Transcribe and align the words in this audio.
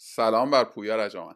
سلام 0.00 0.50
بر 0.50 0.64
پویا 0.64 0.96
رجامن 0.96 1.34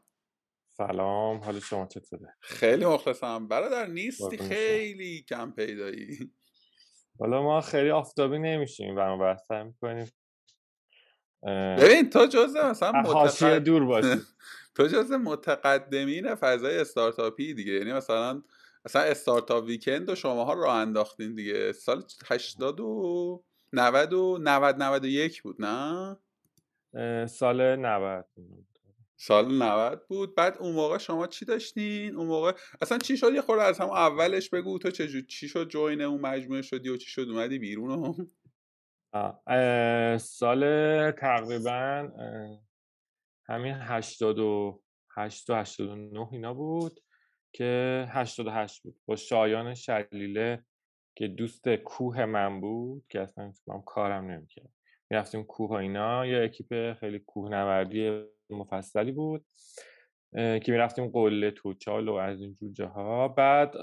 سلام 0.77 1.37
حال 1.39 1.61
شما 1.61 1.87
چطوره؟ 1.87 2.37
خیلی 2.41 2.87
مخلصم. 2.87 3.49
برادر 3.49 3.87
نیستی 3.87 4.39
خیلی 4.39 5.23
کم 5.29 5.51
پیدایی. 5.51 6.33
حالا 7.21 7.43
ما 7.43 7.61
خیلی 7.61 7.91
آفتابی 7.91 8.39
نمیشیم. 8.39 8.97
و 8.97 9.19
بحث 9.19 9.51
می‌کنیم. 9.51 10.13
ببین 11.79 12.11
تو 12.11 12.27
جزء 12.27 12.71
مثلا 12.71 12.93
متقد... 12.93 13.65
دور 13.65 13.85
باشی. 13.85 14.21
تو 14.77 14.87
جزء 14.87 15.17
متقدمین 15.17 16.35
فضای 16.35 16.79
استارتاپی 16.79 17.55
دیگه. 17.55 17.73
یعنی 17.73 17.93
مثلا 17.93 18.43
مثلا 18.85 19.03
استارتاپ 19.03 19.65
ویکند 19.65 20.09
و 20.09 20.15
شماها 20.15 20.53
راه 20.53 20.77
انداختین 20.77 21.35
دیگه. 21.35 21.73
سال 21.73 22.05
80 22.27 22.81
و 22.81 23.45
90 23.73 24.13
و 24.13 24.39
90 24.41 24.83
91 24.83 25.43
بود 25.43 25.57
نه؟ 25.63 26.17
سال 27.27 27.77
90 27.77 28.27
سال 29.17 29.63
90 29.63 30.07
بود. 30.09 30.35
بعد 30.35 30.57
اون 30.59 30.73
موقع 30.73 30.99
شما 30.99 31.27
چی 31.27 31.45
داشتین؟ 31.45 32.17
اون 32.17 32.27
موقع 32.27 32.53
اصلا 32.81 32.99
چی 32.99 33.17
شد؟ 33.17 33.33
یه 33.35 33.41
خورده 33.41 33.63
از 33.63 33.81
هم 33.81 33.91
اولش 33.91 34.51
بگو 34.51 34.79
تو 34.79 34.91
چه 34.91 35.23
چی 35.23 35.49
شد 35.49 35.69
جوین 35.69 36.03
اون 36.03 36.21
مجموعه 36.21 36.63
شدی 36.63 36.89
و 36.89 36.97
چی 36.97 37.11
شد؟ 37.11 37.27
اومدی 37.29 37.59
بیرون 37.59 38.31
سال 40.19 41.11
تقریبا 41.11 42.09
همین 43.49 43.75
88 43.75 45.51
و 45.51 45.55
89 45.55 46.29
اینا 46.33 46.55
بود 46.55 47.01
که 47.53 48.05
88 48.11 48.83
بود. 48.83 48.97
با 49.07 49.17
شایان 49.17 49.75
شلیله 49.75 50.65
که 51.15 51.29
دوست 51.29 51.69
کوه 51.69 52.25
من 52.25 52.61
بود 52.61 53.05
که 53.09 53.21
اصلا 53.21 53.79
کارم 53.79 54.31
نمی‌کرد. 54.31 54.71
می‌رفتیم 55.13 55.45
کوه 55.45 55.71
و 55.71 55.73
اینا. 55.73 56.27
یه 56.27 56.45
اکیپ 56.45 56.93
خیلی 56.93 57.19
کوهنوردی 57.19 58.25
مفصلی 58.51 59.13
بود 59.13 59.45
که 60.35 60.65
می‌رفتیم 60.69 61.09
قله 61.09 61.51
توچال 61.51 62.09
و 62.09 62.15
از 62.15 62.41
اینجور 62.41 62.73
جاها. 62.73 63.29
بعد 63.29 63.75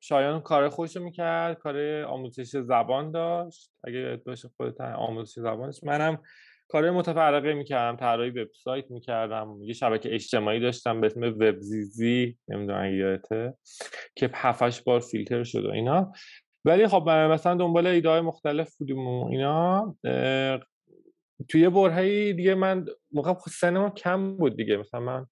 شایان 0.00 0.40
کار 0.40 0.68
خوش 0.68 0.96
می‌کرد 0.96 1.58
کار 1.58 2.02
آموزش 2.02 2.56
زبان 2.56 3.10
داشت. 3.10 3.70
اگه 3.84 4.22
باشه 4.26 4.48
خودت 4.56 4.80
آموزش 4.80 5.38
زبانش. 5.38 5.84
منم 5.84 6.22
کار 6.68 6.90
متفرقه 6.90 7.54
می‌کردم 7.54 7.96
طراحی 7.96 8.30
وبسایت 8.30 8.90
می‌کردم. 8.90 9.58
یه 9.62 9.72
شبکه 9.72 10.14
اجتماعی 10.14 10.60
داشتم 10.60 11.00
به 11.00 11.06
اسم 11.06 11.22
وبزیزی 11.22 12.38
نمی‌دونم 12.48 12.94
یادته. 12.94 13.54
که 14.16 14.30
هفتش 14.34 14.82
بار 14.82 15.00
فیلتر 15.00 15.44
شد 15.44 15.64
و 15.66 15.70
اینا. 15.70 16.12
ولی 16.64 16.88
خب 16.88 17.10
مثلا 17.10 17.54
دنبال 17.54 17.86
ایده 17.86 18.08
های 18.08 18.20
مختلف 18.20 18.76
بودیم 18.76 19.06
و 19.06 19.28
اینا 19.30 19.96
توی 21.48 21.68
برهی 21.68 22.32
دیگه 22.32 22.54
من 22.54 22.86
موقع 23.12 23.34
سنم 23.50 23.90
کم 23.90 24.36
بود 24.36 24.56
دیگه. 24.56 24.76
مثلا 24.76 25.00
من 25.00 25.26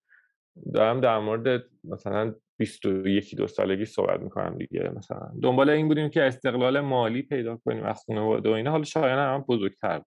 دارم 0.74 1.00
در 1.00 1.18
مورد 1.18 1.64
مثلا 1.84 2.34
21 2.58 3.36
دو 3.36 3.46
سالگی 3.46 3.84
صحبت 3.84 4.20
می‌کنم 4.20 4.58
دیگه. 4.58 4.92
مثلا 4.96 5.32
دنبال 5.42 5.70
این 5.70 5.88
بودیم 5.88 6.08
که 6.08 6.22
استقلال 6.22 6.80
مالی 6.80 7.22
پیدا 7.22 7.56
کنیم 7.56 7.84
از 7.84 8.02
خونه 8.04 8.20
و 8.20 8.48
اینا. 8.48 8.70
حالا 8.70 8.84
شایان 8.84 9.18
هم 9.18 9.44
بزرگتر 9.48 9.98
بود. 9.98 10.06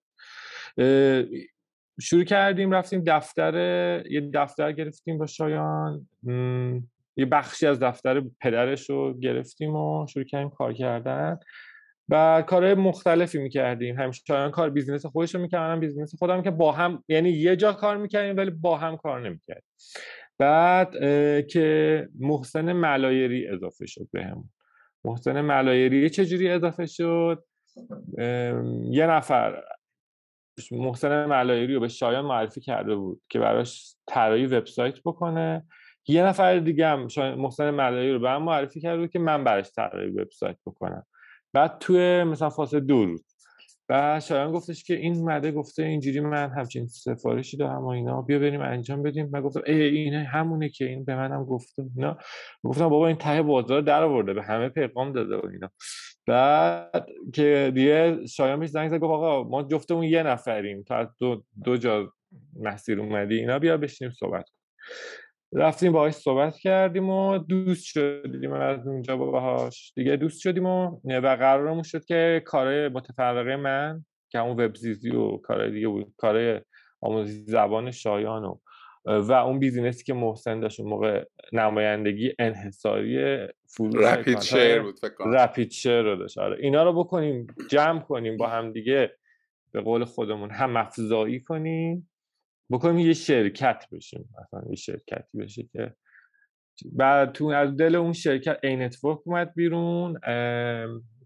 شروع 2.00 2.24
کردیم 2.24 2.70
رفتیم 2.70 3.02
دفتر 3.06 3.54
یه 4.10 4.30
دفتر 4.34 4.72
گرفتیم 4.72 5.18
با 5.18 5.26
شایان. 5.26 6.08
یه 7.16 7.26
بخشی 7.26 7.66
از 7.66 7.80
دفتر 7.80 8.22
پدرش 8.40 8.90
رو 8.90 9.18
گرفتیم 9.18 9.76
و 9.76 10.06
شروع 10.06 10.24
کردیم 10.24 10.50
کار 10.50 10.72
کردن. 10.72 11.38
و 12.08 12.42
کارهای 12.46 12.74
مختلفی 12.74 13.38
می‌کردیم. 13.38 14.00
همیشه 14.00 14.22
شایان 14.26 14.50
کار 14.50 14.70
business 14.70 15.06
خودش 15.06 15.34
رو 15.34 15.40
می‌کردم 15.40 15.80
business 15.80 16.14
خودم 16.18 16.42
که 16.42 16.50
با 16.50 16.72
هم 16.72 17.04
یعنی 17.08 17.30
یه 17.30 17.56
جا 17.56 17.72
کار 17.72 17.96
می‌کردیم 17.96 18.36
ولی 18.36 18.50
با 18.50 18.76
هم 18.76 18.96
کار 18.96 19.20
نمی‌کردیم. 19.20 19.68
بعد 20.38 20.90
که 21.46 22.08
محسن 22.18 22.72
ملایری 22.72 23.48
اضافه 23.48 23.86
شد 23.86 24.08
بهمون. 24.12 24.50
محسن 25.04 25.40
ملایری 25.40 26.10
چجوری 26.10 26.48
اضافه 26.48 26.86
شد؟ 26.86 27.44
یه 28.90 29.06
نفر 29.06 29.62
محسن 30.70 31.26
ملایری 31.26 31.74
رو 31.74 31.80
به 31.80 31.88
شایان 31.88 32.24
معرفی 32.24 32.60
کرده 32.60 32.94
بود 32.94 33.22
که 33.28 33.38
براش 33.38 33.96
طراحی 34.06 34.46
وبسایت 34.46 34.98
بکنه. 35.04 35.66
یه 36.08 36.22
نفر 36.22 36.58
دیگه 36.58 36.86
هم 36.86 37.08
محسن 37.18 37.70
ملایری 37.70 38.12
رو 38.12 38.18
به 38.18 38.28
من 38.28 38.42
معرفی 38.42 38.96
بود 38.96 39.10
که 39.10 39.18
من 39.18 39.44
براش 39.44 39.70
طراحی 39.72 40.10
وبسایت 40.10 40.56
بکنم. 40.66 41.06
بعد 41.52 41.78
توی 41.78 42.24
مثلا 42.24 42.50
فاصله 42.50 42.80
دو 42.80 43.04
روز. 43.04 43.24
و 43.88 44.20
شایان 44.20 44.52
گفتش 44.52 44.84
که 44.84 44.94
این 44.94 45.24
مده 45.24 45.52
گفته 45.52 45.82
اینجوری 45.82 46.20
من 46.20 46.50
همچین 46.50 46.86
سفارشی 46.86 47.56
دارم 47.56 47.84
و 47.84 47.88
اینا. 47.88 48.22
بیا 48.22 48.38
بریم 48.38 48.60
انجام 48.60 49.02
بدیم. 49.02 49.28
من 49.32 49.40
گفتم 49.40 49.62
ای 49.66 49.82
اینه 49.82 50.24
همونه 50.24 50.68
که 50.68 50.84
این 50.84 51.04
به 51.04 51.16
منم 51.16 51.44
گفته 51.44 51.84
اینا. 51.96 52.18
گفتم 52.64 52.88
بابا 52.88 53.06
این 53.06 53.16
ته 53.16 53.42
بازار 53.42 53.80
در 53.80 54.02
آورده. 54.02 54.34
به 54.34 54.42
همه 54.42 54.68
پیغام 54.68 55.12
داده 55.12 55.36
و 55.36 55.46
اینا. 55.46 55.70
بعد 56.26 57.06
که 57.32 57.72
دیگه 57.74 58.26
شایان 58.26 58.58
میش 58.58 58.70
زنگ 58.70 58.90
زد 58.90 58.98
گفت 58.98 59.12
آقا 59.12 59.42
ما 59.42 59.62
جفتمون 59.62 60.02
یه 60.02 60.22
نفریم. 60.22 60.82
تا 60.82 61.14
دو, 61.18 61.42
دو 61.64 61.76
جا 61.76 62.12
مسیر 62.60 63.00
اومدی 63.00 63.38
اینا 63.38 63.58
بیا 63.58 63.76
بشینیم 63.76 64.12
صحبت 64.12 64.44
رفتیم 65.52 65.92
باهاش 65.92 66.14
صحبت 66.14 66.56
کردیم 66.56 67.10
و 67.10 67.38
دوست 67.38 67.84
شدیم 67.84 68.52
از 68.52 68.86
اونجا 68.86 69.16
باهاش. 69.16 69.92
دیگه 69.96 70.16
دوست 70.16 70.40
شدیم 70.40 70.66
و 70.66 71.00
و 71.04 71.36
قرارمون 71.36 71.82
شد 71.82 72.04
که 72.04 72.42
کار 72.44 72.88
متفرقه 72.88 73.56
من 73.56 74.04
که 74.28 74.38
همون 74.38 74.64
وبزیزی 74.64 75.10
و 75.10 75.36
کار 75.36 75.68
دیگه 75.68 75.88
بود 75.88 76.14
کار 76.16 76.62
آموزش 77.00 77.32
زبان 77.32 77.90
شایان 77.90 78.44
و 78.44 78.56
و 79.06 79.32
اون 79.32 79.58
بیزینسی 79.58 80.04
که 80.04 80.14
محسن 80.14 80.60
داشت 80.60 80.80
اون 80.80 80.90
موقع 80.90 81.24
نمایندگی 81.52 82.32
انحصاری 82.38 83.38
فروش 83.66 84.04
RapidShare 84.04 84.82
بود 84.82 84.98
فکر 84.98 85.14
RapidShare 85.26 86.02
رو 86.02 86.16
داشت. 86.16 86.38
آره. 86.38 86.56
اینا 86.60 86.82
رو 86.82 86.92
بکنیم 87.04 87.46
جمع 87.70 88.00
کنیم 88.00 88.36
با 88.36 88.46
هم 88.46 88.72
دیگه 88.72 89.16
به 89.72 89.80
قول 89.80 90.04
خودمون 90.04 90.50
هم 90.50 90.76
افزایی 90.76 91.40
کنیم. 91.40 92.10
بکنیم 92.70 92.98
یه 92.98 93.12
شرکت 93.12 93.84
بشیم 93.92 94.28
مثلا 94.42 94.70
یه 94.70 94.76
شرکتی 94.76 95.38
بشه 95.38 95.68
که 95.72 95.94
بعد 96.92 97.32
تو 97.32 97.46
از 97.46 97.76
دل 97.76 97.94
اون 97.94 98.12
شرکت 98.12 98.58
Anetwork 98.62 99.18
اومد 99.24 99.54
بیرون 99.54 100.20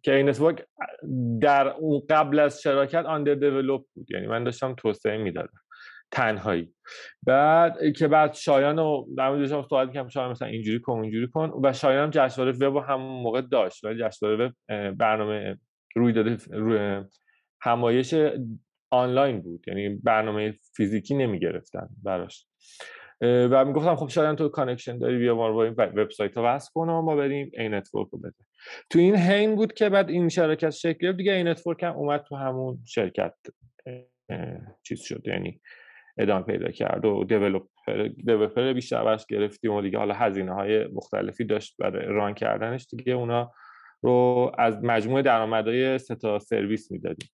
که 0.02 0.14
Anetwork 0.14 0.66
در 1.40 1.68
اون 1.68 2.02
قبل 2.10 2.38
از 2.38 2.62
شراکت 2.62 3.04
under 3.04 3.34
develop 3.34 3.84
بود 3.94 4.10
یعنی 4.10 4.26
من 4.26 4.44
داشتم 4.44 4.74
توسعه 4.74 5.16
می‌دادم 5.16 5.60
تنهایی. 6.12 6.74
بعد 7.26 7.92
که 7.96 8.08
بعد 8.08 8.34
شایان 8.34 8.76
رو 8.76 9.08
در 9.16 9.28
مورد 9.28 9.40
داشتم 9.40 9.68
صحبت 9.70 9.92
کردم 9.92 10.08
شایان 10.08 10.30
مثلا 10.30 10.48
اینجوری 10.48 10.80
کن 10.80 10.92
اونجوری 10.92 11.28
کن 11.28 11.52
و 11.64 11.72
شایان 11.72 12.02
هم 12.02 12.10
جشنواره 12.10 12.58
وب 12.58 12.84
همون 12.88 13.22
موقع 13.22 13.40
داشت 13.40 13.84
ولی 13.84 14.04
جشنواره 14.04 14.46
وب 14.46 14.54
برنامه 14.90 15.58
رویداد 15.96 17.04
همایش 17.62 18.14
آنلاین 18.90 19.40
بود 19.40 19.64
یعنی 19.68 19.88
برنامه 19.88 20.58
فیزیکی 20.76 21.14
نمی 21.14 21.38
گرفتن 21.38 21.88
براش 22.02 22.46
و 23.22 23.64
می‌گفتم 23.64 23.96
خب 23.96 24.08
شاید 24.08 24.38
تو 24.38 24.48
connection 24.48 24.98
داری 24.98 25.18
بیا 25.18 25.34
ما 25.34 25.48
رو 25.48 25.56
این 25.56 25.74
وبسایت 25.78 26.36
رو 26.36 26.44
وصل 26.44 26.70
کن 26.74 26.88
و 26.88 27.02
ما 27.02 27.16
بریم 27.16 27.50
Anetwork 27.54 28.08
رو 28.08 28.18
بده. 28.18 28.34
تو 28.90 28.98
این 28.98 29.16
حین 29.16 29.54
بود 29.54 29.72
که 29.72 29.88
بعد 29.88 30.10
این 30.10 30.28
شرکت 30.28 30.70
شکل 30.70 30.98
گرفت. 31.00 31.16
دیگه 31.16 31.32
Anetwork 31.32 31.82
هم 31.82 31.92
اومد 31.92 32.22
تو 32.22 32.36
همون 32.36 32.78
شرکت 32.86 33.34
چیز 34.82 35.00
شد 35.00 35.22
یعنی 35.26 35.60
ادامه 36.18 36.44
پیدا 36.44 36.70
کرد 36.70 37.04
و 37.04 37.24
دیولپر 37.24 38.72
بیشتر 38.72 39.04
برش 39.04 39.26
گرفتیم 39.26 39.72
و 39.72 39.82
دیگه 39.82 39.98
حالا 39.98 40.14
هزینه 40.14 40.54
های 40.54 40.84
مختلفی 40.84 41.44
داشت 41.44 41.76
برای 41.78 42.06
ران 42.06 42.34
کردنش. 42.34 42.86
دیگه 42.90 43.12
اونا 43.12 43.52
رو 44.02 44.52
از 44.58 44.84
مجموع 44.84 45.22
درآمدهای 45.22 45.98
سه 45.98 46.14
تا 46.14 46.38
سرویس 46.38 46.90
می‌دادیم. 46.90 47.28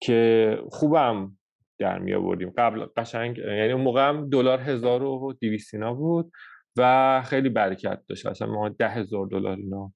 که 0.00 0.58
خوبم 0.70 1.38
در 1.78 1.98
می 1.98 2.14
آوردیم 2.14 2.52
قبل 2.58 2.86
قشنگ 2.96 3.38
یعنی 3.38 3.72
اون 3.72 3.82
موقع 3.82 4.08
هم 4.08 4.28
دلار 4.28 4.60
هزار 4.60 5.02
و 5.02 5.32
دیویستینا 5.40 5.94
بود 5.94 6.32
و 6.76 7.22
خیلی 7.24 7.48
برکت 7.48 8.02
داشت. 8.08 8.26
اصلا 8.26 8.48
ما 8.48 8.68
ده 8.68 8.88
هزار 8.88 9.26
دلار 9.26 9.56
اینا 9.56 9.92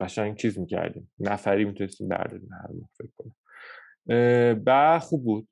قشنگ 0.00 0.36
چیز 0.36 0.58
می‌کردیم. 0.58 1.12
نفری 1.20 1.64
می‌تونستیم 1.64 2.08
برداریم 2.08 2.48
هر 2.52 2.68
فکر 2.98 3.10
کنم. 3.16 3.34
و 4.66 4.98
خوب 4.98 5.24
بود. 5.24 5.48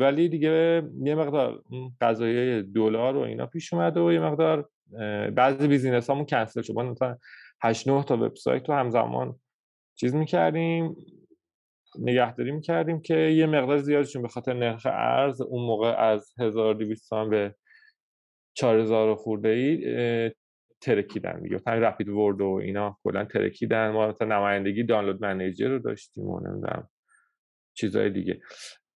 ولی 0.00 0.28
دیگه 0.28 0.82
یه 1.04 1.14
مقدار 1.14 1.62
قضایه 2.00 2.62
دلار 2.62 3.16
و 3.16 3.20
اینا 3.20 3.46
پیش 3.46 3.72
اومد 3.72 3.96
و 3.96 4.12
یه 4.12 4.20
مقدار 4.20 4.68
بعضی 5.30 5.68
بیزینس 5.68 6.10
همون 6.10 6.26
کنسل 6.26 6.62
شد 6.62 6.72
مثلا 6.72 7.16
8 7.62 7.88
9 7.88 8.04
تا 8.04 8.16
وبسایت 8.16 8.68
رو 8.68 8.74
همزمان 8.74 9.40
چیز 10.02 10.14
می‌کردیم 10.14 10.96
نگهداری 11.98 12.52
می‌کردیم 12.52 13.00
که 13.00 13.16
یه 13.16 13.46
مقدار 13.46 13.78
زیادشون 13.78 14.22
به 14.22 14.28
خاطر 14.28 14.52
نرخ 14.54 14.86
ارز 14.86 15.40
اون 15.40 15.66
موقع 15.66 15.88
از 15.88 16.32
1200 16.38 17.08
تومن 17.10 17.30
به 17.30 17.54
4000 18.56 19.14
خورده 19.14 19.48
ای 19.48 20.30
ترکیدن 20.80 21.42
دیگه. 21.42 21.60
همین 21.66 21.82
رپید 21.82 22.08
ورد 22.08 22.40
و 22.40 22.46
اینا 22.46 22.98
کلا 23.04 23.24
ترکیدن. 23.24 23.90
ما 23.90 24.08
مثلا 24.08 24.28
نمایندگی 24.28 24.84
دانلود 24.84 25.22
منیجر 25.22 25.68
رو 25.68 25.78
داشتیم 25.78 26.24
و 26.24 26.40
نمی‌دونم 26.40 26.88
چیزهای 27.76 28.10
دیگه. 28.10 28.40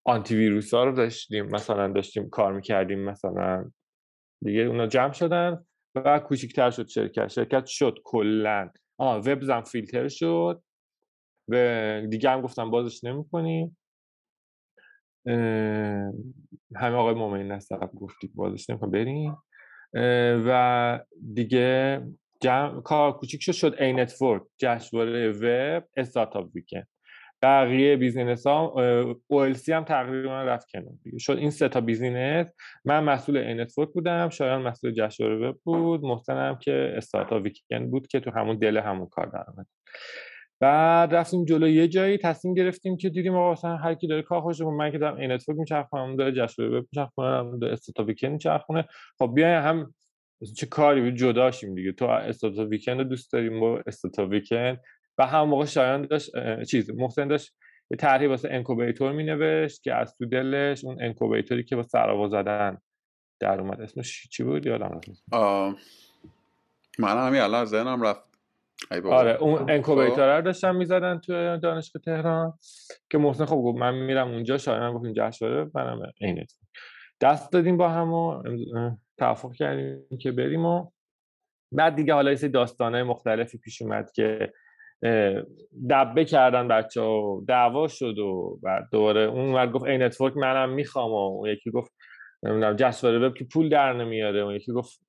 آنتی 0.05 0.37
ویروس 0.37 0.75
ها 0.75 0.85
رو 0.85 0.93
داشتیم 0.93 1.47
مثلا 1.47 1.93
داشتیم 1.93 2.29
کار 2.31 2.53
می‌کردیم 2.53 2.99
مثلا 2.99 3.71
دیگه 4.45 4.61
اونا 4.61 4.87
جمع 4.87 5.13
شدن 5.13 5.67
و 5.95 6.19
کوچیکتر 6.19 6.71
شد 6.71 6.89
شرکت. 6.89 7.29
شرکت 7.29 7.67
شد 7.67 7.99
کلا. 8.05 8.71
آه 8.99 9.19
وب 9.19 9.65
فیلتر 9.65 10.09
شد. 10.09 10.63
و 11.49 12.07
دیگه 12.11 12.31
هم 12.31 12.41
گفتم 12.41 12.71
بازش 12.71 13.05
نمی‌کنیم 13.05 13.79
همه 16.77 16.97
آقای 16.97 17.15
مومنی 17.15 17.49
نستقب 17.49 17.91
گفتید 17.95 18.35
بازش 18.35 18.71
نمی‌کنم 18.71 18.91
بریم. 18.91 19.37
و 20.47 21.01
دیگه 21.35 22.03
جمع 22.41 22.81
کار 22.83 23.13
کوچیک 23.13 23.43
شد 23.43 23.53
شد 23.53 23.77
Anetwork 23.81 24.43
جشنواره 24.59 25.31
وب 25.31 25.85
Startup 25.97 26.55
Weekend. 26.55 26.89
بقیه 27.43 27.97
business 27.97 28.47
ها 28.47 28.75
OLC 29.33 29.69
هم 29.69 29.85
تقریبا 29.85 30.43
رفت 30.43 30.71
کنار 30.71 30.95
شد 31.19 31.37
این 31.39 31.51
سه 31.51 31.69
تا 31.69 31.81
business. 31.81 32.53
من 32.85 33.05
مسئول 33.05 33.37
Anetwork 33.37 33.89
بودم 33.89 34.29
شایان 34.29 34.63
مسئول 34.63 34.93
جشنواره 34.93 35.37
وب 35.37 35.57
بود. 35.65 36.05
محسنم 36.05 36.59
که 36.59 36.95
Startup 36.97 37.43
Weekend 37.43 37.91
بود 37.91 38.07
که 38.07 38.21
تو 38.21 38.31
همون 38.31 38.59
دل 38.59 38.77
همون 38.77 39.07
کار 39.07 39.27
درآمد 39.27 39.67
بعد 40.61 41.15
رفتیم 41.15 41.45
جلو 41.45 41.69
یه 41.69 41.89
جایی 41.89 42.19
تصمیم 42.19 42.55
گرفتیم 42.55 42.97
که 42.97 43.09
دیدیم 43.09 43.35
آقا 43.35 43.53
مثلا 43.53 43.77
هر 43.77 43.95
کی 43.95 44.07
داره 44.07 44.23
کار 44.23 44.41
خودشه 44.41 44.65
من 44.65 44.93
که 44.93 44.99
دارم 44.99 45.33
Anetwork 45.33 45.59
میچرخونم 45.59 46.17
داره 46.17 46.33
جشنواره 46.33 46.79
وب 46.79 46.87
میچرخونم 46.93 47.59
داره 47.59 47.73
Startup 47.73 48.07
Weekend 48.07 48.33
میچرخونه. 48.33 48.89
خب 49.19 49.33
بیاین 49.35 49.63
چه 49.63 50.67
کاریه 50.67 51.13
جدا 51.13 51.51
شیم 51.51 51.75
دیگه. 51.75 51.93
تو 51.93 52.05
Startup 52.05 52.69
Weekend 52.69 53.09
دوست 53.09 53.33
داریم 53.33 53.61
با 53.61 53.83
Startup 53.87 54.31
Weekend. 54.31 54.81
و 55.19 55.27
همون 55.27 55.49
موقع 55.49 55.65
شایان 55.65 56.03
داشت 56.03 56.31
چیز 56.65 56.91
محسن 56.91 57.29
داشت 57.29 57.55
یه 57.91 57.97
طرحی 57.97 58.27
واسه 58.27 58.49
incubator 58.53 59.13
می 59.13 59.25
نوشت 59.25 59.83
که 59.83 59.95
از 59.95 60.17
تو 60.17 60.27
دلش 60.27 60.85
اون 60.85 61.03
incubator 61.03 61.59
ی 61.59 61.65
که 61.65 61.77
با 61.77 61.83
سراوا 61.83 62.29
زدن 62.29 62.79
در 63.41 63.61
اومد. 63.61 63.81
اسمش 63.81 64.29
چی 64.29 64.43
بود؟ 64.43 64.67
یادم 64.67 65.01
من 66.99 67.27
همین 67.27 67.41
الان 67.41 67.65
ذهنم 67.65 68.03
رفت. 68.03 68.26
آره 69.05 69.33
اون. 69.41 69.71
incubator 69.71 70.37
رو 70.37 70.43
داشتن 70.43 70.77
می‌زدن 70.77 71.19
تو 71.19 71.57
دانشگاه 71.57 72.03
تهران 72.03 72.53
که 73.11 73.19
محسن 73.19 73.45
خب 73.45 73.57
گفت 73.57 73.79
من 73.79 73.95
میرم 73.95 74.29
اونجا 74.29 74.59
شایان 74.59 74.95
گفت 74.95 75.05
جشنواره 75.05 75.71
منم 75.75 76.13
Anet 76.21 76.53
دست 77.21 77.53
دادیم 77.53 77.77
با 77.77 77.89
هم 77.89 78.13
و 78.13 78.43
توافق 79.19 79.53
کردیم 79.53 80.19
که 80.21 80.33
بریم 80.33 80.65
و 80.65 80.91
بعد 81.73 81.95
دیگه 81.95 82.15
حالا 82.15 82.33
یه 82.33 82.49
داستانای 82.49 83.03
مختلفی 83.03 83.59
پیش 83.59 83.83
اومد 83.83 84.13
که 84.13 84.53
دبه 85.91 86.25
کردن 86.25 86.69
بچه 86.69 87.01
ها 87.01 87.45
دعوا 87.49 87.89
شد 87.89 88.19
و 88.19 88.59
بعد 88.63 88.89
دوباره 88.93 89.21
اون 89.21 89.55
ور 89.55 89.67
گفت 89.67 89.85
Anetwork 89.85 90.37
منم 90.37 90.71
می‌خوام 90.71 91.11
و 91.11 91.15
اون 91.15 91.49
یکی 91.49 91.71
گفت 91.71 91.93
نمی‌دونم 92.43 92.77
جشنواره 92.77 93.19
وب 93.19 93.35
که 93.35 93.45
پول 93.53 93.69
در 93.69 93.93
نمیاره 93.93 94.41
اون 94.41 94.55
یکی 94.55 94.73
گفت 94.73 95.06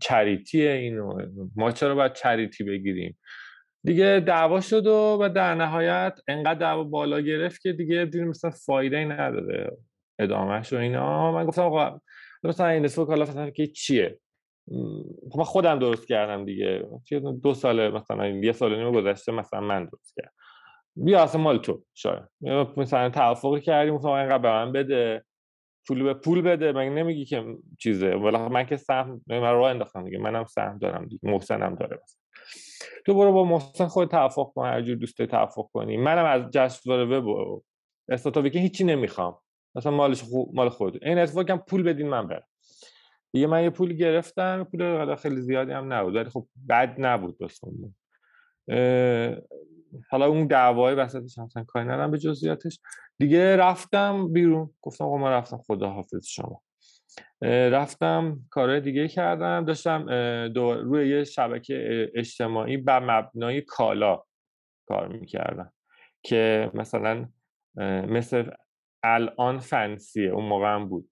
charity 0.00 0.61
ه 0.61 0.70
اینو. 0.70 1.18
ما 1.56 1.70
چرا 1.70 1.94
باید 1.94 2.12
charity 2.12 2.64
بگیریم؟ 2.64 3.18
دیگه 3.84 4.22
دعوا 4.26 4.60
شد 4.60 4.86
و 4.86 5.28
در 5.34 5.54
نهایت 5.54 6.20
انقدر 6.28 6.58
دعوا 6.58 6.84
بالا 6.84 7.20
گرفت 7.20 7.60
که 7.60 7.72
دیگه 7.72 8.04
دیدیم 8.04 8.28
مثلا 8.28 8.50
فایده 8.50 8.98
ای 8.98 9.04
نداره 9.04 9.76
ادامهش 10.18 10.72
و 10.72 10.76
اینا. 10.76 11.32
من 11.32 11.46
گفتم 11.46 11.62
آقا 11.62 12.00
مثلا 12.42 12.66
این 12.66 12.84
نتورک 12.84 13.08
حالا 13.08 13.50
که 13.50 13.66
چیه؟ 13.66 14.18
خب 15.30 15.38
من 15.38 15.44
خودم 15.44 15.78
درست 15.78 16.08
کردم 16.08 16.44
دیگه. 16.44 16.84
دو 17.42 17.54
سال 17.54 17.92
مثلا 17.92 18.28
یه 18.28 18.52
سال 18.52 18.76
نیم 18.76 18.92
گذشته 18.92 19.32
مثلا 19.32 19.60
من 19.60 19.84
درست 19.84 20.14
کردم. 20.16 20.32
بیا 20.96 21.22
اصلا 21.22 21.40
مال 21.40 21.58
تو 21.58 21.84
شاید. 21.94 22.22
مثلا 22.76 23.10
توافقی 23.10 23.60
کردیم 23.60 23.94
مثلا 23.94 24.18
اینقدر 24.18 24.38
به 24.38 24.48
من 24.48 24.72
بده. 24.72 25.24
پول 25.88 26.02
به 26.02 26.14
پول 26.14 26.42
بده. 26.42 26.72
من 26.72 26.94
نمیگی 26.94 27.24
که 27.24 27.56
چیزه؟ 27.78 28.14
ولی 28.14 28.36
من 28.36 28.66
که 28.66 28.76
سهم 28.76 29.20
من 29.26 29.52
رو 29.52 29.62
انداختم 29.62 30.04
دیگه. 30.04 30.18
منم 30.18 30.44
سهم 30.44 30.78
دارم 30.78 31.04
دیگه. 31.04 31.30
محسنم 31.30 31.74
داره 31.74 32.00
مثلا. 32.02 32.20
تو 33.06 33.14
برو 33.14 33.32
با 33.32 33.44
محسن 33.44 33.86
خود 33.86 34.10
توافق 34.10 34.52
کن. 34.54 34.66
هر 34.66 34.82
جور 34.82 34.96
دوست 34.96 35.22
توافق 35.22 35.68
کنی. 35.72 35.96
منم 35.96 36.24
از 36.24 36.50
جشنواره 36.50 37.04
وب 37.04 37.26
و 37.26 37.62
که 38.48 38.58
هیچی 38.58 38.84
نمی‌خوام. 38.84 39.38
مثلا 39.74 39.92
مالش 39.92 40.22
خو... 40.22 40.44
مال 40.54 40.68
خود. 40.68 41.04
این 41.04 41.18
اتفاقی 41.18 41.52
هم 41.52 41.58
پول 41.58 41.82
بدین 41.82 42.08
من 42.08 42.26
برم. 42.26 42.46
دیگه 43.32 43.46
من 43.46 43.62
یه 43.62 43.70
پول 43.70 43.92
گرفتم. 43.92 44.64
پول 44.64 45.14
خیلی 45.14 45.40
زیادی 45.40 45.72
هم 45.72 45.92
نبود. 45.92 46.16
ولی 46.16 46.30
خب 46.30 46.46
بد 46.68 46.94
نبود 46.98 47.38
بسون 47.38 47.94
حالا 50.10 50.26
اون 50.26 50.46
دعوای 50.46 50.94
وسطش 50.94 51.38
هم 51.38 51.64
کاری 51.66 51.84
ندارم 51.84 52.10
به 52.10 52.18
جزئیاتش. 52.18 52.80
دیگه 53.18 53.56
رفتم 53.56 54.32
بیرون. 54.32 54.70
گفتم 54.82 55.04
آقا 55.04 55.30
رفتم. 55.30 55.58
خدا 55.66 55.90
حافظ 55.90 56.26
شما 56.26 56.62
رفتم 57.42 58.40
کارهای 58.50 58.80
دیگه 58.80 59.08
کردم. 59.08 59.64
داشتم 59.64 60.06
روی 60.56 61.08
یه 61.08 61.24
شبکه 61.24 62.08
اجتماعی 62.14 62.76
بر 62.76 63.00
مبنای 63.00 63.60
کالا 63.60 64.22
کار 64.88 65.08
می‌کردم. 65.08 65.72
که 66.22 66.70
مثلا 66.74 67.28
مثل 68.08 68.50
الان 69.02 69.58
فنسیه. 69.58 70.30
اون 70.30 70.44
موقع 70.44 70.74
هم 70.74 70.88
بود. 70.88 71.08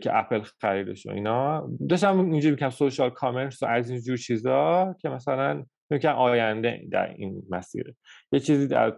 که 0.00 0.10
اپل 0.12 0.42
خریدش 0.60 1.06
و 1.06 1.10
اینا. 1.10 1.70
داشتم 1.88 2.18
اینجوری 2.18 2.50
می‌کنم 2.50 2.70
سوشال 2.70 3.10
کامرس 3.10 3.62
و 3.62 3.66
از 3.66 3.90
اینجور 3.90 4.16
چیزا 4.16 4.94
که 5.00 5.08
مثلا 5.08 5.64
می‌کنم 5.90 6.14
آینده 6.14 6.82
در 6.90 7.14
این 7.14 7.42
مسیره. 7.50 7.96
یه 8.32 8.40
چیزی 8.40 8.66
در 8.66 8.96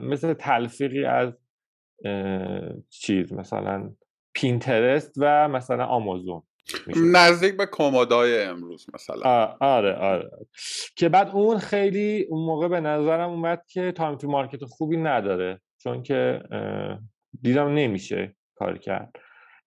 مثل 0.00 0.32
تلفیقی 0.32 1.04
از 1.04 1.32
چیز 2.90 3.32
مثلا 3.32 3.90
پینترست 4.34 5.14
و 5.16 5.48
مثلا 5.48 5.84
آمازون 5.84 6.42
نزدیک 7.12 7.56
به 7.56 7.66
کمدای 7.72 8.42
امروز 8.42 8.86
مثلا. 8.94 9.56
آره 9.60 9.94
آره 9.94 10.30
که 10.96 11.08
بعد 11.08 11.28
اون 11.28 11.58
خیلی 11.58 12.26
اون 12.30 12.46
موقع 12.46 12.68
به 12.68 12.80
نظرم 12.80 13.30
اومد 13.30 13.62
که 13.66 13.92
time 13.92 14.16
to 14.16 14.28
market 14.28 14.64
خوبی 14.64 14.96
نداره. 14.96 15.60
چون 15.78 16.02
که 16.02 16.42
دیدم 17.42 17.74
نمیشه 17.74 18.34
کار 18.54 18.78
کرد. 18.78 19.16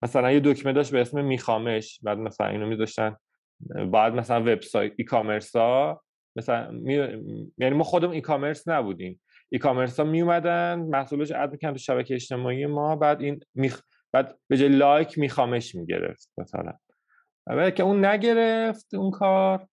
مثلا 0.02 0.32
یه 0.32 0.40
دکمه 0.40 0.74
داشت 0.74 0.92
به 0.92 1.02
اسم 1.02 1.26
میخامش 1.26 2.00
بعد 2.04 2.18
مثلا 2.18 2.48
اینو 2.48 2.68
میذاشتن 2.68 3.16
بعد 3.92 4.14
مثلا 4.14 4.42
وبسایت 4.42 4.94
e-commerce 4.98 5.56
ها 5.56 6.04
مثلا 6.36 6.72
می... 6.72 6.94
یعنی 7.58 7.76
ما 7.76 7.84
خودمون 7.84 8.14
e-commerce 8.13 8.68
نبودیم. 8.68 9.22
e-commerce 9.50 10.00
ها 10.00 10.06
می 10.06 10.22
اومدن 10.22 10.80
محصولش 10.80 11.32
add 11.31 11.52
می‌کنن 11.52 11.72
تو 11.72 11.78
شبکه 11.78 12.14
اجتماعی 12.14 12.66
ما 12.66 12.96
بعد 12.96 13.22
این 13.22 13.40
میخ... 13.54 13.82
بعد 14.12 14.38
به 14.48 14.58
جای 14.58 14.70
لایک 14.70 15.18
میخامش 15.18 15.76
می‌گرفت 15.76 16.32
مثلا. 16.38 16.74
ولی 17.48 17.71
که 17.71 17.83
اون 17.83 18.06
نگرفت 18.06 18.94
اون 18.94 19.12
کار. 19.12 19.68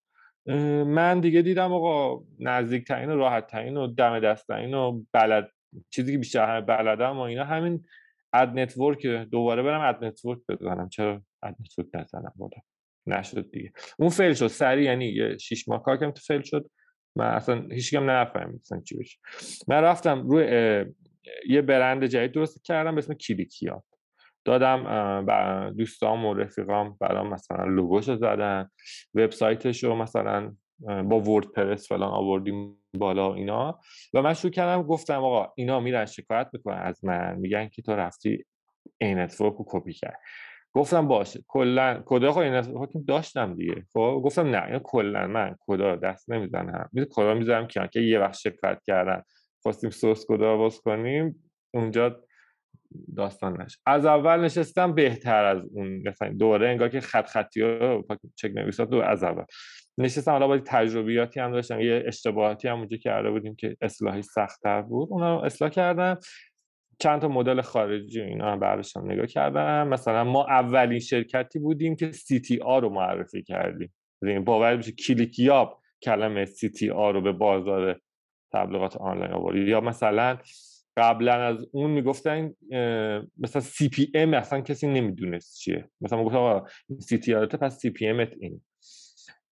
من 0.86 1.20
دیگه 1.20 1.42
دیدم 1.42 1.72
آقا 1.72 2.24
نزدیک 2.38 2.88
ترین 2.88 3.10
و 3.10 3.16
راحت 3.16 3.46
ترین 3.46 3.76
و 3.76 3.86
دم 3.86 4.20
دست 4.20 4.50
و 4.50 5.02
بلد 5.12 5.50
چیزی 5.90 6.12
که 6.12 6.18
بیشتر 6.18 6.60
بلدم 6.60 7.18
و 7.18 7.20
اینا 7.20 7.44
همین 7.44 7.84
ad 8.32 8.48
network 8.48 9.06
دوباره 9.06 9.62
برم 9.62 9.80
ad 9.80 10.04
network 10.04 10.38
بزنم 10.48 10.88
چرا 10.88 11.22
ad 11.42 11.56
network 11.60 11.88
نزنم 11.94 12.32
بودم 12.36 12.62
نشد 13.06 13.50
دیگه. 13.50 13.72
اون 13.98 14.10
fail 14.10 14.34
شد. 14.34 14.46
سری 14.46 14.84
یعنی 14.84 15.06
یه 15.06 15.38
شیش 15.38 15.68
ماه 15.68 15.82
کار 15.82 15.96
کردم 15.96 16.10
تو 16.10 16.20
fail 16.20 16.42
شد. 16.42 16.70
من 17.16 17.26
اصلا 17.26 17.66
هیچ 17.70 17.90
کسم 17.90 18.10
نفهمید 18.10 18.60
مثلا 18.60 18.80
چی 18.80 18.98
بشه. 18.98 19.18
من 19.68 19.80
رفتم 19.80 20.28
روی 20.28 20.44
یه 21.48 21.62
برند 21.62 22.04
جدید 22.06 22.32
درست 22.32 22.64
کردم 22.64 22.94
به 22.94 22.98
اسم 22.98 23.14
کلیکیاب 23.14 23.82
دادم 24.44 25.74
دوستام 25.78 26.24
و 26.24 26.34
رفیقام 26.34 26.96
برام 27.00 27.28
مثلا 27.28 27.64
لوگوشو 27.64 28.16
زدن. 28.16 28.68
وبسایتش 29.14 29.84
رو 29.84 29.96
مثلا 29.96 30.56
با 30.80 31.20
وردپرس 31.20 31.88
فلان 31.88 32.10
آوردیم 32.10 32.76
بالا 32.98 33.34
اینا. 33.34 33.80
و 34.14 34.22
من 34.22 34.34
شروع 34.34 34.52
کردم 34.52 34.82
گفتم 34.82 35.24
آقا 35.24 35.52
اینا 35.56 35.80
میرن 35.80 36.06
شکایت 36.06 36.48
می‌کنن 36.52 36.78
از 36.78 37.04
من. 37.04 37.34
میگن 37.34 37.68
که 37.68 37.82
تو 37.82 37.92
رفتی 37.92 38.44
ای 38.98 39.18
نتورک 39.18 39.54
رو 39.54 39.64
کپی 39.68 39.92
کرد. 39.92 40.18
گفتم 40.74 41.08
باشه. 41.08 41.40
کلا 41.48 42.02
کدا 42.06 42.32
خب 42.32 42.38
ای 42.38 42.54
نتورک 42.54 42.90
داشتم 43.08 43.54
دیگه. 43.54 43.86
خب 43.92 44.22
گفتم 44.24 44.46
نه 44.46 44.64
اینا 44.64 44.78
کلا 44.78 45.26
من 45.26 45.56
کدا 45.60 45.96
دست 45.96 46.30
نمی‌زنم 46.30 46.88
میز 46.92 47.06
کدا 47.10 47.34
می‌ذارم 47.34 47.66
که 47.66 48.00
یه 48.00 48.18
وقت 48.18 48.34
شکایت 48.34 48.82
کردن. 48.86 49.22
خواستیم 49.62 49.90
سورس 49.90 50.26
کدا 50.28 50.56
باز 50.56 50.80
کنیم 50.80 51.50
اونجا 51.74 52.20
داستان 53.16 53.62
نشه. 53.62 53.78
از 53.86 54.06
اول 54.06 54.40
نشستم 54.40 54.94
بهتر 54.94 55.44
از 55.44 55.62
اون 55.74 56.02
مثلا 56.08 56.28
دوره 56.28 56.68
انگار 56.68 56.88
که 56.88 57.00
خط 57.00 57.26
خطی 57.26 57.60
چک 58.36 58.50
نویسات 58.54 58.90
دو 58.90 59.00
از 59.00 59.22
اول. 59.22 59.44
نشستم 59.98 60.32
حالا 60.32 60.48
با 60.48 60.58
تجربیاتی 60.58 61.40
هم 61.40 61.52
داشتم 61.52 61.80
یه 61.80 62.02
اشتباهاتی 62.06 62.68
هم 62.68 62.78
اونجا 62.78 62.96
کرده 62.96 63.30
بودیم 63.30 63.54
که 63.54 63.76
اصلاحی 63.80 64.22
سختتر 64.22 64.82
بود. 64.82 65.08
اونا 65.10 65.40
اصلاح 65.42 65.70
کردم. 65.70 66.18
چند 66.98 67.20
تا 67.20 67.28
مدل 67.28 67.60
خارجی 67.60 68.20
اینا 68.20 68.52
هم 68.52 68.60
بعدش 68.60 68.96
هم 68.96 69.10
نگاه 69.10 69.26
کردم. 69.26 69.88
مثلا 69.88 70.24
ما 70.24 70.44
اولین 70.44 70.98
شرکتی 71.00 71.58
بودیم 71.58 71.96
که 71.96 72.12
سی 72.12 72.40
تی 72.40 72.56
رو 72.56 72.88
معرفی 72.88 73.42
کردیم. 73.42 73.94
یعنی 74.22 74.38
باور 74.38 74.76
بشه 74.76 74.92
کلیکیاب 74.92 75.80
کلمه 76.02 76.44
سی 76.44 76.68
تی 76.68 76.88
رو 76.88 77.20
به 77.20 77.32
بازار 77.32 78.00
تبلیغات 78.52 78.96
آنلاین 78.96 79.32
آورد. 79.32 79.56
یا 79.56 79.80
مثلا 79.80 80.38
قبلا 80.96 81.34
از 81.34 81.66
اون 81.72 81.90
می‌گفتن 81.90 82.54
مثلا 83.38 83.62
CPM 83.62 84.34
اصلا 84.34 84.60
کسی 84.60 84.86
نمی‌دونست 84.86 85.58
چیه. 85.58 85.90
مثلا 86.00 86.24
گفت 86.24 86.34
آقا 86.34 86.66
سی 87.00 87.18
تی 87.18 87.34
پس 87.34 87.78
سی 87.78 87.90
پی 87.90 88.08
امت 88.08 88.32
این. 88.40 88.60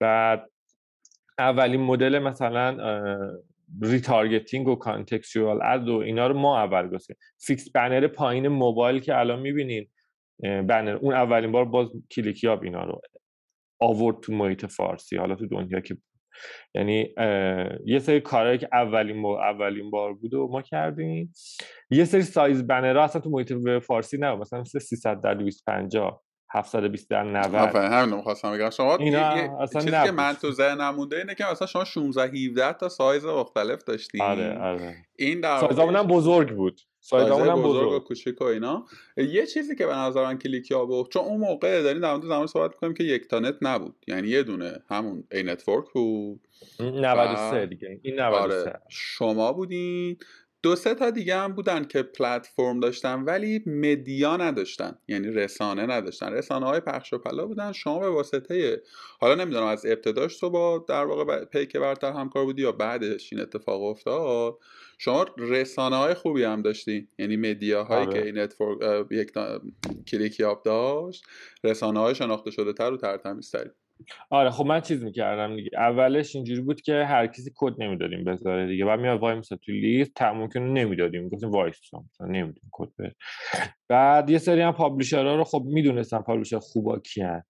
بعد 0.01 0.51
اولین 1.39 1.81
مدل 1.81 2.19
مثلا 2.19 2.77
retargeting 3.83 4.69
و 4.69 4.75
contextual 4.75 5.63
ad 5.63 5.89
و 5.89 5.97
اینا 5.97 6.27
رو 6.27 6.39
ما 6.39 6.59
اول 6.59 6.89
گفتیم. 6.89 7.17
fixed 7.47 7.71
banner 7.71 8.07
پایین 8.07 8.49
موبایل 8.49 9.01
که 9.01 9.19
الان 9.19 9.41
می‌بینین 9.41 9.89
بنر 10.43 10.99
اون 11.01 11.15
اولین 11.15 11.53
بار 11.53 11.65
باز 11.65 11.89
کلیکیاب 12.11 12.63
اینا 12.63 12.85
رو 12.85 13.01
آورد 13.81 14.21
تو 14.21 14.33
محیط 14.33 14.67
فارسی 14.67 15.17
حالا 15.17 15.35
تو 15.35 15.47
دنیا 15.47 15.81
که 15.81 15.97
یعنی 16.75 17.15
یه 17.85 17.99
سری 17.99 18.21
کارهایی 18.21 18.59
که 18.59 18.69
اولین 18.73 19.23
بار 19.23 19.41
اولین 19.41 19.91
بار 19.91 20.15
بود 20.15 20.35
و 20.35 20.49
ما 20.49 20.63
کردیم. 20.63 21.33
یه 21.91 22.05
سری 22.05 22.23
سایز 22.23 22.67
بنر 22.67 22.99
اصلا 22.99 23.21
تو 23.21 23.31
محیط 23.31 23.53
فارسی 23.83 24.19
نه 24.19 24.35
مثلا 24.35 24.61
مثل 24.61 24.79
300 24.79 25.21
در 25.21 25.35
250 25.35 26.23
720 26.53 27.11
در 27.11 27.23
90 27.23 27.77
همین 27.77 28.17
می‌خواستم 28.17 28.53
بگم. 28.53 28.71
شما 28.71 28.97
اینا 28.97 29.21
اصلا 29.61 29.83
چیزی 29.83 29.97
که 30.05 30.11
من 30.11 30.33
تو 30.33 30.53
ذهنم 30.53 30.95
مونده 30.95 31.17
اینه 31.17 31.35
که 31.35 31.45
مثلا 31.45 31.67
شما 31.67 31.85
16 31.85 32.23
17 32.23 32.73
تا 32.73 32.89
سایز 32.89 33.25
مختلف 33.25 33.85
داشتین. 33.85 34.23
آره 34.23 34.59
آره. 34.59 34.97
این 35.17 35.41
در 35.41 35.61
سایزمون 35.61 35.97
هم 35.97 36.07
بزرگ 36.07 36.57
بود. 36.57 36.81
سایزمون 37.01 37.49
هم 37.49 37.63
بزرگ 37.63 37.93
و 37.93 37.99
کوچیک 37.99 38.41
و 38.41 38.45
اینا. 38.45 38.85
یه 39.17 39.47
چیزی 39.47 39.77
که 39.77 39.87
به 39.87 39.95
نظر 39.95 40.25
من 40.25 40.39
کلیکیاب 40.39 41.07
چون 41.13 41.25
اون 41.25 41.41
موقع 41.41 41.83
داریم 41.83 42.03
در 42.03 42.13
مورد 42.13 42.27
زمان 42.27 42.47
صحبت 42.47 42.71
می‌کنیم 42.71 42.95
که 42.95 43.05
یکتانت 43.05 43.57
نبود. 43.63 43.97
یعنی 44.07 44.29
یه 44.29 44.43
دونه 44.43 44.73
همون 44.91 45.25
ای 45.33 45.43
نتورک 45.43 45.85
بود. 45.95 46.41
93 46.81 47.67
دیگه. 47.67 48.01
این 48.03 48.21
93 48.21 48.59
آره 48.61 48.81
شما 48.89 49.53
بودین. 49.53 50.17
دو 50.63 50.77
سه 50.77 50.95
تا 50.95 51.11
دیگه 51.11 51.37
هم 51.37 51.53
بودن 51.53 51.85
که 51.85 52.03
پلتفرم 52.03 52.81
داشتن 52.81 53.23
ولی 53.23 53.63
media 53.67 54.37
نداشتن 54.37 54.99
یعنی 55.09 55.29
رسانه 55.29 55.87
نداشتن. 55.87 56.33
رسانه 56.33 56.67
های 56.67 56.81
پخش 56.81 57.13
و 57.13 57.19
پلا 57.19 57.47
بودن 57.47 57.73
شما 57.73 57.99
به 57.99 58.09
واسطه 58.09 58.83
حالا 59.21 59.35
نمی‌دونم 59.35 59.67
از 59.67 59.87
ابتداش 59.87 60.39
تو 60.39 60.51
با 60.51 60.85
در 60.89 61.05
واقع 61.05 61.45
پیک 61.45 61.77
برتر 61.77 62.13
همکار 62.13 62.45
بودی 62.45 62.63
یا 62.63 62.73
بعدش 62.73 63.33
این 63.33 63.43
اتفاق 63.43 63.83
افتاد 63.83 64.59
شما 64.99 65.27
رسانه 65.39 65.97
های 65.97 66.15
خوبی 66.15 66.45
هم 66.45 66.63
داشتی. 66.63 67.09
یعنی 67.19 67.37
media 67.37 67.85
هایی 67.85 68.07
آره. 68.07 68.23
که 68.23 68.41
network 68.41 69.07
یک 69.11 69.33
کلیکیاب 70.09 70.63
داشت 70.63 71.25
رسانه 71.65 72.01
های 72.01 72.15
شناخته 72.15 72.51
شده 72.51 72.73
تر 72.73 72.93
و 72.93 72.97
ترتمیزتری. 72.97 73.71
آره 74.31 74.51
خب 74.51 74.67
من 74.67 74.81
چیز 74.81 75.05
می‌کردم 75.05 75.57
دیگه. 75.57 75.71
اولش 75.75 76.37
اینجوری 76.37 76.61
بود 76.61 76.81
که 76.81 77.05
هر 77.05 77.27
کسی 77.27 77.53
کد 77.57 77.75
نمی‌دادیم 77.79 78.25
بذاره 78.25 78.67
دیگه. 78.67 78.85
بعد 78.85 79.01
میاد 79.01 79.21
وای 79.21 79.35
مثلا 79.35 79.59
تو 79.59 79.73
لیست 79.73 80.23
ممکن 80.23 80.61
نمی‌دادیم. 80.61 81.29
گفتیم 81.29 81.51
وایس 81.51 81.95
مثلا 81.95 82.27
نمیدیم 82.27 82.71
کد 82.73 82.89
بده. 82.99 83.15
بعد 83.89 84.31
یه 84.31 84.39
سری 84.39 84.61
هم 84.61 84.73
publisher 84.73 85.30
ها 85.30 85.37
رو 85.37 85.45
خب 85.45 85.63
می‌دونستم 85.67 86.23
publisher 86.23 86.59
خوبا 86.59 86.99
کیان. 86.99 87.43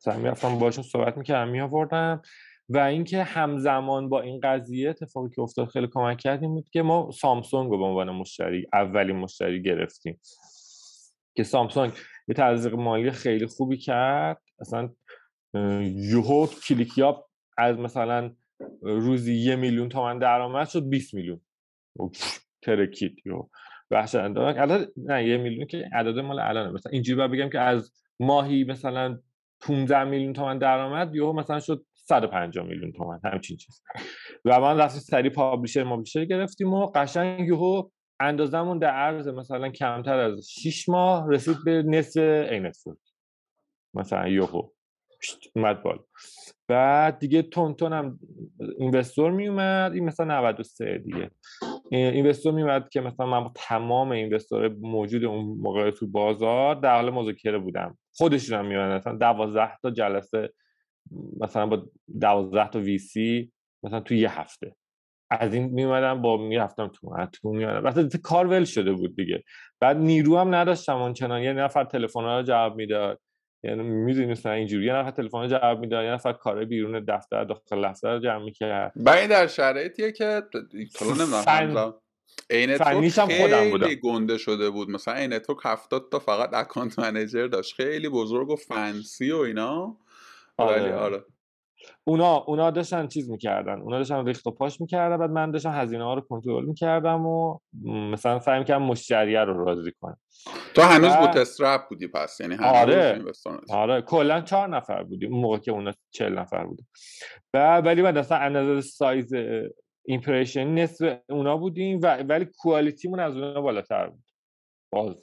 مثلا 0.00 0.18
می‌رفتم 0.18 0.58
باشون 0.58 0.84
صحبت 0.84 1.18
می‌کردم 1.18 1.50
میآوردم. 1.50 2.22
و 2.68 2.78
اینکه 2.78 3.22
همزمان 3.22 4.08
با 4.08 4.20
این 4.20 4.40
قضیه 4.42 4.90
اتفاقی 4.90 5.30
که 5.34 5.42
افتاد 5.42 5.68
خیلی 5.68 5.88
کمک 5.92 6.18
کردیم 6.18 6.54
بود 6.54 6.68
که 6.70 6.82
ما 6.82 7.10
سامسونگ 7.10 7.70
رو 7.70 7.78
به 7.78 7.84
عنوان 7.84 8.10
مشتری 8.10 8.66
اولین 8.72 9.16
مشتری 9.16 9.62
گرفتیم. 9.62 10.20
که 11.36 11.42
سامسونگ 11.42 11.92
یه 12.28 12.34
تزریق 12.34 12.74
مالی 12.74 13.10
خیلی 13.10 13.46
خوبی 13.46 13.76
کرد. 13.76 14.42
اصلا 14.60 14.90
یوهو 15.54 16.46
کلیکیاب 16.46 17.28
از 17.58 17.78
مثلا 17.78 18.30
روزی 18.82 19.34
یه 19.34 19.56
میلیون 19.56 19.88
تومن 19.88 20.18
درآمد 20.18 20.68
شد 20.68 20.88
20 20.88 21.14
میلیون. 21.14 21.40
ترکید 22.62 23.16
یو 23.24 23.48
وحشتناک 23.90 24.56
عدد 24.56 24.88
نه 24.96 25.28
یه 25.28 25.36
میلیون 25.36 25.66
که 25.66 25.88
عدد 25.92 26.18
مال 26.18 26.38
الانه. 26.38 26.72
مثلا 26.72 26.92
اینجوری 26.92 27.16
باید 27.16 27.30
بگم 27.30 27.50
که 27.50 27.60
از 27.60 27.92
ماهی 28.20 28.64
مثلا 28.64 29.18
15 29.60 30.04
میلیون 30.04 30.32
تومن 30.32 30.58
درآمد 30.58 31.14
یهو 31.14 31.32
مثلا 31.32 31.60
شد 31.60 31.84
150 31.94 32.66
میلیون 32.66 32.92
تومن 32.92 33.20
همچین 33.24 33.56
چیز. 33.56 33.82
و 34.44 34.60
من 34.60 34.78
رفتیم 34.78 35.00
سری 35.00 35.30
پابلیشر 35.30 35.82
مابلیشر 35.82 36.24
گرفتیم 36.24 36.74
و 36.74 36.86
قشنگ 36.86 37.48
یهو 37.48 37.88
اندازمون 38.20 38.78
در 38.78 38.90
عرض 38.90 39.28
مثلا 39.28 39.68
کمتر 39.68 40.18
از 40.18 40.50
6 40.50 40.88
ماه 40.88 41.30
رسید 41.30 41.56
به 41.64 41.82
نصف 41.82 42.20
عینت 42.20 42.76
مثلا 43.94 44.28
یهو 44.28 44.68
اومد 45.56 45.82
بالا. 45.82 45.98
بعد 46.68 47.18
دیگه 47.18 47.42
تون 47.42 47.74
تون 47.74 47.92
هم 47.92 48.18
اینوستور 48.78 49.30
می 49.30 49.48
اومد 49.48 49.92
این 49.92 50.04
مثلا 50.04 50.38
93 50.38 50.98
دیگه. 50.98 51.30
اینوستور 51.90 52.52
می 52.52 52.62
اومد 52.62 52.88
که 52.88 53.00
مثلا 53.00 53.26
من 53.26 53.50
تمام 53.54 54.10
اینوستور 54.10 54.68
موجود 54.68 55.24
اون 55.24 55.44
موقع 55.44 55.90
تو 55.90 56.06
بازار 56.06 56.74
در 56.74 56.94
حال 56.94 57.10
مذاکره 57.10 57.58
بودم. 57.58 57.98
خودشون 58.16 58.58
هم 58.58 58.66
می 58.66 58.76
مثلا 58.76 59.16
12 59.16 59.76
تا 59.82 59.90
جلسه 59.90 60.52
مثلا 61.40 61.66
با 61.66 61.86
12 62.20 62.68
تا 62.68 62.78
وی 62.78 62.98
سی 62.98 63.52
مثلا 63.82 64.00
تو 64.00 64.14
یه 64.14 64.40
هفته. 64.40 64.76
از 65.30 65.54
این 65.54 65.64
می 65.64 65.84
اومدم 65.84 66.22
با 66.22 66.36
می 66.36 66.56
رفتم 66.56 66.88
تو 66.88 67.26
تو 67.26 67.48
می 67.48 67.64
اومدم 67.64 68.08
کار 68.22 68.46
ول 68.46 68.64
شده 68.64 68.92
بود 68.92 69.16
دیگه. 69.16 69.42
بعد 69.80 69.96
نیرو 69.96 70.38
هم 70.38 70.54
نداشتم 70.54 70.96
اون 70.96 71.12
چنان 71.12 71.42
یه 71.42 71.52
نفر 71.52 71.84
تلفن 71.84 72.24
رو 72.24 72.42
جواب 72.42 72.76
می‌داد. 72.76 73.20
یعنی 73.64 73.82
می‌دونی 73.82 74.26
مثلا 74.26 74.52
اینجوری 74.52 74.86
یه 74.86 74.92
نفر 74.92 75.10
تلفن 75.10 75.48
جواب 75.48 75.80
می‌داد 75.80 76.04
یه 76.04 76.10
نفر 76.10 76.32
کار 76.32 76.64
بیرون 76.64 77.04
دفتر 77.08 77.44
داخل 77.44 77.88
دفتر 77.88 78.18
جمع 78.18 78.44
می‌کرد. 78.44 78.92
و 78.96 79.10
این 79.10 79.26
در 79.26 79.46
شرایطیه 79.46 80.12
که 80.12 80.42
تو 80.94 81.04
نمی‌دونم 81.04 81.94
این 82.50 82.78
خیلی 83.28 83.96
گنده 83.96 84.38
شده 84.38 84.70
بود. 84.70 84.90
مثلا 84.90 85.14
ای 85.14 85.32
نتورک 85.32 85.58
70 85.62 86.08
تا 86.12 86.18
فقط 86.18 86.50
account 86.54 86.98
manager 86.98 87.46
داشت. 87.46 87.74
خیلی 87.74 88.08
بزرگ 88.08 88.50
و 88.50 88.56
fancy 88.56 89.30
و 89.32 89.36
اینا. 89.36 89.96
آره. 90.56 90.94
آره. 90.94 91.24
اونا 92.04 92.36
اونا 92.36 92.70
داشتن 92.70 93.06
چیز 93.06 93.30
می‌کردن. 93.30 93.80
اونا 93.80 93.98
داشتن 93.98 94.26
ریخت 94.26 94.46
و 94.46 94.50
پاش 94.50 94.80
می‌کردن 94.80 95.16
بعد 95.16 95.30
من 95.30 95.50
داشتم 95.50 95.70
هزینه 95.70 96.04
ها 96.04 96.14
رو 96.14 96.20
کنترل 96.20 96.64
می‌کردم 96.64 97.26
و 97.26 97.58
مثلا 97.84 98.38
سعی 98.40 98.58
می‌کردم 98.58 98.82
مشتریه 98.82 99.40
رو 99.40 99.64
راضی 99.64 99.92
کنم. 100.00 100.18
تو 100.74 100.82
هنوز 100.82 101.12
و... 101.12 101.16
bootstrap 101.16 101.88
بودی 101.88 102.08
پس 102.08 102.40
یعنی 102.40 102.54
هنوز 102.54 102.74
آره. 102.74 103.24
آره. 103.70 104.02
کلا 104.02 104.40
چهار 104.40 104.68
نفر 104.68 105.02
بودی 105.02 105.26
اون 105.26 105.40
موقع 105.40 105.58
که 105.58 105.70
اونا 105.70 105.92
چهل 106.10 106.38
نفر 106.38 106.64
بودی 106.64 106.86
و 107.54 107.78
ولی 107.80 108.02
بعد 108.02 108.16
اصلا 108.16 108.38
اندازه 108.38 108.80
سایز 108.80 109.32
impression 110.06 110.68
نصف 110.68 111.18
اونا 111.28 111.56
بودیم 111.56 112.00
و 112.02 112.16
ولی 112.16 112.48
quality 112.58 113.01
مون 113.01 113.20
از 113.20 113.36
اونا 113.36 113.60
بالاتر 113.60 114.06
بود. 114.06 114.24
باز 114.92 115.16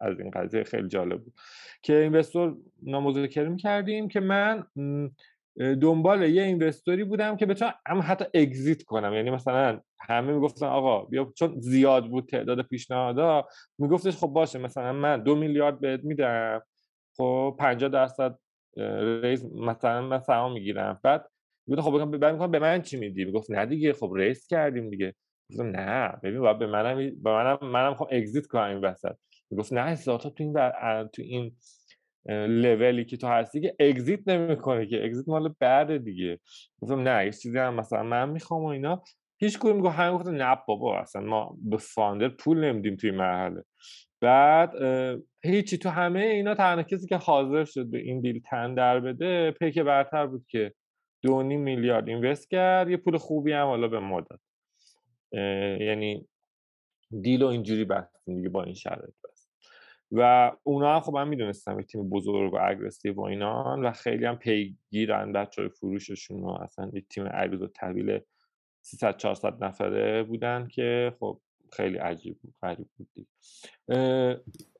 از 0.00 0.20
این 0.20 0.30
قضیه 0.30 0.64
خیلی 0.64 0.88
جالب 0.88 1.24
بود. 1.24 1.34
که 1.82 1.96
اینوستور 1.96 2.56
نامذاکره 2.82 3.48
می‌کردیم 3.48 4.08
که 4.08 4.20
من 4.20 4.64
دنبال 5.58 6.22
یه 6.22 6.42
اینوستوری 6.42 7.04
بودم 7.04 7.36
که 7.36 7.46
بتونم 7.46 7.74
هم 7.86 8.00
حتی 8.04 8.24
اگزیت 8.34 8.82
کنم. 8.82 9.14
یعنی 9.14 9.30
مثلا 9.30 9.80
همه 10.00 10.32
می‌گفتن 10.32 10.66
آقا 10.66 11.04
بیا. 11.04 11.32
چون 11.36 11.60
زیاد 11.60 12.06
بود 12.06 12.26
تعداد 12.26 12.62
پیشنهادها 12.62 13.48
میگفتش 13.78 14.16
خب 14.16 14.26
باشه 14.26 14.58
مثلا 14.58 14.92
من 14.92 15.22
دو 15.22 15.36
میلیارد 15.36 15.80
بهت 15.80 16.04
میدم 16.04 16.62
خب 17.16 17.56
50 17.58 17.90
درصد 17.90 18.38
ریز 19.22 19.44
مثلا 19.54 20.02
من 20.02 20.20
سهام 20.20 20.52
می‌گیرم. 20.52 21.00
بعد 21.02 21.28
گفتم 21.70 21.82
خب 21.82 22.16
بعد 22.16 22.34
میگم 22.34 22.50
به 22.50 22.58
من 22.58 22.82
چی 22.82 22.96
میدی؟ 22.98 23.24
می‌گفت 23.24 23.50
نه 23.50 23.66
دیگه 23.66 23.92
خب 23.92 24.12
ریس 24.14 24.46
کردیم 24.46 24.90
دیگه. 24.90 25.14
گفتم 25.50 25.66
نه 25.66 26.12
ببین 26.22 26.40
باید 26.40 26.58
به 26.58 26.66
منم 26.66 26.96
به 27.22 27.30
منم 27.30 27.58
منم 27.62 27.94
خب 27.94 28.08
اگزیت 28.10 28.46
کنم 28.46 28.62
این 28.62 28.78
وسط. 28.78 29.14
می‌گفت 29.50 29.72
نه 29.72 29.80
اصلاحات 29.80 30.22
تو 30.22 30.44
این 30.44 30.52
تو 31.12 31.22
این 31.22 31.56
لولی 32.28 33.04
که 33.04 33.16
تو 33.16 33.26
هستی 33.26 33.60
که 33.60 33.76
اگزیت 33.80 34.28
نمی‌کنه 34.28 34.86
که 34.86 35.04
اگزیت 35.04 35.28
مال 35.28 35.54
بعد 35.60 36.04
دیگه. 36.04 36.40
گفتم 36.80 37.00
نه 37.08 37.24
یه 37.24 37.32
چیزی 37.32 37.58
هم 37.58 37.74
مثلا 37.74 38.02
من 38.02 38.28
می‌خوام 38.28 38.62
و 38.62 38.66
اینا. 38.66 39.02
هیچ 39.40 39.58
کدوم 39.58 39.76
میگه 39.76 39.90
همین 39.90 40.18
گفتم 40.18 40.30
نه 40.30 40.58
بابا 40.68 40.98
اصلا 40.98 41.22
ما 41.22 41.56
به 41.62 41.76
فاندر 41.76 42.28
پول 42.28 42.64
نمیدیم 42.64 42.96
توی 42.96 43.10
مرحله. 43.10 43.64
بعد 44.20 44.72
هیچی 45.44 45.78
تو 45.78 45.88
همه 45.88 46.20
اینا 46.20 46.54
تنها 46.54 46.82
کسی 46.82 47.06
که 47.06 47.16
حاضر 47.16 47.64
شد 47.64 47.90
به 47.90 47.98
این 47.98 48.20
دیل 48.20 48.40
تن 48.40 48.74
در 48.74 49.00
بده 49.00 49.50
پیک 49.50 49.78
برتر 49.78 50.26
بود 50.26 50.46
که 50.48 50.74
دو 51.22 51.42
میلیارد 51.42 52.08
اینوست 52.08 52.50
کرد 52.50 52.90
یه 52.90 52.96
پول 52.96 53.16
خوبی 53.16 53.52
هم 53.52 53.66
حالا 53.66 53.88
به 53.88 53.98
ما 53.98 54.20
داد. 54.20 54.40
یعنی 55.80 56.28
دیل 57.22 57.42
و 57.42 57.46
اینجوری 57.46 57.84
بستیم 57.84 58.36
دیگه 58.36 58.48
با 58.48 58.62
این 58.62 58.74
شرایط. 58.74 59.14
و 60.12 60.52
اونا 60.62 60.94
هم 60.94 61.00
خب 61.00 61.12
من 61.12 61.28
می‌دونستم 61.28 61.82
تیم 61.82 62.10
بزرگ 62.10 62.54
و 62.54 62.58
اگرسیو 62.62 63.14
و 63.14 63.20
اینا 63.20 63.78
و 63.82 63.92
خیلی 63.92 64.24
هم 64.24 64.36
پیگیرن 64.36 65.32
بچه 65.32 65.68
فروششون 65.68 66.42
و 66.42 66.48
اصلا 66.48 66.90
یک 66.94 67.08
تیم 67.08 67.26
عریض 67.26 67.62
و 67.62 67.66
طویل 67.66 68.20
300 68.82 69.16
400 69.16 69.64
نفره 69.64 70.22
بودن 70.22 70.68
که 70.68 71.16
خب 71.20 71.40
خیلی 71.72 71.98
عجیب 71.98 72.38
بود 72.42 72.54
غریب 72.62 72.88
بود 72.96 73.28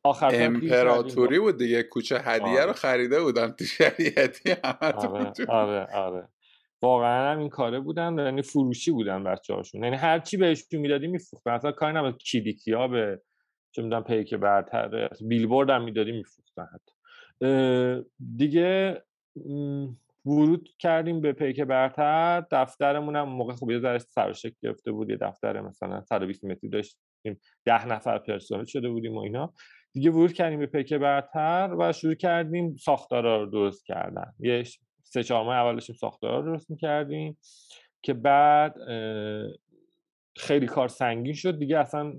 آخر 0.03 0.31
امپراتوری 0.33 1.39
بود 1.39 1.59
دیگه. 1.59 1.83
کوچه 1.83 2.19
هدیه 2.19 2.47
آره. 2.47 2.65
رو 2.65 2.73
خریده 2.73 3.23
بودن 3.23 3.51
تو 3.51 3.65
شریعتی 3.65 4.53
آره،, 4.81 5.47
آره 5.49 5.87
آره. 5.95 6.29
واقعا 6.83 7.33
هم 7.33 7.39
این 7.39 7.49
کاره 7.49 7.81
بودن 7.81 8.19
یعنی 8.19 8.43
فروشی 8.43 8.91
بودن 8.91 9.25
بچه 9.25 9.55
هاشون 9.55 9.85
یعنی 9.85 9.97
هر 9.97 10.19
چی 10.19 10.37
بهشون 10.37 10.81
می‌دادی 10.81 11.07
میفروختن. 11.07 11.51
اصلا 11.51 11.73
کاری 11.73 11.97
نبود. 11.97 12.23
کلیکی 12.33 12.73
ها 12.73 12.89
به 12.89 13.21
چه 13.79 13.83
می‌دونم 13.83 14.05
پیک 14.05 14.35
برتر 14.35 15.09
بیلبورد 15.21 15.71
هم 15.71 15.85
می‌دادی 15.85 16.13
میفروختن 16.13 16.67
دیگه 18.37 19.03
ورود 20.27 20.69
کردیم 20.79 21.21
به 21.21 21.33
پیک 21.33 21.61
برتر. 21.61 22.41
دفترمون 22.51 23.17
هم 23.17 23.29
موقع 23.29 23.53
خوب 23.53 23.71
یه 23.71 23.99
سر 23.99 24.33
گرفته 24.63 24.93
بود. 24.93 25.11
یه 25.11 25.17
دفتر 25.17 25.61
مثلا 25.61 26.03
120 26.03 26.45
متری 26.45 26.71
داشتیم. 26.71 27.41
ده 27.65 27.87
نفر 27.87 28.19
پرسنل 28.19 28.65
شده 28.65 28.89
بودیم 28.89 29.15
و 29.17 29.19
اینا. 29.19 29.53
دیگه 29.93 30.11
ورود 30.11 30.33
کردیم 30.33 30.59
به 30.59 30.67
پیک 30.67 30.95
برتر 30.95 31.75
و 31.79 31.93
شروع 31.93 32.15
کردیم 32.15 32.77
ساختارا 32.77 33.45
رو 33.45 33.51
درست 33.51 33.87
کردن. 33.87 34.35
یه 34.39 34.65
سه 35.03 35.23
چهار 35.23 35.45
ماه 35.45 35.57
اول 35.57 35.75
داشتیم 35.75 35.97
ساختارا 35.97 36.41
رو 36.41 36.53
درست 36.53 36.71
می‌کردیم 36.71 37.39
که 38.03 38.15
بعد 38.15 38.75
خیلی 40.37 40.67
کار 40.67 40.89
سنگین 40.89 41.35
شد. 41.35 41.59
دیگه 41.59 41.79
اصلا 41.79 42.15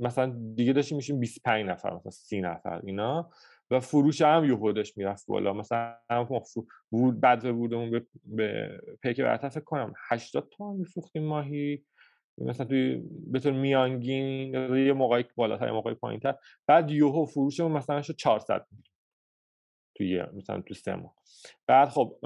مثلا 0.00 0.52
دیگه 0.54 0.72
داشتیم 0.72 0.96
میشیم 0.96 1.20
25 1.20 1.66
نفر 1.66 1.94
مثلا 1.94 2.10
30 2.10 2.40
نفر 2.40 2.80
اینا 2.84 3.30
و 3.70 3.80
فروش 3.80 4.22
هم 4.22 4.44
یه 4.44 4.56
خودش 4.56 4.96
می‌رفت 4.96 5.26
بالا. 5.26 5.52
مثلا 5.52 6.26
ورود 6.92 7.20
بعد 7.20 7.44
ورودمون 7.44 7.90
به, 7.90 8.06
به 8.24 8.80
پیک 9.02 9.20
برتر 9.20 9.48
فکر 9.48 9.64
کنم 9.64 9.92
80 10.08 10.48
تومن 10.50 10.76
میفروختیم 10.76 11.24
ماهی. 11.24 11.84
مثلا 12.38 12.66
توی 12.66 13.02
به 13.26 13.38
طور 13.38 13.52
میانگین 13.52 14.54
یه 14.74 14.92
موقعی 14.92 15.24
بالاتر 15.36 15.66
یه 15.66 15.72
موقعی 15.72 15.94
پایینتر. 15.94 16.34
بعد 16.66 16.90
یوهو 16.90 17.24
فروشمون 17.24 17.72
مثلا 17.72 18.02
شد 18.02 18.16
400 18.16 18.66
توی 19.96 20.22
مثلا 20.36 20.60
تو 20.60 20.74
سه 20.74 20.94
ماه. 20.94 21.14
بعد 21.66 21.88
خب 21.88 22.18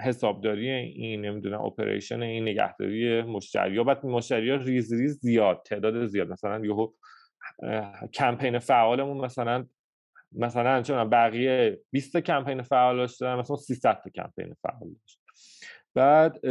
حسابداری 0.00 0.70
این 0.70 1.20
نمی‌دونم 1.20 1.60
operation 1.60 2.22
این 2.22 2.48
نگهداری 2.48 3.22
مشتری 3.22 3.84
بعد 3.84 4.06
مشتری 4.06 4.50
ها 4.50 4.56
ریز 4.56 4.92
ریز 4.92 5.18
زیاد 5.20 5.62
تعداد 5.64 6.06
زیاد. 6.06 6.28
مثلا 6.28 6.66
یهو 6.66 6.92
کمپین 8.14 8.58
فعالمون 8.58 9.24
مثلا 9.24 9.66
مثلا 10.32 10.82
چون 10.82 11.10
بقیه 11.10 11.80
20 11.90 12.16
کمپین 12.16 12.62
فعال 12.62 12.96
داشتن 12.96 13.34
مثلا 13.34 13.56
300 13.56 14.00
تا 14.04 14.10
کمپین 14.10 14.54
فعال 14.62 14.88
داشت. 15.02 15.20
بعد 15.94 16.46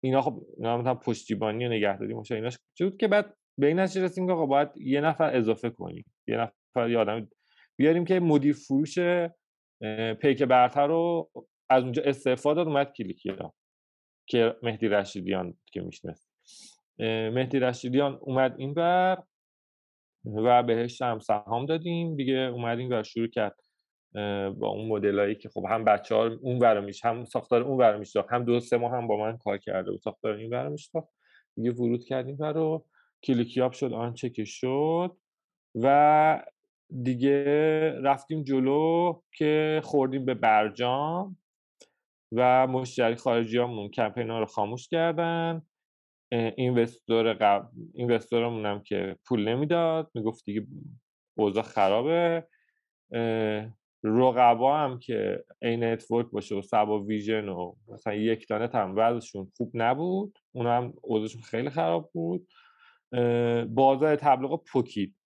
اینا 0.00 0.22
خب 0.22 0.46
اینا 0.56 0.78
مثلا 0.78 0.94
پشتیبانی 0.94 1.66
و 1.66 1.68
نگهداری 1.68 2.14
مشتری 2.14 2.38
ایناش 2.38 2.58
بود 2.80 2.96
که 2.96 3.08
بعد 3.08 3.36
به 3.58 3.66
این 3.66 3.80
نتیجه 3.80 4.04
رسیدیم 4.04 4.26
که 4.26 4.34
باید 4.34 4.68
یه 4.76 5.00
نفر 5.00 5.36
اضافه 5.36 5.70
کنیم. 5.70 6.04
یه 6.26 6.36
نفر 6.36 6.90
یه 6.90 6.98
آدم 6.98 7.28
بیاریم 7.76 8.04
که 8.04 8.20
مدیر 8.20 8.54
فروش 8.54 8.98
پیک 10.20 10.42
برتر 10.42 10.86
رو 10.86 11.30
از 11.70 11.82
اونجا 11.82 12.02
استفاده 12.02 12.56
داد 12.56 12.66
اومد 12.66 12.92
کلیکیا 12.92 13.54
که 14.26 14.56
مهدی 14.62 14.88
رشیدیان 14.88 15.54
که 15.66 15.80
میشنست 15.80 16.30
مهدی 16.98 17.58
رشیدیان 17.58 18.18
اومد 18.20 18.54
این 18.58 18.74
بر. 18.74 19.22
و 20.26 20.62
بهش 20.62 21.02
هم 21.02 21.18
سهام 21.18 21.66
دادیم. 21.66 22.16
دیگه 22.16 22.34
اومدیم 22.34 22.88
و 22.92 23.02
شروع 23.02 23.28
کرد 23.28 23.56
با 24.58 24.68
اون 24.68 24.88
مدلایی 24.88 25.34
که 25.34 25.48
خب 25.48 25.64
هم 25.70 25.84
بچه 25.84 26.14
ها 26.14 26.26
اون 26.42 26.58
ور 26.58 26.92
هم 27.04 27.24
ساختار 27.24 27.62
اون 27.62 27.78
ور 27.78 28.02
هم 28.30 28.44
دو 28.44 28.60
سه 28.60 28.76
ماه 28.76 28.92
هم 28.92 29.06
با 29.06 29.16
من 29.16 29.36
کار 29.36 29.58
کرده 29.58 29.92
و 29.92 29.96
ساختار 29.96 30.34
این 30.34 30.50
ور 30.50 30.68
میشتاخت 30.68 31.08
دیگه 31.56 31.70
ورود 31.70 32.04
کردیم 32.04 32.36
و 32.38 32.44
رو 32.44 32.84
کلیکیاب 33.22 33.72
شد 33.72 33.92
آنچه 33.92 34.30
که 34.30 34.44
شد 34.44 35.16
و 35.74 36.42
دیگه 37.02 37.44
رفتیم 38.00 38.42
جلو 38.42 39.20
که 39.32 39.80
خوردیم 39.84 40.24
به 40.24 40.34
برجام 40.34 41.36
و 42.32 42.66
مشتری 42.66 43.14
خارجی 43.14 43.58
همون 43.58 43.88
کمپین 43.88 44.30
ها 44.30 44.38
رو 44.38 44.46
خاموش 44.46 44.88
کردن. 44.88 45.62
اینوستور 46.32 47.32
قبل 47.32 47.68
اینوستورمون 47.94 48.66
هم 48.66 48.82
که 48.82 49.16
پول 49.26 49.48
نمی‌داد 49.48 50.10
می‌گفت 50.14 50.44
دیگه 50.44 50.66
اوضاع 51.38 51.62
خرابه. 51.62 52.46
رقبا 54.04 54.78
هم 54.78 54.98
که 54.98 55.44
ای 55.62 55.84
نتورک 55.84 56.26
باشه 56.30 56.54
و 56.54 56.62
صبا 56.62 57.02
ویژن 57.02 57.48
و 57.48 57.74
مثلا 57.88 58.14
یکتانت 58.14 58.68
هم 58.74 59.16
خوب 59.56 59.70
نبود 59.74 60.38
اون 60.52 60.66
هم 60.66 60.94
اوضاعشون 61.02 61.42
خیلی 61.42 61.70
خراب 61.70 62.10
بود. 62.12 62.48
بازار 63.68 64.16
تبلیغ 64.16 64.64
پوکید. 64.64 65.16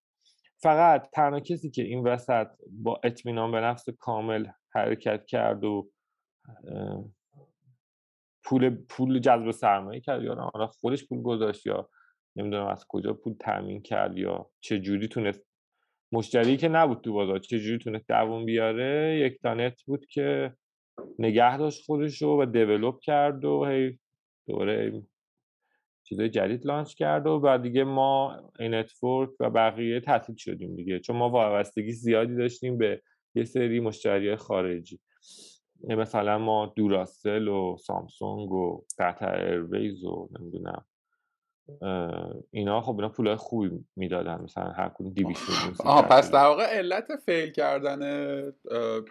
فقط 0.63 1.09
تنها 1.13 1.39
کسی 1.39 1.71
که 1.71 1.81
این 1.81 2.07
وسط 2.07 2.47
با 2.71 3.01
اطمینان 3.03 3.51
به 3.51 3.61
نفس 3.61 3.89
کامل 3.89 4.47
حرکت 4.73 5.25
کرد 5.25 5.63
و 5.63 5.91
پول 8.51 8.69
پول 8.69 9.19
جذب 9.19 9.51
سرمایه 9.51 9.99
کرد 9.99 10.23
یا 10.23 10.51
آره 10.53 10.67
خودش 10.67 11.07
پول 11.07 11.21
گذاشت 11.21 11.65
یا 11.65 11.89
نمی‌دونم 12.35 12.67
از 12.67 12.85
کجا 12.87 13.13
پول 13.13 13.35
تامین 13.39 13.81
کرد 13.81 14.17
یا 14.17 14.49
چه 14.61 14.79
جوری 14.79 15.07
تونست؟ 15.07 15.45
مشتری 16.11 16.57
که 16.57 16.67
نبود 16.67 17.01
تو 17.01 17.13
بازار 17.13 17.39
چه 17.39 17.59
جوری 17.59 17.77
تونست 17.77 18.07
دووم 18.07 18.45
بیاره؟ 18.45 19.19
یکتانت 19.19 19.83
بود 19.83 20.05
که 20.05 20.53
نگه 21.19 21.57
داشت 21.57 21.85
خودش 21.85 22.21
رو 22.21 22.41
و 22.41 22.45
develop 22.45 22.99
کرد 22.99 23.45
و 23.45 23.65
هی 23.65 23.99
دوره 24.47 25.01
چیزای 26.03 26.29
جدید 26.29 26.65
launch 26.65 26.93
کرد 26.93 27.27
و 27.27 27.39
بعد 27.39 27.61
دیگه 27.61 27.83
ما 27.83 28.41
ای 28.59 28.73
نتورک 28.73 29.29
و 29.39 29.49
بقیه 29.49 29.99
تعطیل 29.99 30.35
شدیم 30.35 30.75
دیگه. 30.75 30.99
چون 30.99 31.15
ما 31.15 31.29
وابستگی 31.29 31.91
زیادی 31.91 32.35
داشتیم 32.35 32.77
به 32.77 33.01
یه 33.35 33.43
سری 33.43 33.79
مشتری 33.79 34.35
خارجی. 34.35 34.99
مثلا 35.89 36.37
ما 36.37 36.73
Duracell 36.75 37.47
و 37.47 37.77
سامسونگ 37.77 38.51
و 38.51 38.85
Qatar 38.99 39.35
Airways 39.35 40.03
و 40.03 40.29
نمی‌دونم 40.39 40.85
اینا 42.51 42.81
خب 42.81 42.95
اینا 42.95 43.09
پولای 43.09 43.35
خوبی 43.35 43.85
می‌دادن 43.95 44.41
مثلا 44.41 44.71
هر 44.71 44.89
کدوم 44.89 45.13
200 45.13 45.81
آها 45.85 46.01
پس 46.01 46.31
در 46.31 46.45
واقع 46.45 46.63
علت 46.63 47.07
فیل 47.25 47.51
کردن 47.51 48.01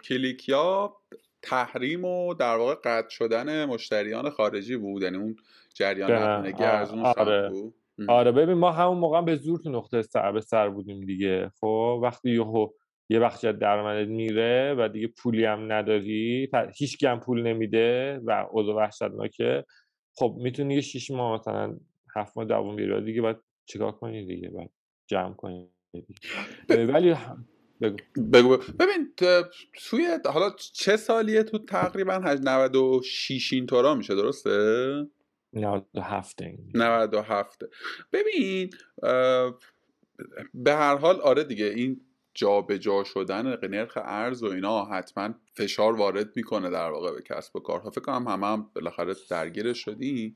کلیکیا 0.03 0.95
تحریم 1.41 2.05
و 2.05 2.33
در 2.33 2.55
واقع 2.55 2.75
قطع 2.83 3.09
شدن 3.09 3.65
مشتریان 3.65 4.29
خارجی 4.29 4.77
بود 4.77 5.01
یعنی 5.01 5.17
اون 5.17 5.35
جریان 5.73 6.11
نقدینگی 6.11 6.63
ارزون 6.63 6.99
آره. 6.99 7.49
بود. 7.49 7.73
آره 8.07 8.31
ببین 8.31 8.53
ما 8.53 8.71
همون 8.71 8.97
موقع 8.97 9.21
به 9.21 9.35
زور 9.35 9.59
تو 9.59 9.69
نقطه 9.69 10.01
سر 10.01 10.31
به 10.31 10.41
سر 10.41 10.69
بودیم 10.69 11.05
دیگه 11.05 11.51
خب؟ 11.59 11.99
وقتی 12.03 12.31
یهو 12.31 12.67
یه 13.11 13.19
بخشی 13.19 13.47
از 13.47 13.59
درآمدت 13.59 14.07
میره 14.07 14.75
و 14.77 14.89
دیگه 14.93 15.07
پولی 15.07 15.45
هم 15.45 15.71
نداری. 15.71 16.49
هیچ 16.77 17.03
هم 17.03 17.19
پول 17.19 17.41
نمیده 17.41 18.19
و 18.23 18.47
اوضاع 18.51 18.75
وحشتناکه. 18.75 19.65
خب 20.15 20.35
می‌تونی 20.37 20.75
یه 20.75 20.81
شیش 20.81 21.11
ماه 21.11 21.39
مثلا 21.39 21.77
هفت 22.15 22.37
ماه 22.37 22.45
دوم 22.45 22.75
بیره 22.75 23.01
دیگه 23.01 23.21
باید 23.21 23.37
چیکار 23.65 23.91
کنی 23.91 24.25
دیگه؟ 24.25 24.49
باید 24.49 24.69
جمع 25.07 25.33
کنی 25.33 25.69
ولی 26.69 27.15
بگو. 27.81 27.97
بگو 28.33 28.57
ببین 28.79 29.13
توی 29.89 30.07
حالا 30.25 30.49
چه 30.73 30.97
سالیه 30.97 31.43
تو 31.43 31.57
تقریبا؟ 31.57 32.17
96 32.17 33.53
این 33.53 33.65
طورا 33.65 33.95
میشه 33.95 34.15
درسته؟ 34.15 34.49
97 35.53 36.41
97 36.73 37.59
ببین 38.13 38.69
به 40.53 40.73
هر 40.73 40.97
حال 40.97 41.21
آره 41.21 41.43
دیگه 41.43 41.65
این 41.65 42.01
جابجا 42.33 43.03
شدن 43.03 43.57
نرخ 43.69 43.97
ارز 44.01 44.43
و 44.43 44.47
اینا 44.47 44.85
حتما 44.85 45.33
فشار 45.57 45.95
وارد 45.95 46.27
می‌کنه 46.35 46.69
در 46.69 46.91
واقع 46.91 47.11
به 47.11 47.21
کسب 47.21 47.55
و 47.55 47.59
کارها. 47.59 47.89
فکر 47.89 48.01
کنم 48.01 48.27
همه 48.27 48.47
هم 48.47 48.69
بالاخره 48.75 49.13
درگیر 49.29 49.73
شدیم. 49.73 50.35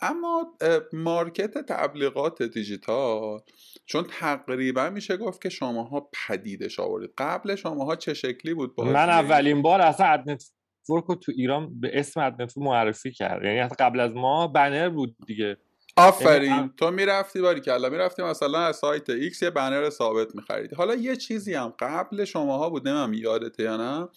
اما 0.00 0.58
market 0.92 1.58
تبلیغات 1.58 2.42
دیجیتال 2.42 3.40
چون 3.86 4.04
تقریبا 4.04 4.90
میشه 4.90 5.16
گفت 5.16 5.42
که 5.42 5.48
شماها 5.48 6.10
پدیدش 6.28 6.80
آورید 6.80 7.10
قبل 7.18 7.54
شماها 7.54 7.96
چه 7.96 8.14
شکلی 8.14 8.54
بود 8.54 8.80
من 8.80 9.10
اولین 9.10 9.62
بار 9.62 9.80
اصلا 9.80 10.06
ad 10.06 10.24
net 10.24 10.52
رو 10.88 11.00
تو 11.00 11.32
ایران 11.36 11.80
به 11.80 11.90
اسم 11.94 12.20
ad 12.20 12.35
net 12.35 12.58
معرفی 12.58 13.12
کرد 13.12 13.44
یعنی 13.44 13.68
قبل 13.78 14.00
از 14.00 14.14
ما 14.14 14.46
بنر 14.46 14.88
بود 14.88 15.16
دیگه. 15.26 15.56
آفرین. 15.96 16.50
یعنی 16.50 16.70
تو 16.76 16.90
می‌رفتی 16.90 17.40
باریکلا. 17.40 17.88
می‌رفتی 17.88 18.22
مثلا 18.22 18.58
از 18.58 18.76
سایت 18.76 19.10
X 19.10 19.42
یه 19.42 19.50
بنر 19.50 19.90
ثابت 19.90 20.34
میخریدی. 20.34 20.74
حالا 20.76 20.94
یه 20.94 21.16
چیزی 21.16 21.54
هم 21.54 21.74
قبل 21.78 22.24
شماها 22.24 22.70
بود 22.70 22.88
نمی‌دونم 22.88 23.22
یادته 23.22 23.62
یا 23.62 23.76
نه. 23.76 24.08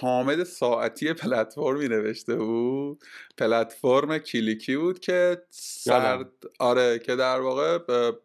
حامد 0.00 0.44
ساعتی 0.44 1.12
پلتفرمی 1.12 1.88
نوشته 1.88 2.36
بود. 2.36 3.04
پلتفرم 3.38 4.18
کلیکی 4.18 4.76
بود 4.76 5.00
که 5.00 5.42
سرد 5.50 6.32
آره 6.58 6.98
که 6.98 7.16
در 7.16 7.40
واقع 7.40 7.78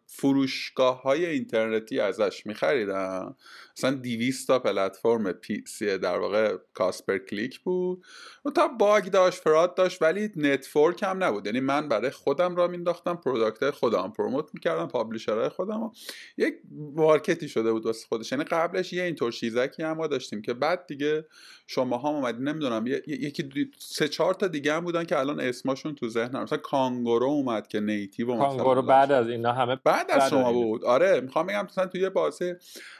فروشگاه 0.06 1.02
های 1.02 1.26
اینترنتی 1.26 2.00
ازش 2.00 2.46
میخریدن. 2.46 3.34
مثلا 3.78 3.90
200 3.90 4.46
تا 4.46 4.58
پلتفرم 4.58 5.32
PPC 5.32 5.98
در 5.98 6.18
واقع 6.18 6.56
cost 6.74 6.99
per 6.99 7.18
click 7.18 7.60
بود. 7.60 8.04
و 8.44 8.50
تا 8.50 8.68
bug 8.68 9.04
داشت 9.04 9.42
fraud 9.42 9.74
داشت 9.74 10.02
ولی 10.02 10.30
network 10.36 11.02
هم 11.02 11.24
نبود. 11.24 11.46
یعنی 11.46 11.60
من 11.60 11.88
برای 11.88 12.10
خودم 12.10 12.56
را 12.56 12.68
مینداختم 12.68 13.16
product 13.16 13.70
خودم 13.70 14.12
promote 14.16 14.50
می‌کردم 14.54 14.88
publisher 14.88 15.37
های 15.37 15.48
خودم 15.48 15.82
و 15.82 15.90
یک 16.36 16.54
market 16.94 17.40
ی 17.40 17.48
شده 17.48 17.72
بود 17.72 17.86
واسه 17.86 18.06
خودش. 18.08 18.32
یعنی 18.32 18.44
قبلش 18.44 18.92
یه 18.92 19.02
اینطور 19.02 19.32
چیزکی 19.32 19.82
هم 19.82 19.96
ما 19.96 20.06
داشتیم 20.06 20.42
که 20.42 20.54
بعد 20.54 20.86
دیگه 20.86 21.26
شما 21.66 21.98
هم 21.98 22.06
اومدین 22.06 22.48
نمی‌دونم 22.48 22.86
یکی 23.06 23.70
سه 23.78 24.08
چهار 24.08 24.34
تا 24.34 24.48
دیگه 24.48 24.74
هم 24.74 24.84
بودن 24.84 25.04
که 25.04 25.18
الان 25.18 25.40
اسمشون 25.40 25.94
تو 25.94 26.08
ذهنم. 26.08 26.42
مثلا 26.42 26.58
کانگورو 26.58 27.26
اومد 27.26 27.68
که 27.68 27.80
نیتیو 27.80 28.36
کانگورو 28.36 28.82
بعد 28.82 29.12
از 29.12 29.28
اینا 29.28 29.52
همه 29.52 29.76
بعد 29.84 30.10
از 30.10 30.30
شما 30.30 30.52
بود. 30.52 30.84
آره 30.84 31.20
می‌خوام 31.20 31.46
بگم 31.46 31.64
مثلا 31.64 31.86
توی 31.86 32.10
بازه 32.10 32.58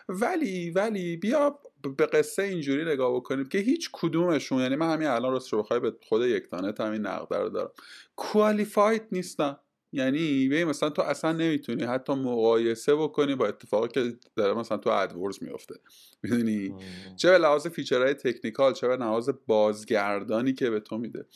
ولی 0.08 0.70
ولی 0.70 1.16
بیا 1.16 1.58
به 1.96 2.06
قصه 2.06 2.42
اینجوری 2.42 2.84
نگاه 2.84 3.14
بکنیم 3.14 3.48
که 3.48 3.58
هیچ 3.58 3.90
کدومشون 3.92 4.60
یعنی 4.60 4.76
من 4.76 4.92
همین 4.92 5.08
الان 5.08 5.32
راست 5.32 5.52
رو 5.52 5.62
بخوای 5.62 5.80
به 5.80 5.92
خود 6.08 6.22
یک 6.22 6.50
تانه 6.50 6.74
همین 6.78 7.06
نقد 7.06 7.34
رو 7.34 7.48
دارم. 7.48 7.70
کوالیفاید 8.16 9.02
نیستن. 9.12 9.56
یعنی 9.94 10.48
به 10.48 10.64
مثلا 10.64 10.90
تو 10.90 11.02
اصلا 11.02 11.33
نمی‌تونی 11.33 11.85
حتی 11.85 12.14
مقایسه 12.14 12.94
بکنی 12.94 13.35
با 13.35 13.46
اتفاقی 13.46 13.88
که 13.88 14.16
داره 14.37 14.54
مثلا 14.54 14.78
تو 14.78 14.90
ادورز 14.90 15.38
میفته 15.42 15.74
می‌دونی؟ 16.22 16.74
چه 17.16 17.30
به 17.30 17.38
لحاظ 17.38 17.66
feature 17.66 18.14
های 18.14 18.25
technical 18.25 18.72
چه 18.72 18.88
به 18.88 18.96
لحاظ 18.96 19.30
بازگردانی 19.46 20.52
که 20.52 20.70
به 20.70 20.80
تو 20.80 20.98
میده. 20.98 21.26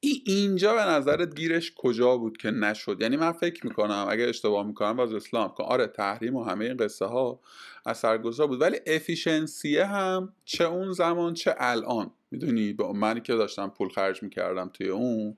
ای 0.00 0.22
اینجا 0.26 0.74
به 0.74 0.80
نظرت 0.80 1.34
گیرش 1.34 1.72
کجا 1.76 2.16
بود 2.16 2.36
که 2.36 2.50
نشد؟ 2.50 2.96
یعنی 3.00 3.16
من 3.16 3.32
فکر 3.32 3.66
می‌کنم 3.66 4.06
اگه 4.10 4.24
اشتباه 4.24 4.66
می‌کنم 4.66 4.96
باز 4.96 5.12
اصلاحم 5.12 5.48
کن 5.48 5.64
آره 5.64 5.86
تحریم 5.86 6.36
و 6.36 6.44
همه 6.44 6.64
این 6.64 6.76
قصه 6.76 7.04
ها 7.04 7.40
اثرگذار 7.86 8.46
بود. 8.46 8.60
ولی 8.60 8.76
efficiency 8.86 9.77
ه 9.77 9.86
هم 9.86 10.32
چه 10.44 10.64
اون 10.64 10.92
زمان 10.92 11.34
چه 11.34 11.54
الان. 11.58 12.10
می‌دونی؟ 12.30 12.72
با 12.72 12.92
منی 12.92 13.20
که 13.20 13.34
داشتم 13.34 13.68
پول 13.68 13.88
خرج 13.88 14.22
می‌کردم 14.22 14.70
توی 14.74 14.88
اون. 14.88 15.36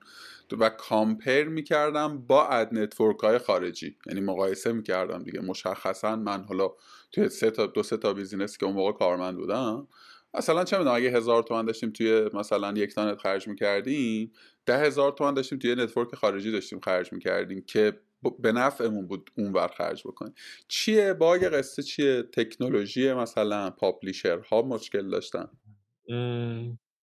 و 0.59 0.69
compare 0.69 1.49
می‌کردم 1.49 2.17
با 2.27 2.47
ad 2.47 2.69
network 2.71 3.19
های 3.19 3.37
خارجی. 3.37 3.97
یعنی 4.05 4.21
مقایسه 4.21 4.71
می‌کردم 4.71 5.23
دیگه. 5.23 5.39
مشخصا 5.39 6.15
من 6.15 6.43
حالا 6.43 6.71
توی 7.11 7.29
سه 7.29 7.51
تا 7.51 7.65
دو 7.65 7.83
سه 7.83 7.97
تا 7.97 8.13
business 8.13 8.57
که 8.57 8.65
اون 8.65 8.75
موقع 8.75 8.91
کارمند 8.91 9.37
بودم 9.37 9.87
مثلا 10.33 10.63
چه 10.63 10.77
می‌دونم 10.77 10.95
اگه 10.95 11.09
هزار 11.09 11.43
تومن 11.43 11.65
داشتیم 11.65 11.89
توی 11.89 12.29
مثلا 12.33 12.71
یکتانت 12.71 13.17
خرج 13.17 13.47
می‌کردیم 13.47 14.31
ده 14.65 14.77
هزار 14.77 15.11
تومن 15.11 15.33
داشتیم 15.33 15.59
توی 15.59 15.75
network 15.75 16.15
خارجی 16.15 16.51
داشتیم 16.51 16.79
خرج 16.79 17.13
می‌کردیم 17.13 17.61
که 17.61 17.99
به 18.39 18.51
نفعمون 18.51 19.07
بود 19.07 19.31
اون 19.37 19.51
ور 19.51 19.67
خرج 19.67 20.03
بکنیم. 20.07 20.33
چیه؟ 20.67 21.13
bug 21.13 21.43
قصه 21.45 21.83
چیه؟ 21.83 22.23
تکنولوژی 22.23 23.13
مثلا 23.13 23.69
publisher 23.69 24.39
ها 24.39 24.61
مشکل 24.61 25.09
داشتن؟ 25.09 25.49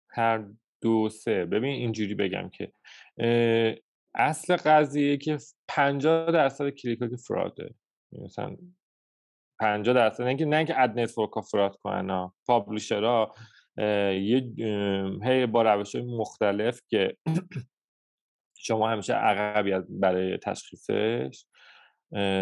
هر 0.08 0.44
دو 0.86 1.08
سه 1.08 1.44
ببین 1.44 1.74
اینجوری 1.74 2.14
بگم 2.14 2.48
که 2.48 2.72
اصل 4.14 4.56
قضیه 4.56 5.16
که 5.16 5.38
50 5.68 6.30
درصد 6.30 6.68
کلیک 6.68 6.98
که 6.98 7.16
fraud 7.16 7.65
ه 7.65 7.74
مثلا 8.12 8.56
50 9.60 9.94
درصد 9.94 10.22
نه 10.22 10.44
نه 10.44 10.64
که 10.64 10.82
ad 10.82 11.00
network 11.00 11.32
ها 11.32 11.40
fraud 11.40 11.76
کنن 11.76 12.30
publisher 12.46 13.26
ها 13.26 13.34
یه 13.78 14.52
هی 15.24 15.46
با 15.46 15.62
روش 15.62 15.94
مختلف 15.96 16.80
که 16.88 17.16
شما 18.66 18.90
همیشه 18.90 19.12
عقبی 19.12 19.72
برای 19.88 20.38
تشخیصش 20.38 21.46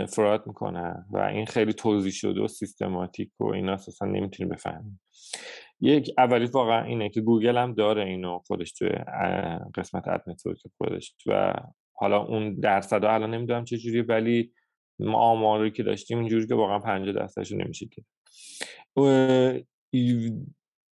fraud 0.08 0.46
می‌کنن. 0.46 1.06
و 1.10 1.18
این 1.18 1.46
خیلی 1.46 1.72
توزیع 1.72 2.12
شده 2.12 2.40
و 2.40 2.48
سیستماتیک 2.48 3.40
و 3.40 3.44
اینا 3.44 3.72
اساسا 3.72 4.06
نمی‌تونی 4.06 4.50
بفهمیم 4.50 5.00
یک 5.80 6.10
اولی 6.18 6.46
واقعا 6.46 6.84
اینه 6.84 7.08
که 7.08 7.20
گوگل 7.20 7.56
هم 7.56 7.74
داره 7.74 8.04
اینو 8.04 8.38
خودش 8.38 8.72
توی 8.72 8.88
قسمت 9.74 10.08
ad 10.08 10.22
network 10.26 10.58
خودش 10.78 11.14
و 11.26 11.54
حالا 11.92 12.22
اون 12.22 12.54
درصد 12.54 13.04
الان 13.04 13.34
نمی‌دونم 13.34 13.64
چه 13.64 13.76
جوری 13.76 14.00
ولی 14.00 14.52
ما 14.98 15.18
آماری 15.18 15.70
که 15.70 15.82
داشتیم 15.82 16.18
اینجوری 16.18 16.46
که 16.46 16.54
واقعا 16.54 16.78
50 16.78 17.12
درصدش 17.12 17.52
نمیشه 17.52 17.88
که 17.92 18.02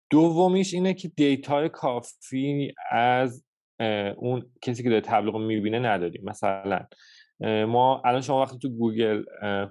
دومیش 0.09 0.73
اینه 0.73 0.93
که 0.93 1.07
data 1.07 1.57
ی 1.57 1.69
کافی 1.69 2.73
از 2.91 3.45
اون 4.17 4.51
کسی 4.61 4.83
که 4.83 4.89
داره 4.89 5.01
تبلیغ 5.01 5.37
می‌بینه 5.37 5.79
نداریم. 5.79 6.23
مثلا 6.25 6.85
ما 7.67 8.01
الان 8.05 8.21
شما 8.21 8.41
وقتی 8.41 8.57
تو 8.57 8.69
گوگل 8.69 9.23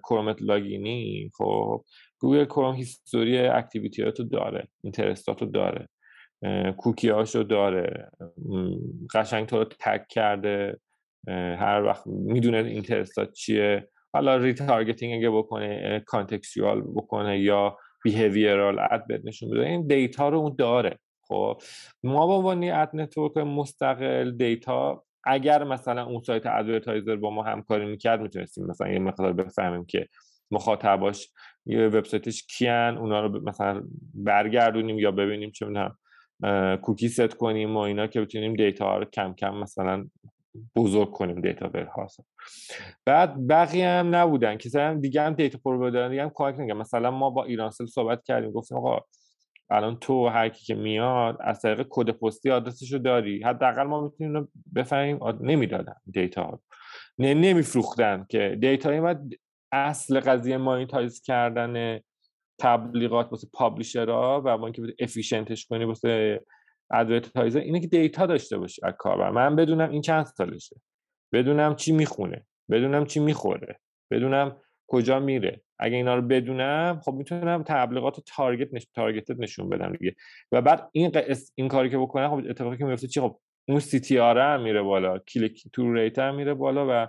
کرومت 0.03 0.43
login 0.43 1.16
ی 1.16 1.31
خب 1.39 1.85
گوگل 2.23 2.45
کروم 2.45 2.75
history 2.75 3.39
activity 3.39 4.03
رو 4.03 4.11
داره 4.11 4.69
interest 4.85 5.36
ات 5.36 5.43
رو 5.43 5.49
داره 5.49 5.89
کوکی 6.77 7.09
هاشو 7.09 7.43
داره 7.43 8.11
قشنگ 9.15 9.47
تو 9.47 9.59
رو 9.59 9.65
track 9.65 10.07
کرده 10.09 10.81
هر 11.59 11.83
وقت 11.83 12.07
می‌دونه 12.07 12.59
interest 12.59 13.25
ات 13.25 13.33
چیه. 13.33 13.89
حالا 14.13 14.37
retargeting 14.37 15.15
اگه 15.15 15.31
بکنه 15.31 16.03
contextual 16.07 16.81
بکنه 16.81 17.41
یا 17.41 17.77
behavioral 18.05 18.79
ad 18.79 19.07
بهت 19.07 19.21
نشون 19.25 19.51
بده. 19.51 19.67
این 19.67 19.87
data 19.87 20.29
رو 20.29 20.39
اون 20.39 20.55
داره. 20.59 20.99
خب 21.29 21.63
ما 22.03 22.27
با 22.27 22.37
عنوان 22.37 22.65
ad 22.65 22.91
network 22.95 23.37
مستقل 23.37 24.31
data 24.31 25.05
اگر 25.25 25.65
مثلا 25.65 26.07
اون 26.07 26.23
سایت 26.23 26.47
advertiser 26.47 27.17
با 27.17 27.31
ما 27.31 27.43
همکاری 27.43 27.87
می‌کرد 27.87 28.21
می‌تونستیم 28.21 28.67
مثلا 28.67 28.89
یه 28.93 28.99
مقدار 28.99 29.33
بفهمیم 29.33 29.85
که 29.85 30.09
مخاطباش 30.51 31.29
یه 31.67 31.87
وبسایتش 31.87 32.47
کیان 32.47 32.99
اونا 32.99 33.27
رو 33.27 33.49
مثلا 33.49 33.83
برگردونیم 34.15 34.99
یا 34.99 35.11
ببینیم 35.11 35.51
چه 35.51 35.67
می‌دونم 35.67 35.99
cookie 36.83 37.09
set 37.09 37.35
کنیم 37.35 37.77
و 37.77 37.79
اینا 37.79 38.07
که 38.07 38.21
بتونیم 38.21 38.55
data 38.55 38.99
رو 38.99 39.05
کم 39.05 39.35
کم 39.35 39.55
مثلا 39.55 40.07
بزرگ 40.77 41.11
کنیم 41.11 41.41
data 41.41 41.71
warehouse 41.75 42.17
بعد 43.07 43.47
بقیه 43.49 43.89
هم 43.89 44.15
نبودن. 44.15 44.57
که 44.57 44.81
هم 44.81 45.01
دیگه 45.01 45.23
هم 45.23 45.33
data 45.33 45.59
provider 45.65 46.09
دیگه 46.09 46.23
هم 46.23 46.31
کمک 46.35 46.61
نگم 46.61 46.77
مثلا 46.77 47.11
ما 47.11 47.31
با 47.31 47.45
ایرانسل 47.45 47.87
صحبت 47.87 48.25
کردیم 48.25 48.51
گفتیم 48.51 48.79
آقا 48.79 49.01
الان 49.71 49.97
تو 49.97 50.29
هر 50.29 50.49
کی 50.49 50.65
که 50.65 50.75
میاد 50.75 51.37
از 51.41 51.61
طریق 51.61 51.87
کد 51.91 52.11
پستی 52.11 52.51
آدرسشو 52.51 52.99
داری. 52.99 53.43
حداقل 53.43 53.83
ما 53.83 54.01
می‌تونیم 54.01 54.49
بفهمیم. 54.75 55.19
نمی‌دادن 55.41 55.95
data 56.13 56.61
نه 57.19 57.35
نمیفروختن 57.35 58.27
که 58.29 58.59
data 58.61 59.01
بعد 59.01 59.23
اصل 59.73 60.21
قضیه 60.21 60.57
monetize 60.57 61.23
کردن 61.23 62.01
تبلیغات 62.61 63.31
واسه 63.31 63.49
publisher 63.53 64.34
ها 64.34 64.43
و 64.45 64.59
ما 64.59 64.67
اینکه 64.67 64.83
efficient 64.99 65.54
ش 65.54 65.67
کنی 65.67 65.85
واسه 65.85 66.41
advertiser 66.91 67.61
اینه 67.61 67.81
که 67.81 67.87
data 67.87 68.27
داشته 68.27 68.59
باشه 68.59 68.87
از 68.87 68.95
کاربر 68.99 69.31
من 69.31 69.57
بدونم 69.57 69.91
این 69.91 70.03
چند 70.03 70.25
سالشه. 70.25 70.77
بدونم 71.33 71.77
چی 71.77 71.93
می‌خونه. 71.93 72.47
بدونم 72.71 73.05
چی 73.05 73.21
می‌خوره. 73.21 73.79
بدونم 74.11 74.57
کجا 74.87 75.21
میره. 75.21 75.63
اگه 75.79 75.97
اینا 75.97 76.15
رو 76.15 76.23
بدونم 76.23 77.01
خب 77.05 77.13
می‌تونم 77.13 77.63
تبلیغات 77.63 78.21
target 78.27 78.75
نش... 78.75 78.87
target 78.95 79.31
ت 79.31 79.37
نشون 79.39 79.69
بدم 79.69 79.93
دیگه. 79.93 80.15
و 80.53 80.63
بعد 80.63 80.89
این 80.93 81.13
این 81.55 81.69
کاری 81.69 81.91
که 81.91 81.99
بکنم 81.99 82.29
خب 82.29 82.51
اتفاقی 82.51 82.77
که 82.77 82.85
میفته 82.85 83.07
چی؟ 83.09 83.21
خب 83.21 83.41
اون 83.69 83.81
CTR 83.81 84.57
میره 84.57 84.83
بالا. 84.83 85.19
click-through 85.19 85.95
rate 85.95 86.19
میره 86.19 86.55
بالا 86.55 86.87
و 86.91 87.09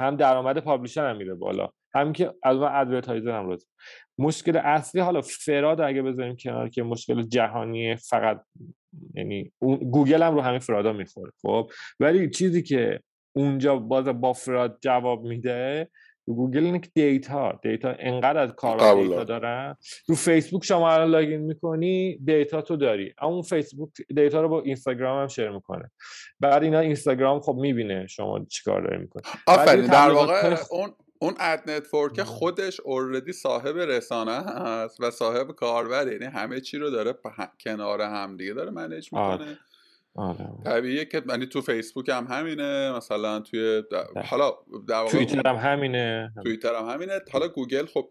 هم 0.00 0.16
درآمد 0.16 0.58
publisher 0.58 1.10
هم 1.10 1.16
میره 1.16 1.34
بالا 1.34 1.68
همین 1.94 2.12
که 2.12 2.34
از 2.42 2.56
اون 2.56 2.68
advertiser 2.72 3.30
هم 3.30 3.46
روز 3.46 3.66
مشکل 4.18 4.56
اصلی 4.56 5.00
حالا 5.00 5.20
fraud 5.20 5.80
اگه 5.80 6.02
بذاریم 6.02 6.36
کنار 6.36 6.68
که 6.68 6.82
مشکل 6.82 7.22
جهانی 7.22 7.96
فقط 7.96 8.44
یعنی 9.14 9.52
گوگل 9.90 10.22
هم 10.22 10.34
رو 10.34 10.40
همین 10.40 10.58
fraud 10.58 10.86
ا 10.86 10.92
می‌خوره 10.92 11.32
خب؟ 11.42 11.70
ولی 12.00 12.30
چیزی 12.30 12.62
که 12.62 13.00
اونجا 13.36 13.76
باز 13.76 14.04
با 14.04 14.32
fraud 14.32 14.78
جواب 14.80 15.24
میده 15.24 15.88
گوگل 16.26 16.64
اینه 16.64 16.78
که 16.78 16.88
data 16.94 17.60
data 17.62 17.94
انقدر 17.98 18.38
از 18.38 18.52
کار 18.52 19.02
data 19.02 19.24
دارن. 19.24 19.76
رو 20.06 20.14
فیسبوک 20.14 20.64
شما 20.64 20.92
الان 20.92 21.10
login 21.10 21.40
می‌کنی 21.40 22.18
data 22.24 22.62
تو 22.62 22.76
داری. 22.76 23.14
اما 23.18 23.30
اون 23.30 23.42
فیسبوک 23.42 23.90
data 24.14 24.42
رو 24.42 24.48
با 24.48 24.62
اینستاگرام 24.62 25.22
هم 25.22 25.28
share 25.28 25.50
می‌کنه. 25.50 25.90
بعد 26.40 26.62
اینا 26.62 26.78
اینستاگرام 26.78 27.40
خب 27.40 27.54
می‌بینه 27.54 28.06
شما 28.06 28.44
چیکار 28.44 28.82
داری 28.82 28.98
می‌کنی. 28.98 29.22
آفرین. 29.46 29.86
در 29.86 30.10
واقع 30.10 30.56
اون 30.70 30.94
اون 31.18 31.34
ad 31.40 31.70
network 31.70 32.22
خودش 32.22 32.80
already 32.80 33.32
صاحب 33.32 33.76
رسانه 33.76 34.32
هست 34.32 35.00
و 35.00 35.10
صاحب 35.10 35.46
کاربر 35.46 36.12
یعنی 36.12 36.24
همه 36.24 36.60
چی 36.60 36.78
رو 36.78 36.90
داره 36.90 37.14
کنار 37.64 38.00
هم 38.00 38.36
دیگه 38.36 38.52
داره 38.52 38.70
manage 38.70 39.12
می‌کنه. 39.12 39.58
آره. 40.14 40.48
طبیعیه 40.64 41.04
که 41.04 41.22
یعنی 41.28 41.46
تو 41.46 41.60
فیسبوک 41.60 42.08
هم 42.08 42.26
همینه 42.30 42.96
مثلا 42.96 43.40
توی 43.40 43.82
حالا 44.24 44.52
توییتر 45.10 45.48
هم 45.48 45.56
همینه. 45.56 46.32
توییتر 46.44 46.74
هم 46.74 46.88
همینه. 46.88 47.20
حالا 47.32 47.48
گوگل 47.48 47.86
خب 47.86 48.08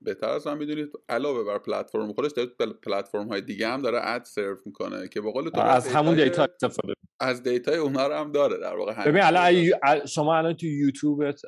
بهتر 0.00 0.28
از 0.28 0.46
من 0.46 0.58
می‌دونید 0.58 0.88
علاوه 1.08 1.44
بر 1.44 1.58
پلتفرم 1.58 2.12
خودش 2.12 2.30
داره 2.36 2.48
پلتفرم 2.82 3.28
های 3.28 3.40
دیگه 3.40 3.68
هم 3.68 3.82
داره 3.82 3.98
ad 4.02 4.24
serve 4.24 4.56
می‌کنه 4.66 5.08
که 5.08 5.20
به 5.20 5.32
قول 5.32 5.48
تو 5.48 5.60
از 5.60 5.94
همون 5.94 6.14
data 6.14 6.44
استفاده 6.44 6.94
از 7.20 7.42
data 7.42 7.69
ی 7.69 7.76
اونها 7.76 8.06
رو 8.06 8.14
هم 8.14 8.32
داره 8.32 8.58
در 8.58 8.76
واقع 8.76 9.04
ببین 9.04 9.22
الان 9.22 10.06
شما 10.06 10.38
الان 10.38 10.54
تو 10.54 10.66
یوتیوبت 10.66 11.40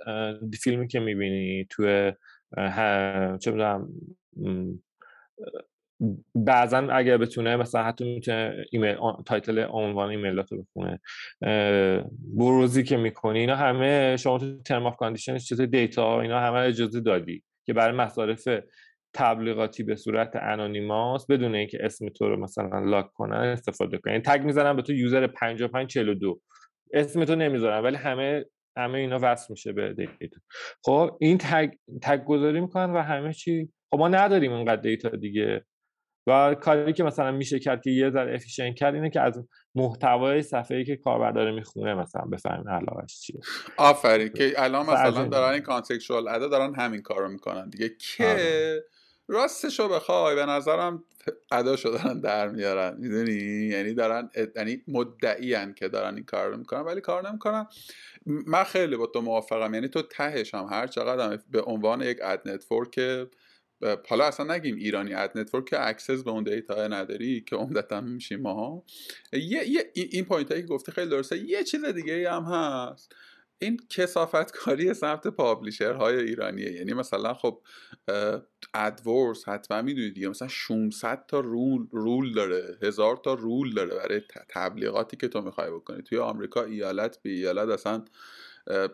فیلمی 0.63 0.89
که 0.89 1.01
می‌بینی 1.01 1.67
تو 1.71 1.83
چه 3.39 3.51
می‌دونم 3.51 3.89
بعضا 6.35 6.79
اگر 6.79 7.17
بتونه 7.17 7.57
مثلا 7.57 7.83
حتی 7.83 8.15
می‌تونه 8.15 8.65
ایمیل 8.73 8.97
title 9.27 9.67
عنوان 9.71 10.11
ایمیلات 10.11 10.53
رو 10.53 10.63
بخونه. 10.63 11.01
browse 12.39 12.76
ی 12.76 12.83
که 12.83 12.97
می‌کنی 12.97 13.39
اینا 13.39 13.57
همه 13.57 14.17
شما 14.17 14.39
تو 14.39 14.63
term 14.63 14.87
of 14.87 14.97
condition 14.97 15.39
چیز 15.39 15.61
data 15.61 16.21
اینا 16.21 16.41
همه 16.41 16.59
اجازه 16.59 17.01
دادی 17.01 17.43
که 17.67 17.73
برای 17.73 17.97
مصارف 17.97 18.49
تبلیغاتی 19.15 19.83
به 19.83 19.97
صورت 19.97 20.37
anonymous 20.37 21.27
بدون 21.27 21.55
اینکه 21.55 21.79
اسم 21.81 22.09
تو 22.09 22.29
رو 22.29 22.37
مثلا 22.37 22.85
log 22.85 23.13
کنن 23.13 23.37
استفاده 23.37 23.99
کنن 23.99 24.13
یعنی 24.13 24.25
tag 24.27 24.45
می‌زنن 24.45 24.77
به 24.77 24.83
تو 24.83 24.93
user 24.93 25.27
5542 25.27 26.41
اسم 26.93 27.25
تو 27.25 27.35
نمی‌ذارن 27.35 27.83
ولی 27.85 27.97
همه 27.97 28.45
همه 28.77 28.99
اینا 28.99 29.19
وصل 29.23 29.47
میشه 29.51 29.73
به 29.73 29.93
data. 29.93 30.41
خب 30.85 31.17
این 31.21 31.39
tag 31.39 31.71
tag 32.03 32.25
گذاری 32.25 32.61
می‌کنن 32.61 32.93
و 32.93 32.99
همه 33.03 33.33
چی. 33.33 33.73
خب 33.91 33.99
ما 33.99 34.09
نداریم 34.09 34.53
اونقدر 34.53 34.81
data 34.81 35.09
دیگه. 35.09 35.65
و 36.27 36.55
کاری 36.55 36.93
که 36.93 37.05
مثلا 37.05 37.33
میشه 37.33 37.59
کرد 37.59 37.83
که 37.83 37.91
یه 37.91 38.11
ذره 38.11 38.35
efficient 38.35 38.75
کرد 38.75 38.95
اینه 38.95 39.11
که 39.11 39.21
از 39.21 39.45
محتوای 39.75 40.43
صفحه 40.43 40.77
ای 40.77 40.85
که 40.85 40.97
کاربر 40.97 41.31
داره 41.31 41.53
می‌خونه 41.53 41.95
مثلا 41.95 42.23
بفهمیم 42.23 42.69
علاقش 42.69 43.21
چیه. 43.21 43.41
آفرین. 43.77 44.29
که 44.29 44.53
الان 44.57 44.87
مثلا 44.87 45.25
دارن 45.25 45.53
این 45.53 45.63
contextual 45.63 46.29
ad 46.29 46.42
ا 46.42 46.49
دارن 46.49 46.75
همین 46.75 47.03
کارو 47.03 47.29
می‌کنن 47.29 47.69
دیگه. 47.69 47.91
که 47.99 48.27
آره. 48.27 48.85
راستش 49.29 49.81
رو 49.81 49.89
بخوای 49.89 50.35
به 50.35 50.47
نظرم 50.47 51.05
اداشو 51.53 52.21
در 52.21 52.49
میارن. 52.49 52.97
می‌دونی؟ 52.99 53.33
یعنی 53.73 53.95
دارن 53.95 54.31
یعنی 54.57 54.83
مدعی 54.89 55.75
که 55.75 55.89
دارن 55.89 56.15
این 56.15 56.25
کار 56.25 56.51
رو 56.51 56.57
می‌کنن 56.57 56.81
ولی 56.81 57.01
کار 57.01 57.29
نمی‌کنن. 57.29 57.67
من 58.27 58.65
خیلی 58.65 58.97
با 58.97 59.07
تو 59.07 59.21
موافقم. 59.21 59.75
یعنی 59.75 59.89
تو 59.89 60.03
تهش 60.03 60.55
هم 60.55 60.67
هر 60.71 60.87
چقدر 60.87 61.39
به 61.51 61.63
عنوان 61.63 62.03
یک 62.03 62.19
ad 62.23 62.49
network 62.49 63.01
حالا 64.09 64.25
اصلا 64.25 64.55
نگیم 64.55 64.77
ایرانی 64.77 65.15
ad 65.15 65.39
network 65.39 65.65
که 65.65 65.89
access 65.89 66.23
به 66.23 66.31
اون 66.31 66.45
data 66.45 66.89
نداری 66.89 67.41
که 67.41 67.57
عمدتا 67.57 68.01
میشیم 68.01 68.41
ما. 68.41 68.85
یه, 69.33 69.91
این 69.95 70.25
point 70.25 70.51
هایی 70.51 70.63
که 70.63 70.69
گفته 70.69 70.93
خیلی 70.93 71.11
درسته. 71.11 71.39
یه 71.39 71.65
چیز 71.65 71.85
دیگه 71.85 72.33
هم 72.33 72.43
هست. 72.43 73.15
این 73.59 73.81
کثافت 73.91 74.53
کاری 74.53 74.95
سمت 74.95 75.27
publisher 75.27 75.93
های 75.93 76.17
ایرانیه. 76.17 76.73
یعنی 76.73 76.93
مثلا 76.93 77.35
خب 77.35 77.63
AdWords 78.75 79.49
حتما 79.49 79.83
می‌دونید 79.83 80.15
دیگه. 80.15 80.29
مثلا 80.29 80.49
600 80.49 81.25
تا 81.29 81.41
rule 81.41 81.87
rule 81.93 82.33
داره. 82.33 82.79
هزار 82.83 83.17
تا 83.17 83.35
rule 83.35 83.75
داره 83.75 83.97
برای 83.97 84.23
تبلیغاتی 84.49 85.17
که 85.17 85.29
تو 85.29 85.41
می‌خوای 85.41 85.71
بکنی. 85.71 86.03
توی 86.03 86.19
آمریکا 86.19 86.63
ایالت 86.65 87.23
به 87.23 87.31
ایالت 87.31 87.69
اصلا 87.69 88.05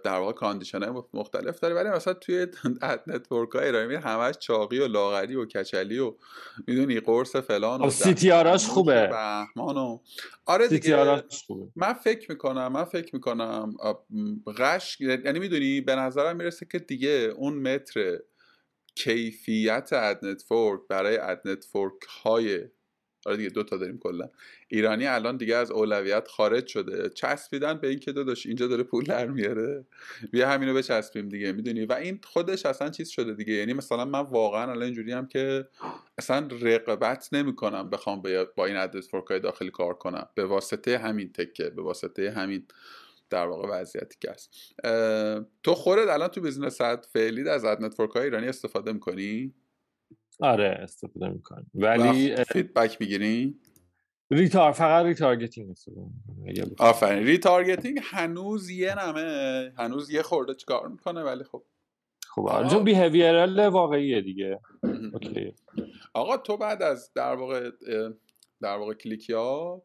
در 0.04 0.18
واقع 0.18 0.32
condition 0.32 0.82
های 0.82 1.02
مختلف 1.14 1.60
داره. 1.60 1.74
ولی 1.74 1.88
مثلا 1.88 2.14
توی 2.14 2.46
network 3.06 3.50
های 3.50 3.66
ایرانی 3.66 3.94
همش 3.94 4.34
چاقی 4.38 4.78
و 4.78 4.86
لاغری 4.86 5.34
و 5.34 5.46
کچلی 5.46 5.98
و 5.98 6.14
می‌دونی 6.66 7.00
قرص 7.00 7.36
فلان 7.36 7.82
و 7.82 7.90
CTR 7.90 8.30
اش 8.30 8.66
خوبه. 8.66 9.06
بهمان 9.06 9.76
و 9.76 9.98
آره 10.46 10.68
دیگه. 10.68 11.24
خوبه. 11.46 11.68
من 11.76 11.92
فکر 11.92 12.30
می‌کنم 12.30 12.72
من 12.72 12.84
فکر 12.84 13.14
می‌کنم 13.14 13.74
غش 14.58 15.00
یعنی 15.00 15.38
می‌دونی 15.38 15.80
به 15.80 15.94
نظرم 15.94 16.36
می‌رسه 16.36 16.66
که 16.66 16.78
دیگه 16.78 17.32
اون 17.36 17.54
متر 17.54 18.18
کیفیت 18.94 19.90
ad 19.92 20.24
network 20.24 20.80
برای 20.88 21.18
ad 21.18 21.40
network 21.44 22.02
های 22.22 22.60
آره 23.26 23.36
دیگه 23.36 23.48
دو 23.48 23.62
تا 23.62 23.76
داریم 23.76 23.98
کلا. 23.98 24.30
ایرانی 24.68 25.06
الان 25.06 25.36
دیگه 25.36 25.56
از 25.56 25.70
اولویت 25.70 26.28
خارج 26.28 26.66
شده. 26.66 27.08
چسبیدن 27.08 27.74
به 27.74 27.88
این 27.88 27.98
که 27.98 28.12
داداش 28.12 28.46
اینجا 28.46 28.66
داره 28.66 28.82
پول 28.82 29.04
در 29.04 29.26
میاره. 29.26 29.86
بیا 30.32 30.48
همینو 30.48 30.74
بچسبیم 30.74 31.28
دیگه 31.28 31.52
می‌دونی؟ 31.52 31.86
و 31.86 31.92
این 31.92 32.20
خودش 32.24 32.66
اصلا 32.66 32.90
چیز 32.90 33.08
شده 33.08 33.34
دیگه. 33.34 33.52
یعنی 33.52 33.72
مثلا 33.72 34.04
من 34.04 34.20
واقعا 34.20 34.62
الان 34.62 34.82
اینجوری 34.82 35.12
هم 35.12 35.26
که 35.26 35.68
اصلا 36.18 36.48
رقابت 36.60 37.28
نمی‌کنم 37.32 37.90
بخوام 37.90 38.22
با 38.56 38.66
این 38.66 38.76
ادرس 38.76 39.08
فورکای 39.08 39.40
داخلی 39.40 39.70
کار 39.70 39.94
کنم. 39.94 40.28
به 40.34 40.44
واسطه 40.44 40.98
همین 40.98 41.32
تکه 41.32 41.70
به 41.70 41.82
واسطه 41.82 42.30
همین 42.30 42.66
در 43.30 43.46
واقع 43.46 43.68
وضعیتی 43.68 44.16
که 44.20 44.30
هست. 44.30 44.50
تو 45.62 45.74
خودت 45.74 46.08
الان 46.08 46.28
تو 46.28 46.40
business 46.40 46.80
فعلی 47.12 47.48
از 47.48 47.64
ad 47.64 47.84
network 47.84 48.10
های 48.10 48.24
ایرانی 48.24 48.48
استفاده 48.48 48.92
می‌کنی؟ 48.92 49.54
آره 50.40 50.78
استفاده 50.82 51.28
می‌کنیم. 51.28 51.70
ولی 51.74 52.36
feedback 52.44 52.96
می‌گیری؟ 53.00 53.60
retar 54.30 54.72
فقط 54.72 55.04
retargeting 55.06 55.76
آفرین. 56.78 57.26
retargeting 57.26 58.00
هنوز 58.02 58.70
یه 58.70 58.94
نمه. 59.06 59.72
هنوز 59.78 60.10
یه 60.10 60.22
خورده 60.22 60.54
چیکار 60.54 60.88
می‌کنه 60.88 61.22
ولی 61.22 61.44
خب. 61.44 61.64
خب 62.26 62.46
آره 62.48 62.68
چون 62.68 62.84
behavioral 62.84 63.66
واقعیه 63.66 64.20
دیگه. 64.20 64.60
OK. 65.12 65.54
آقا 66.14 66.36
تو 66.36 66.56
بعد 66.56 66.82
از 66.82 67.12
در 67.14 67.34
واقع 67.34 67.70
در 68.60 68.76
واقع 68.76 68.94
کلیکیاب 68.94 69.82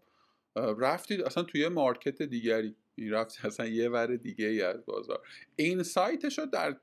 رفتید 0.56 1.22
اصلا 1.22 1.44
توی 1.44 1.68
market 1.68 2.22
دیگری. 2.22 2.76
رفت 2.98 3.40
اصلا 3.46 3.66
یه 3.66 3.90
ور 3.90 4.16
دیگه 4.16 4.48
ای 4.48 4.62
از 4.62 4.86
بازار. 4.86 5.20
این 5.56 5.84
سایتش 5.84 6.40
رو 6.40 6.46
در 6.46 6.76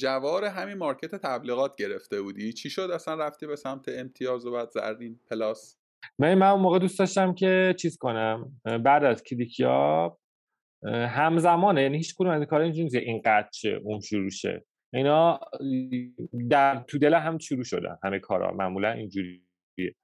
جوار 0.00 0.44
همین 0.44 0.74
مارکت 0.74 1.14
تبلیغات 1.14 1.76
گرفته 1.76 2.22
بودی. 2.22 2.52
چی 2.52 2.70
شد؟ 2.70 2.90
اصلا 2.94 3.14
رفتی 3.14 3.46
به 3.46 3.56
سمت 3.56 3.88
امتیاز 3.88 4.46
و 4.46 4.52
بعد 4.52 4.70
زرین 4.70 5.20
پلاس؟ 5.30 5.78
من 6.18 6.34
من 6.34 6.46
اون 6.46 6.60
موقع 6.60 6.78
دوست 6.78 6.98
داشتم 6.98 7.34
که 7.34 7.74
چیز 7.78 7.96
کنم. 7.96 8.60
بعد 8.84 9.04
از 9.04 9.22
کلیکیا 9.22 10.18
همزمانه 11.08 11.82
یعنی 11.82 11.96
هیچ 11.96 12.14
کدوم 12.14 12.30
از 12.30 12.40
این 12.40 12.46
کار 12.46 12.60
اینجوری 12.60 12.98
این 12.98 13.22
قدشه 13.24 13.80
اون 13.84 14.00
شروع 14.00 14.30
شه. 14.30 14.64
اینا 14.94 15.40
در 16.50 16.84
تو 16.88 16.98
دل 16.98 17.14
هم 17.14 17.38
شروع 17.38 17.64
شدن 17.64 17.98
همه 18.04 18.18
کارا. 18.18 18.52
معمولا 18.52 18.92
اینجوریه. 18.92 19.94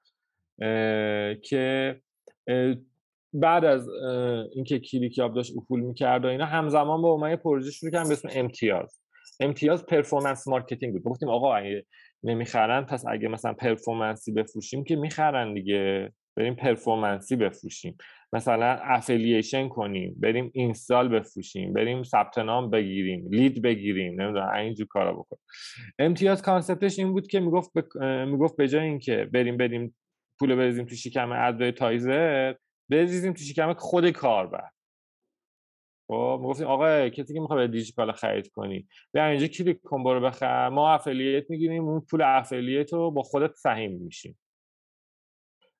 که 1.42 2.00
بعد 3.32 3.64
از 3.64 3.88
اینکه 4.54 4.78
کلیکیاب 4.78 5.34
داشت 5.34 5.52
افول 5.56 5.80
می‌کرد 5.80 6.24
و 6.24 6.28
اینا 6.28 6.46
همزمان 6.46 7.02
با 7.02 7.16
من 7.16 7.36
پروژه 7.36 7.70
شروع 7.70 7.92
کردم 7.92 8.08
به 8.08 8.12
اسم 8.12 8.28
امتیاز. 8.32 9.00
امتیاز 9.40 9.86
performance 9.86 10.48
marketing 10.48 10.92
بود. 10.92 11.02
گفتیم 11.02 11.28
آقا 11.28 11.54
اگه 11.54 11.86
نمی‌خرن 12.22 12.84
پس 12.84 13.04
اگه 13.08 13.28
مثلا 13.28 13.52
performance 13.52 14.25
ی 14.25 14.32
بفروشیم 14.32 14.84
که 14.84 14.96
می‌خرن 14.96 15.54
دیگه. 15.54 16.12
بریم 16.36 16.54
performance 16.54 17.29
ی 17.29 17.36
بفروشیم. 17.36 17.96
مثلا 18.32 18.78
affiliation 18.82 19.68
کنیم 19.68 20.16
بریم 20.20 20.50
install 20.54 21.08
بفروشیم 21.08 21.72
بریم 21.72 22.02
ثبت 22.02 22.38
نام 22.38 22.70
بگیریم 22.70 23.28
lead 23.30 23.62
بگیریم 23.62 24.20
نمی‌دونم 24.20 24.48
اینجور 24.48 24.86
کارا 24.86 25.12
بکن. 25.12 25.36
امتیاز 25.98 26.42
concept 26.42 26.86
ش 26.86 26.98
این 26.98 27.12
بود 27.12 27.26
که 27.26 27.40
می‌گفت 27.40 27.70
می‌گفت 28.26 28.56
به 28.56 28.68
جای 28.68 28.84
اینکه 28.84 29.28
بریم 29.32 29.56
بریم 29.56 29.94
پول 30.38 30.54
بریزیم 30.54 30.84
تو 30.84 30.94
شکم 30.94 31.32
advertiser 31.32 32.54
بریزیم 32.92 33.32
تو 33.32 33.42
شکم 33.42 33.74
خود 33.74 34.10
کاربر. 34.10 34.68
خب 36.08 36.38
می‌گفتیم 36.40 36.66
آقا 36.66 37.08
کسی 37.08 37.34
که 37.34 37.40
می‌خواد 37.40 37.70
دیجیکالا 37.70 38.12
خرید 38.12 38.48
کنی. 38.48 38.88
بیا 39.12 39.26
اینجا 39.26 39.46
کلیک 39.46 39.80
کن 39.82 40.04
برو 40.04 40.20
بخر. 40.20 40.68
ما 40.68 40.92
affiliate 40.92 41.50
می‌گیریم 41.50 41.84
اون 41.88 42.00
پول 42.10 42.22
affiliate 42.22 42.92
رو 42.92 43.10
با 43.10 43.22
خودت 43.22 43.54
سهیم 43.54 43.92
میشیم. 43.92 44.38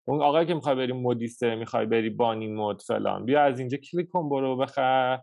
اون 0.05 0.23
آقایی 0.23 0.47
که 0.47 0.55
می‌خوای 0.55 0.75
بری 0.75 0.93
مدیسه 0.93 1.55
می‌خوای 1.55 1.87
بری 1.87 2.11
بانی 2.11 2.47
مود 2.47 2.83
فلان. 2.83 3.25
بیا 3.25 3.43
از 3.43 3.59
اینجا 3.59 3.79
کلیک 3.79 4.09
کن 4.09 4.29
برو 4.29 4.57
بخر. 4.57 5.21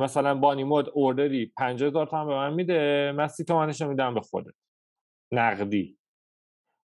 مثلا 0.00 0.34
بانی 0.34 0.64
مود 0.64 0.90
order 0.94 1.42
ی 1.42 1.52
50000 1.56 2.06
تومن 2.06 2.26
به 2.26 2.34
من 2.34 2.54
میده 2.54 3.12
من 3.12 3.28
30 3.28 3.44
تومنش 3.44 3.82
میدم 3.82 4.14
به 4.14 4.20
خودت. 4.20 4.54
نقدی. 5.32 5.98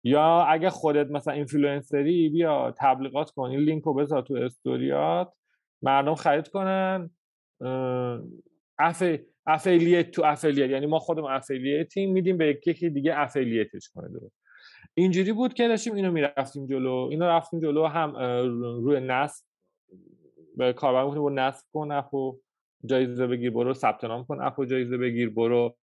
یا 0.04 0.42
اگه 0.42 0.70
خودت 0.70 1.10
مثلا 1.10 1.34
اینفلوئنسری 1.34 2.28
بیا 2.28 2.74
تبلیغات 2.78 3.30
کن. 3.30 3.50
این 3.50 3.60
لینک 3.60 3.82
رو 3.82 3.94
بذار 3.94 4.22
تو 4.22 4.34
استوریات 4.34 5.32
مردم 5.82 6.14
خرید 6.14 6.48
کنن. 6.48 7.10
aff... 8.78 9.02
affiliate 9.46 10.10
تو 10.10 10.24
affiliate 10.24 10.70
یعنی 10.70 10.86
ما 10.86 10.98
خودمون 10.98 11.32
affiliate 11.32 11.98
یم 11.98 12.12
میدیم 12.12 12.36
به 12.36 12.60
یکی 12.66 12.90
دیگه 12.90 13.18
affiliate 13.18 13.76
ش 13.76 13.88
کنه 13.88 14.08
درست 14.08 14.40
اینجوری 14.94 15.32
بود 15.32 15.54
که 15.54 15.68
داشتیم 15.68 15.94
اینو 15.94 16.12
می‌رفتیم 16.12 16.66
جلو. 16.66 17.08
اینو 17.10 17.24
رفتیم 17.24 17.60
جلو 17.60 17.86
هم 17.86 18.16
روی 18.84 19.00
نصب. 19.00 19.44
به 20.56 20.72
کاربر 20.72 21.06
گفتیم 21.06 21.22
برو 21.22 21.34
نصب 21.34 21.66
کن 21.72 21.92
app 21.92 22.27
و 22.27 22.38
جایزه 22.84 23.26
بگیر 23.26 23.50
برو 23.50 23.74
ثبت 23.74 24.04
نام 24.04 24.24
کن 24.24 24.40
app 24.40 24.58
و 24.58 24.64
جایزه 24.64 24.96
بگیر 24.96 25.30
برو 25.30 25.76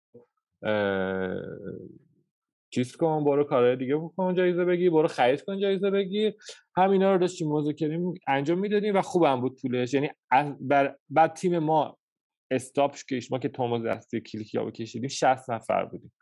چیز 2.70 2.96
کن 2.96 3.24
برو 3.24 3.44
کارهای 3.44 3.76
دیگه 3.76 3.96
بکن 3.96 4.34
جایزه 4.34 4.64
بگیر 4.64 4.90
برو 4.90 5.08
خرید 5.08 5.42
کن 5.42 5.58
جایزه 5.58 5.90
بگیر. 5.90 6.34
همینا 6.76 7.12
رو 7.12 7.18
داشتیم 7.18 7.48
مذاکره 7.48 8.00
انجام 8.26 8.58
می‌دادیم 8.58 8.96
و 8.96 9.02
خوبم 9.02 9.40
بود 9.40 9.60
پولش 9.60 9.94
یعنی 9.94 10.10
بر 10.60 10.96
بعد 11.10 11.32
تیم 11.32 11.58
ما 11.58 11.98
استاپ 12.50 12.96
کش 13.10 13.32
ما 13.32 13.38
که 13.38 13.48
توماس 13.48 13.82
دستی 13.82 14.20
کلیکیا 14.20 14.70
کشیدیم 14.70 15.08
60 15.08 15.50
نفر 15.50 15.84
بودیم. 15.84 16.12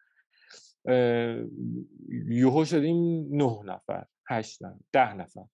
یوهو 2.29 2.65
شدیم 2.65 3.27
9 3.31 3.59
نفر 3.65 4.05
8 4.29 4.63
نفر 4.63 4.79
10 4.93 5.15
نفر. 5.15 5.45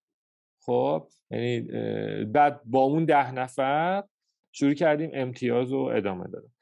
خب 0.62 1.08
یعنی 1.30 1.60
بعد 2.24 2.60
با 2.64 2.80
اون 2.80 3.04
ده 3.04 3.32
نفر 3.32 4.04
شروع 4.52 4.74
کردیم 4.74 5.10
امتیاز 5.14 5.72
رو 5.72 5.78
ادامه 5.78 6.24
دادم 6.24 6.52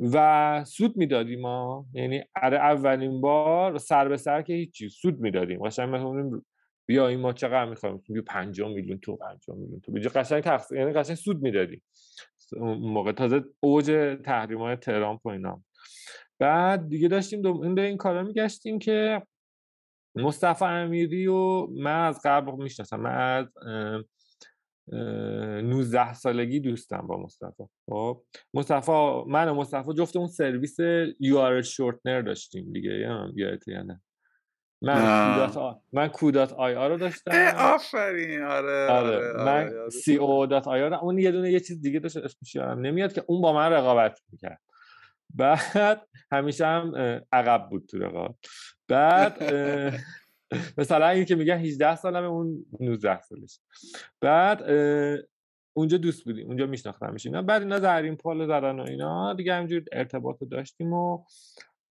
و 0.00 0.64
سود 0.64 0.96
می‌دادیم 0.96 1.40
ما. 1.40 1.86
یعنی 1.92 2.22
اره 2.36 2.56
اولین 2.56 3.20
بار 3.20 3.78
سر 3.78 4.08
به 4.08 4.16
سر 4.16 4.42
که 4.42 4.52
هیچی 4.54 4.88
سود 4.88 5.20
می‌دادیم. 5.20 5.66
قشنگ 5.66 5.88
مثلا 5.88 6.40
بیا 6.86 7.08
این 7.08 7.20
ما 7.20 7.32
چقدر 7.32 7.64
می‌خوایم. 7.64 8.02
بیا 8.08 8.22
5 8.26 8.60
میلیون 8.60 8.98
تو 8.98 9.16
5 9.16 9.38
میلیون 9.48 9.80
تو. 9.80 9.92
بیا 9.92 10.10
قشنگ 10.14 10.42
تقص... 10.42 10.72
یعنی 10.72 10.92
قشنگ 10.92 11.16
سود 11.16 11.42
می‌دادیم. 11.42 11.82
موقع 12.80 13.12
تازه 13.12 13.44
اوج 13.60 14.16
تحریمات 14.24 14.80
ترامپ 14.80 15.26
و 15.26 15.28
اینا. 15.28 15.62
بعد 16.38 16.88
دیگه 16.88 17.08
داشتیم 17.08 17.42
دو 17.42 17.60
این, 17.62 17.78
این 17.78 17.96
کارا 17.96 18.22
میگشتیم 18.22 18.78
که 18.78 19.22
مصطفی 20.14 20.64
امیری 20.64 21.26
و 21.26 21.66
من 21.66 22.06
از 22.06 22.20
قبل 22.24 22.62
می‌شناسم. 22.62 23.00
من 23.00 23.10
از 23.10 23.46
19 24.92 26.14
سالگی 26.14 26.60
دوستم 26.60 27.06
با 27.06 27.16
مصطفی. 27.22 27.64
خب 27.90 28.22
مصطفی 28.54 29.22
من 29.26 29.48
و 29.48 29.54
مصطفی 29.54 29.92
جفت 29.92 30.16
اون 30.16 30.26
سرویس 30.26 30.76
یو 31.20 31.38
آر 31.38 31.62
شورتنر 31.62 32.22
داشتیم 32.22 32.72
دیگه 32.72 32.90
یادت 33.34 33.68
یا 33.68 33.82
نه. 33.82 34.00
من 34.82 35.34
کودات 35.34 35.56
آ... 35.56 35.74
من 35.92 36.08
کودات 36.08 36.52
آی 36.52 36.74
آر 36.74 36.90
رو 36.90 36.96
داشتم. 36.96 37.52
آفرین. 37.58 38.42
آره 38.42 38.86
آره, 38.86 39.16
آره. 39.16 39.44
من 39.44 39.64
آره. 39.64 39.90
سی 39.90 40.16
او 40.16 40.46
دات 40.46 40.68
آی 40.68 40.82
آر 40.82 40.94
اون 40.94 41.18
یه 41.18 41.32
دونه 41.32 41.52
یه 41.52 41.60
چیز 41.60 41.80
دیگه 41.82 41.98
داشت 41.98 42.16
اسمش 42.16 42.56
نمیاد 42.56 43.12
که 43.12 43.24
اون 43.26 43.40
با 43.40 43.52
من 43.52 43.72
رقابت 43.72 44.20
می‌کرد. 44.32 44.60
بعد 45.34 46.08
همیشه 46.32 46.66
هم 46.66 46.92
عقب 47.32 47.68
بود 47.70 47.86
تو 47.86 47.98
رقابت. 47.98 48.34
بعد 48.88 49.42
مثلا 50.78 51.08
این 51.08 51.24
که 51.24 51.34
میگن 51.34 51.58
18 51.58 51.96
سالمه 51.96 52.26
اون 52.26 52.66
19 52.80 53.20
سالش. 53.20 53.60
بعد 54.20 54.62
اونجا 55.76 55.96
دوست 55.96 56.24
بودیم 56.24 56.46
اونجا 56.46 56.66
میشناختمش 56.66 57.26
اینا 57.26 57.42
بعد 57.42 57.62
اینا 57.62 57.78
زرین 57.78 58.16
پال 58.16 58.46
زدن 58.46 58.80
و 58.80 58.82
اینا 58.82 59.34
دیگه 59.34 59.54
همجور 59.54 59.82
ارتباط 59.92 60.36
داشتیم 60.50 60.92
و 60.92 61.24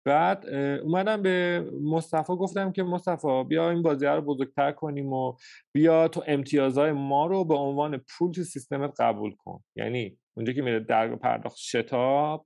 بعد 0.05 0.49
اومدم 0.83 1.21
به 1.21 1.65
مصطفی 1.83 2.35
گفتم 2.35 2.71
که 2.71 2.83
مصطفی 2.83 3.43
بیا 3.43 3.69
این 3.69 3.81
بازی 3.81 4.05
رو 4.05 4.21
بزرگتر 4.21 4.71
کنیم 4.71 5.13
و 5.13 5.35
بیا 5.71 6.07
تو 6.07 6.23
امتیازهای 6.27 6.91
ما 6.91 7.25
رو 7.25 7.45
به 7.45 7.55
عنوان 7.55 7.97
پول 7.97 8.31
تو 8.31 8.43
سیستمت 8.43 9.01
قبول 9.01 9.35
کن. 9.35 9.63
یعنی 9.75 10.17
اونجا 10.37 10.53
که 10.53 10.61
میره 10.61 10.79
در 10.79 11.15
پرداخت 11.15 11.57
شتاب 11.57 12.45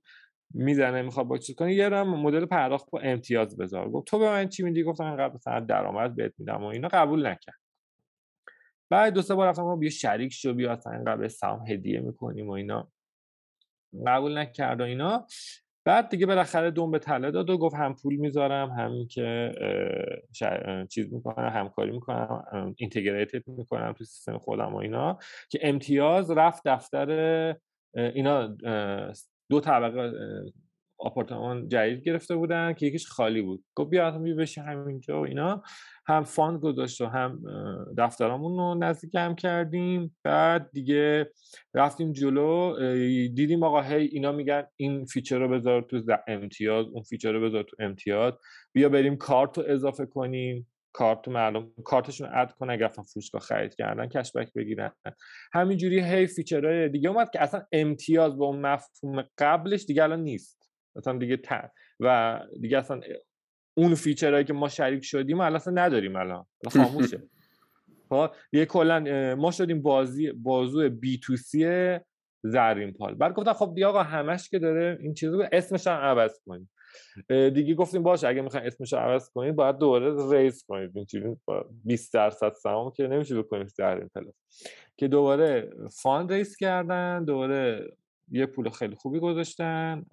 می‌زنه 0.54 1.02
می‌خواد 1.02 1.26
با 1.26 1.38
چیز 1.38 1.56
کنه 1.56 1.74
یه 1.74 1.88
مدل 1.88 2.46
پرداخت 2.46 2.90
با 2.90 3.00
امتیاز 3.00 3.56
بذار. 3.56 3.90
گفت 3.90 4.06
تو 4.06 4.18
به 4.18 4.30
من 4.30 4.48
چی 4.48 4.62
میدی؟ 4.62 4.82
گفتم 4.82 5.16
قبل 5.16 5.34
مثلا 5.34 5.60
درآمد 5.60 6.16
بهت 6.16 6.32
میدم 6.38 6.62
و 6.62 6.66
اینا. 6.66 6.88
قبول 6.88 7.26
نکرد. 7.26 7.58
بعد 8.90 9.14
دو 9.14 9.22
سه 9.22 9.34
بار 9.34 9.48
رفتم 9.48 9.78
بیا 9.78 9.90
شریک 9.90 10.32
شو 10.32 10.54
بیا 10.54 10.72
اصلا 10.72 11.04
قبل 11.06 11.28
سهام 11.28 11.66
هدیه 11.68 12.00
می‌کنیم 12.00 12.48
و 12.48 12.52
اینا. 12.52 12.88
قبول 14.06 14.38
نکرد 14.38 14.80
و 14.80 14.84
اینا. 14.84 15.26
بعد 15.84 16.08
دیگه 16.08 16.26
بالاخره 16.26 16.70
دوم 16.70 16.90
به 16.90 16.98
تله 16.98 17.30
داد 17.30 17.50
و 17.50 17.58
گفت 17.58 17.76
هم 17.76 17.94
پول 17.94 18.16
می‌ذارم 18.16 18.70
همین 18.70 19.08
که 19.08 19.52
چیز 20.90 21.12
می‌کنم 21.12 21.48
همکاری 21.48 21.90
می‌کنم 21.90 22.74
اینتگریتد 22.76 23.48
می‌کنم 23.48 23.92
تو 23.92 24.04
سیستم 24.04 24.38
خودم 24.38 24.74
و 24.74 24.76
اینا. 24.76 25.18
که 25.50 25.58
امتیاز 25.62 26.30
رفت 26.30 26.62
دفتر 26.68 27.56
اینا 27.94 28.56
دو 29.50 29.60
طبقه 29.60 30.12
آپارتمان 31.00 31.68
جدید 31.68 32.02
گرفته 32.02 32.36
بودن 32.36 32.72
که 32.72 32.86
یکیش 32.86 33.06
خالی 33.06 33.42
بود. 33.42 33.64
گفت 33.74 33.90
بیا 33.90 34.10
بیا 34.10 34.34
بشی 34.34 34.60
همینجا 34.60 35.20
و 35.20 35.26
اینا. 35.26 35.62
هم 36.06 36.24
fund 36.24 36.60
گذاشت 36.60 37.00
و 37.00 37.06
هم 37.06 37.40
دفترامون 37.98 38.58
رو 38.58 38.74
نزدیک 38.74 39.14
هم 39.14 39.34
کردیم. 39.34 40.16
بعد 40.24 40.70
دیگه 40.72 41.30
رفتیم 41.74 42.12
جلو 42.12 42.76
دیدیم 43.28 43.62
آقا 43.62 43.80
هی 43.82 44.04
اینا 44.04 44.32
میگن 44.32 44.64
این 44.76 45.04
feature 45.04 45.38
رو 45.38 45.48
بذار 45.48 45.82
تو 45.82 46.02
امتیاز 46.28 46.86
اون 46.86 47.02
feature 47.02 47.32
رو 47.32 47.48
بذار 47.48 47.62
تو 47.62 47.76
امتیاز. 47.78 48.32
بیا 48.72 48.88
بریم 48.88 49.16
کارت 49.16 49.58
رو 49.58 49.64
اضافه 49.66 50.06
کنیم. 50.06 50.66
کارت 50.98 51.28
مردم 51.28 51.72
کارتشون 51.84 52.28
add 52.32 52.52
کنن 52.52 52.70
اگر 52.70 52.88
فروشگاه 52.88 53.40
خرید 53.40 53.74
کردن 53.74 54.08
cashback 54.08 54.52
بگیرن. 54.52 54.92
همینجوری 55.52 56.00
هی 56.00 56.26
feature 56.26 56.74
های 56.74 56.88
دیگه 56.88 57.08
اومد 57.08 57.30
که 57.30 57.42
اصلا 57.42 57.62
امتیاز 57.72 58.38
با 58.38 58.46
اون 58.46 58.60
مفهوم 58.60 59.24
قبلش 59.38 59.84
دیگه 59.84 60.02
الان 60.02 60.20
نیست. 60.20 60.70
مثلا 60.96 61.18
دیگه 61.18 61.36
ت... 61.36 61.70
و 62.00 62.38
دیگه 62.60 62.78
اصلا 62.78 63.00
اون 63.76 63.94
feature 63.94 64.29
هایی 64.29 64.44
که 64.44 64.52
ما 64.52 64.68
شریک 64.68 65.04
شدیم 65.04 65.40
الان 65.40 65.56
اصلا 65.56 65.72
نداریم 65.72 66.16
الان. 66.16 66.46
خاموشه. 66.70 67.22
خب؟ 68.10 68.30
یه 68.52 68.66
کلا 68.66 69.34
ما 69.34 69.50
شدیم 69.50 69.82
بازی 69.82 70.32
بازو 70.32 70.88
B2C 70.88 71.98
زرین 72.42 72.92
پال. 72.92 73.14
بعد 73.14 73.32
گفتم 73.32 73.52
خب 73.52 73.72
دیگه 73.74 73.86
آقا 73.86 74.02
همش 74.02 74.48
که 74.48 74.58
داره 74.58 74.98
این 75.00 75.14
چیزو 75.14 75.44
اسمش 75.52 75.86
هم 75.86 75.96
عوض 75.96 76.40
کنیم. 76.46 76.70
دیگه 77.28 77.74
گفتیم 77.74 78.02
باشه 78.02 78.28
اگه 78.28 78.42
می‌خواین 78.42 78.66
اسمش 78.66 78.92
عوض 78.92 79.30
کنید 79.30 79.56
باید 79.56 79.78
دوباره 79.78 80.38
raise 80.38 80.64
کنید. 80.68 80.90
اینجوری 80.96 81.36
20 81.84 82.14
درصد 82.14 82.52
سهام 82.52 82.90
که 82.90 83.06
نمیشه 83.06 83.42
بکنید 83.42 83.72
زرین 83.78 84.08
پلاس. 84.14 84.34
که 84.96 85.08
دوباره 85.08 85.70
fund 86.02 86.32
raise 86.32 86.56
کردن 86.56 87.24
دوباره 87.24 87.92
یه 88.30 88.46
پول 88.46 88.70
خیلی 88.70 88.94
خوبی 88.94 89.20
گذاشتن 89.20 90.04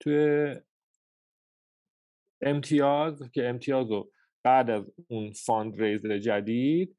توی 0.00 0.54
امتیاز 2.42 3.30
که 3.32 3.48
امتیاز 3.48 3.90
رو 3.90 4.10
بعد 4.42 4.70
از 4.70 4.84
اون 5.08 5.32
fund 5.32 5.82
raise 5.82 6.06
جدید 6.06 6.96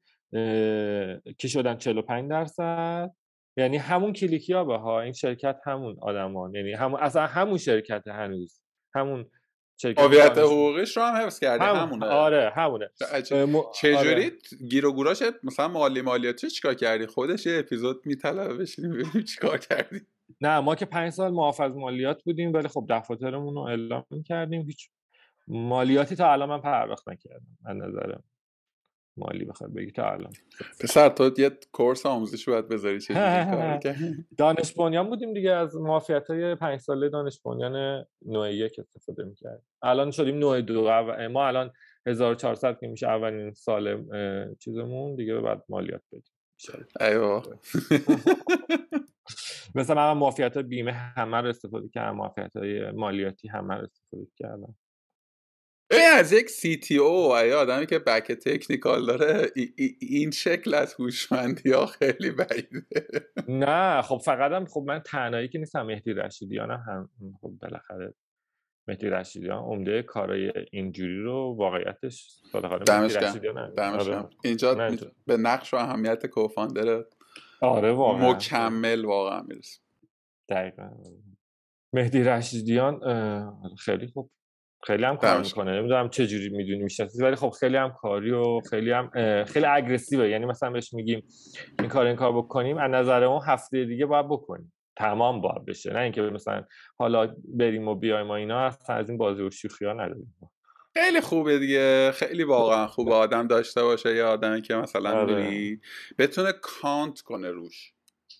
که 1.38 1.48
شدن 1.48 1.76
45 1.76 2.30
درصد. 2.30 3.14
یعنی 3.56 3.76
همون 3.76 4.12
کلیکی 4.12 4.52
ها 4.52 4.78
ها 4.78 5.00
این 5.00 5.12
شرکت 5.12 5.60
همون 5.64 5.96
آدمان 6.02 6.54
یعنی 6.54 6.72
همون 6.72 7.00
اصلا 7.00 7.26
همون 7.26 7.58
شرکت 7.58 8.02
هنوز 8.06 8.60
همون 8.94 9.30
هویت 9.84 10.38
حقوقیش 10.38 10.96
رو 10.96 11.02
هم 11.02 11.26
حفظ 11.26 11.38
کرده 11.38 11.64
همونه. 11.64 12.06
آره 12.06 12.52
همونه. 12.56 12.90
چجوری 13.74 14.24
آره. 14.24 14.30
گیر 14.70 14.86
و 14.86 14.92
گوراش 14.92 15.22
مثلا 15.42 15.68
مالی 15.68 16.02
مالیاتی 16.02 16.50
چیکار 16.50 16.74
کردی؟ 16.74 17.06
خودش 17.06 17.46
یه 17.46 17.58
اپیزود 17.58 18.06
میطلبه 18.06 18.54
بشینیم 18.54 18.90
ببینیم 18.90 19.22
چیکار 19.22 19.58
کردی. 19.58 20.00
نه 20.40 20.60
ما 20.60 20.74
که 20.74 20.84
پنج 20.84 21.12
سال 21.12 21.32
محافظ 21.32 21.76
مالیات 21.76 22.22
بودیم 22.24 22.52
ولی 22.52 22.68
خب 22.68 22.86
دفاترمون 22.90 23.54
رو 23.54 23.60
اعلام 23.60 24.04
کردیم 24.26 24.62
هیچ 24.62 24.90
مالیاتی 25.48 26.16
تا 26.16 26.32
الان 26.32 26.48
من 26.48 26.60
پرداخت 26.60 27.08
نکردم 27.08 27.58
من 27.64 27.76
نظرم. 27.76 28.24
مالی 29.16 29.44
بخواد 29.44 29.74
بگی 29.74 29.90
تا 29.90 30.10
الان. 30.10 30.32
پسر 30.80 31.08
تو 31.08 31.30
یه 31.38 31.50
کورس 31.72 32.06
آموزش 32.06 32.48
باید 32.48 32.68
بذاری 32.68 33.00
چه 33.00 33.14
دانش 34.38 34.72
بنیان 34.72 35.08
بودیم 35.08 35.34
دیگه 35.34 35.50
از 35.50 35.76
معافیت 35.76 36.30
های 36.30 36.54
پنج 36.54 36.80
ساله 36.80 37.08
دانش 37.08 37.40
بنیان 37.44 38.04
نوع 38.26 38.54
یک 38.54 38.78
استفاده 38.78 39.24
می‌کرد 39.24 39.62
الان 39.82 40.10
شدیم 40.10 40.38
نوع 40.38 40.60
دو. 40.60 40.82
ما 41.32 41.46
الان 41.46 41.72
1400 42.06 42.78
که 42.80 42.86
میشه 42.86 43.08
اولین 43.08 43.52
سال 43.52 44.04
چیزمون 44.58 45.16
دیگه 45.16 45.40
بعد 45.40 45.64
مالیات 45.68 46.02
بدیم. 46.12 46.32
ایوه 47.00 47.42
مثلا 49.74 50.14
من 50.14 50.20
معافیت 50.20 50.58
بیمه 50.58 50.92
همه 50.92 51.36
رو 51.36 51.48
استفاده 51.48 51.88
کردم 51.88 52.16
معافیت 52.16 52.56
های 52.56 52.90
مالیاتی 52.90 53.48
همه 53.48 53.74
رو 53.74 53.82
استفاده 53.82 54.26
کردم. 54.36 54.74
این 55.90 56.10
از 56.16 56.32
یک 56.32 56.50
سی 56.50 56.76
تی 56.76 56.98
او 56.98 57.34
آدمی 57.34 57.86
که 57.86 57.98
بک 57.98 58.32
تکنیکال 58.32 59.06
داره 59.06 59.50
این 60.00 60.30
شکل 60.30 60.74
از 60.74 60.94
هوشمندی 60.94 61.72
ها 61.72 61.86
خیلی 61.86 62.30
بعیده. 62.30 62.96
نه 63.48 64.02
خب 64.02 64.16
فقط 64.16 64.52
هم 64.52 64.64
خب 64.64 64.84
من 64.86 64.98
تنهایی 64.98 65.48
که 65.48 65.58
نیستم 65.58 65.82
مهدی 65.82 66.12
رشیدیان 66.12 66.70
هم 66.70 67.10
خب 67.40 67.50
بالاخره 67.62 68.14
مهدی 68.88 69.06
رشیدیان 69.06 69.58
عمده 69.58 70.02
کارای 70.02 70.52
اینجوری 70.72 71.22
رو 71.22 71.54
واقعیتش 71.58 72.40
دمش 72.86 73.16
آره. 73.76 74.28
اینجا 74.44 74.74
به 75.26 75.36
نقش 75.36 75.74
و 75.74 75.76
اهمیت 75.76 76.26
کوفاندر 76.26 77.04
آره 77.60 77.92
واقعا. 77.92 78.32
مکمل 78.32 79.04
واقعا 79.04 79.42
می‌رسیم 79.42 79.82
دقیقا. 80.48 80.90
مهدی 81.92 82.22
رشیدیان 82.22 83.00
خیلی 83.78 84.06
خوب. 84.06 84.30
خیلی 84.82 85.04
هم 85.04 85.16
کار 85.16 85.40
می‌کنه. 85.40 85.78
نمی‌دونم 85.78 86.08
چه 86.08 86.26
جوری 86.26 86.48
می‌دونی 86.48 86.82
می‌شناسی 86.82 87.22
ولی 87.22 87.36
خب 87.36 87.50
خیلی 87.50 87.76
هم 87.76 87.92
کاری 87.92 88.30
و 88.30 88.60
خیلی 88.70 88.90
هم 88.90 89.10
خیلی 89.44 89.66
اگریسیوه 89.66 90.28
یعنی 90.28 90.46
مثلا 90.46 90.70
بهش 90.70 90.94
میگیم 90.94 91.22
این 91.78 91.88
کار 91.88 92.06
این 92.06 92.16
کار 92.16 92.32
بکنیم 92.32 92.78
از 92.78 92.90
نظر 92.90 93.24
اون 93.24 93.40
هفته 93.46 93.84
دیگه 93.84 94.06
باید 94.06 94.26
بکنیم. 94.28 94.72
تمام 94.96 95.40
باید 95.40 95.64
بشه. 95.64 95.92
نه 95.92 95.98
اینکه 95.98 96.22
مثلا 96.22 96.64
حالا 96.98 97.34
بریم 97.54 97.88
و 97.88 97.94
بیایم 97.94 98.28
و 98.28 98.30
اینا 98.30 98.60
اصلا 98.60 98.96
از 98.96 99.08
این 99.08 99.18
بازی 99.18 99.42
و 99.42 99.50
شوخی 99.50 99.84
ها 99.84 99.92
نداریم. 99.92 100.34
خیلی 100.94 101.20
خوبه 101.20 101.58
دیگه. 101.58 102.10
خیلی 102.10 102.44
واقعا 102.44 102.86
خوبه 102.86 103.14
آدم 103.14 103.46
داشته 103.46 103.82
باشه 103.82 104.14
یه 104.14 104.24
آدمی 104.24 104.62
که 104.62 104.74
مثلا 104.74 105.20
آره. 105.20 105.78
بتونه 106.18 106.52
کانت 106.62 107.20
کنه 107.20 107.50
روش. 107.50 107.92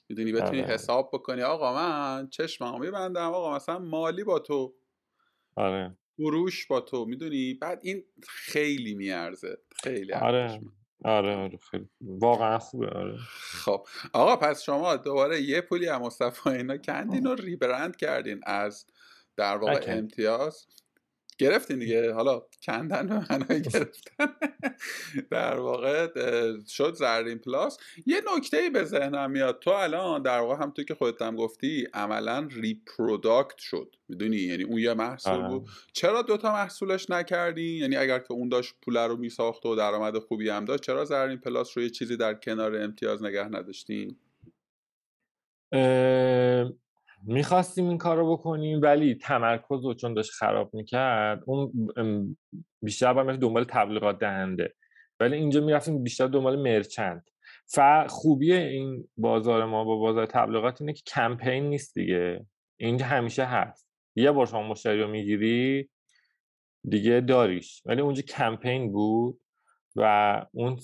می‌دونی 0.09 0.33
بتونی 0.33 0.63
آره. 0.63 0.75
حساب 0.75 1.11
بکنی. 1.13 1.43
آقا 1.43 1.75
من 1.75 2.29
چشممو 2.29 2.79
میبندم 2.79 3.31
آقا 3.31 3.57
مثلا 3.57 3.79
مالی 3.79 4.25
با 4.25 4.39
تو. 4.39 4.75
آره. 5.57 5.97
فروش 6.21 6.67
با 6.67 6.81
تو 6.81 7.05
می‌دونی؟ 7.05 7.55
بعد 7.55 7.81
این 7.83 8.05
خیلی 8.29 8.95
میارزه 8.95 9.59
خیلی 9.83 10.13
آره. 10.13 10.61
آره 11.05 11.37
آره 11.37 11.59
خیلی. 11.71 11.89
واقعا 12.01 12.59
خوبه 12.59 12.89
آره. 12.91 13.19
خب. 13.41 13.87
آقا 14.13 14.37
پس 14.37 14.63
شما 14.63 14.97
دوباره 14.97 15.41
یه 15.43 15.61
پولی 15.61 15.87
هم 15.87 16.03
مصطفی 16.03 16.49
اینا 16.51 16.77
کندین 16.77 17.27
و 17.27 17.35
ریبرند 17.35 17.97
کردین 17.97 18.41
از 18.47 18.87
در 19.37 19.57
واقع 19.57 19.85
امتیاز. 19.87 20.67
گرفتین 21.41 21.79
دیگه. 21.79 22.13
حالا 22.13 22.43
کندن 22.63 23.07
به 23.07 23.15
معنای 23.15 23.61
گرفتن. 23.73 24.27
در 25.31 25.57
واقع 25.57 26.09
شد 26.69 26.95
زرین 26.95 27.39
پلاس. 27.39 27.79
یه 28.07 28.21
نکته 28.37 28.57
ای 28.57 28.71
به 28.71 28.85
ذهنم 28.85 29.31
میاد. 29.31 29.59
تو 29.59 29.71
الان 29.71 30.23
در 30.23 30.41
واقع 30.41 30.63
هم 30.63 30.71
تو 30.71 30.83
که 30.83 30.95
خودت 30.95 31.23
هم 31.23 31.37
گفتی 31.37 31.89
عملا 31.95 32.49
reproduct 32.51 33.59
شد. 33.59 33.97
می‌دونی؟ 34.09 34.37
یعنی 34.37 34.63
اون 34.65 34.79
یه 34.79 34.95
محصول 34.95 35.49
بود. 35.49 35.69
چرا 35.93 36.23
دوتا 36.23 36.53
محصولش 36.53 37.11
نکردی؟ 37.11 37.79
یعنی 37.79 37.97
اگر 37.97 38.19
که 38.19 38.33
اون 38.33 38.49
داشت 38.49 38.75
پول 38.83 38.97
رو 38.97 39.17
میساخت 39.17 39.67
و 39.67 39.77
درآمد 39.77 40.19
خوبی 40.19 40.49
هم 40.49 40.65
داشت 40.65 40.83
چرا 40.83 41.05
زرین 41.05 41.39
پلاس 41.39 41.77
رو 41.77 41.83
یه 41.83 41.91
چیزی 41.91 42.17
در 42.17 42.35
کنار 42.35 42.77
امتیاز 42.77 43.23
نگه 43.23 43.45
نداشتین؟ 43.45 44.17
می‌خواستیم 47.27 47.89
این 47.89 47.99
کار 47.99 48.17
رو 48.17 48.33
بکنیم 48.33 48.81
ولی 48.83 49.15
تمرکز 49.15 49.85
رو 49.85 49.95
چون 49.95 50.15
داشت 50.15 50.31
خراب 50.31 50.75
می‌کرد 50.75 51.43
اون 51.47 52.37
بیشتر 52.83 53.13
باید 53.13 53.41
دنبال 53.41 53.65
تبلیغات 53.65 54.19
دهنده. 54.19 54.75
ولی 55.21 55.37
اینجا 55.37 55.61
می‌رفتیم 55.61 56.03
بیشتر 56.03 56.27
دنبال 56.27 56.63
مرچند. 56.63 57.31
ف 57.67 57.79
خوبی 58.09 58.53
این 58.53 59.09
بازار 59.17 59.65
ما 59.65 59.85
با 59.85 59.97
بازار 59.97 60.27
تبلیغات 60.27 60.81
اینه 60.81 60.93
که 60.93 61.03
کمپین 61.07 61.65
نیست 61.65 61.95
دیگه. 61.95 62.47
اینجا 62.77 63.07
همیشه 63.07 63.45
هست. 63.45 63.89
یه 64.17 64.33
بار 64.33 64.47
شما 64.47 64.63
مشتری 64.63 65.03
رو 65.03 65.09
می‌گیری 65.09 65.91
دیگه 66.89 67.21
داریش. 67.21 67.83
ولی 67.87 68.01
اونجا 68.01 68.23
کمپین 68.23 68.93
بود 68.93 69.41
و 69.97 70.47
اون 70.53 70.79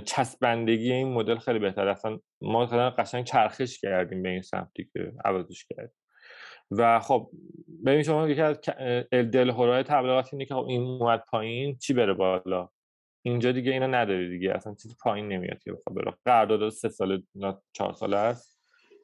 چسبندگی 0.00 0.92
این 0.92 1.12
مدل 1.12 1.38
خیلی 1.38 1.58
بهتر 1.58 1.88
اصلا 1.88 2.18
ما 2.44 2.66
قشنگ 2.66 3.24
چرخش 3.24 3.80
کردیم 3.80 4.22
به 4.22 4.28
این 4.28 4.42
سمتی 4.42 4.88
که 4.92 5.12
عوضش 5.24 5.64
کردیم. 5.64 5.96
و 6.70 7.00
خب 7.00 7.30
ببین 7.86 8.02
شما 8.02 8.28
یکی 8.28 8.40
از 8.40 8.60
دلهره‌های 9.10 9.82
تبلیغات 9.82 10.28
اینه 10.32 10.44
که 10.44 10.54
خب 10.54 10.66
این 10.68 10.82
اومد 10.82 11.24
پایین 11.30 11.76
چی 11.76 11.94
بره 11.94 12.14
بالا؟ 12.14 12.68
اینجا 13.22 13.52
دیگه 13.52 13.72
اینا 13.72 13.86
نداری 13.86 14.28
دیگه 14.28 14.52
اصلا 14.54 14.74
چیزی 14.82 14.94
پایین 15.02 15.28
نمیاد 15.28 15.62
که 15.62 15.72
بخواد 15.72 15.96
بره. 15.96 16.14
قرارداد 16.24 16.68
سه 16.68 16.88
سال 16.88 17.22
چهار 17.72 17.92
ساله 17.92 18.16
است 18.16 18.60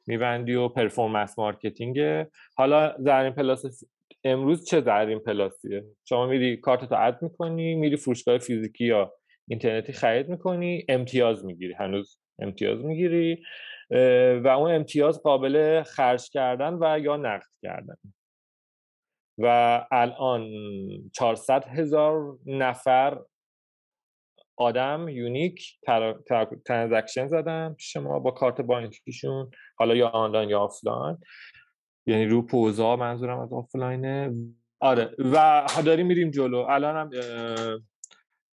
میبندی 0.07 0.53
و 0.53 0.67
performance 0.67 1.39
marketing. 1.39 2.25
حالا 2.55 2.95
زرین 2.99 3.33
پلاس 3.33 3.83
امروز 4.23 4.65
چه 4.65 4.81
زرین 4.81 5.19
پلاسیه؟ 5.19 5.83
شما 6.05 6.27
میری 6.27 6.57
کارتتو 6.57 6.95
add 6.95 7.21
می‌کنی 7.21 7.75
میری 7.75 7.97
فروشگاه 7.97 8.37
فیزیکی 8.37 8.85
یا 8.85 9.13
اینترنتی 9.47 9.93
خرید 9.93 10.29
می‌کنی 10.29 10.85
امتیاز 10.89 11.45
می‌گیری. 11.45 11.73
هنوز 11.73 12.20
امتیاز 12.41 12.85
می‌گیری 12.85 13.43
و 14.43 14.47
اون 14.47 14.71
امتیاز 14.71 15.23
قابل 15.23 15.83
خرج 15.83 16.29
کردن 16.29 16.77
و 16.81 16.99
یا 16.99 17.17
نقد 17.17 17.49
کردن. 17.61 17.95
و 19.37 19.47
الان 19.91 20.49
400 21.13 21.65
هزار 21.65 22.37
نفر 22.45 23.19
آدم 24.57 25.09
unique 25.09 25.79
transaction 26.65 27.27
زدن 27.27 27.73
پیش 27.73 27.97
ما 27.97 28.19
با 28.19 28.31
کارت 28.31 28.61
بانکیشون 28.61 29.51
حالا 29.75 29.95
یا 29.95 30.07
آنلاین 30.07 30.49
یا 30.49 30.59
آفلاین. 30.59 31.17
یعنی 32.05 32.25
رو 32.25 32.41
پوزا 32.41 32.95
منظورم 32.95 33.39
از 33.39 33.53
آفلاینه. 33.53 34.33
آره 34.79 35.15
و 35.19 35.67
داریم 35.85 36.07
میریم 36.07 36.31
جلو. 36.31 36.57
الان 36.57 36.95
هم 36.95 37.09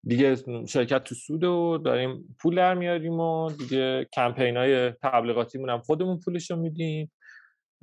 دیگه 0.07 0.35
شرکت 0.67 1.03
تو 1.03 1.15
سود 1.15 1.43
و 1.43 1.77
داریم 1.77 2.35
پول 2.39 2.55
در 2.55 2.73
میاریم 2.73 3.19
و 3.19 3.51
دیگه 3.51 4.07
کمپین 4.13 4.57
های 4.57 4.91
تبلیغاتی 4.91 5.57
هم 5.57 5.81
خودمون 5.81 6.19
پولش 6.19 6.51
رو 6.51 6.57
میدیم 6.57 7.11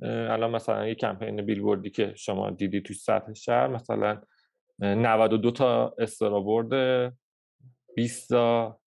الان 0.01 0.51
مثلا 0.51 0.87
یه 0.87 0.95
کمپین 0.95 1.45
بیلبوردی 1.45 1.89
که 1.89 2.13
شما 2.15 2.49
دیدی 2.49 2.81
تو 2.81 2.93
سطح 2.93 3.33
شهر 3.33 3.67
مثلا 3.67 4.21
92 4.79 5.51
تا 5.51 5.95
استرابورد 5.99 7.13
20 7.95 8.29
تا 8.29 8.79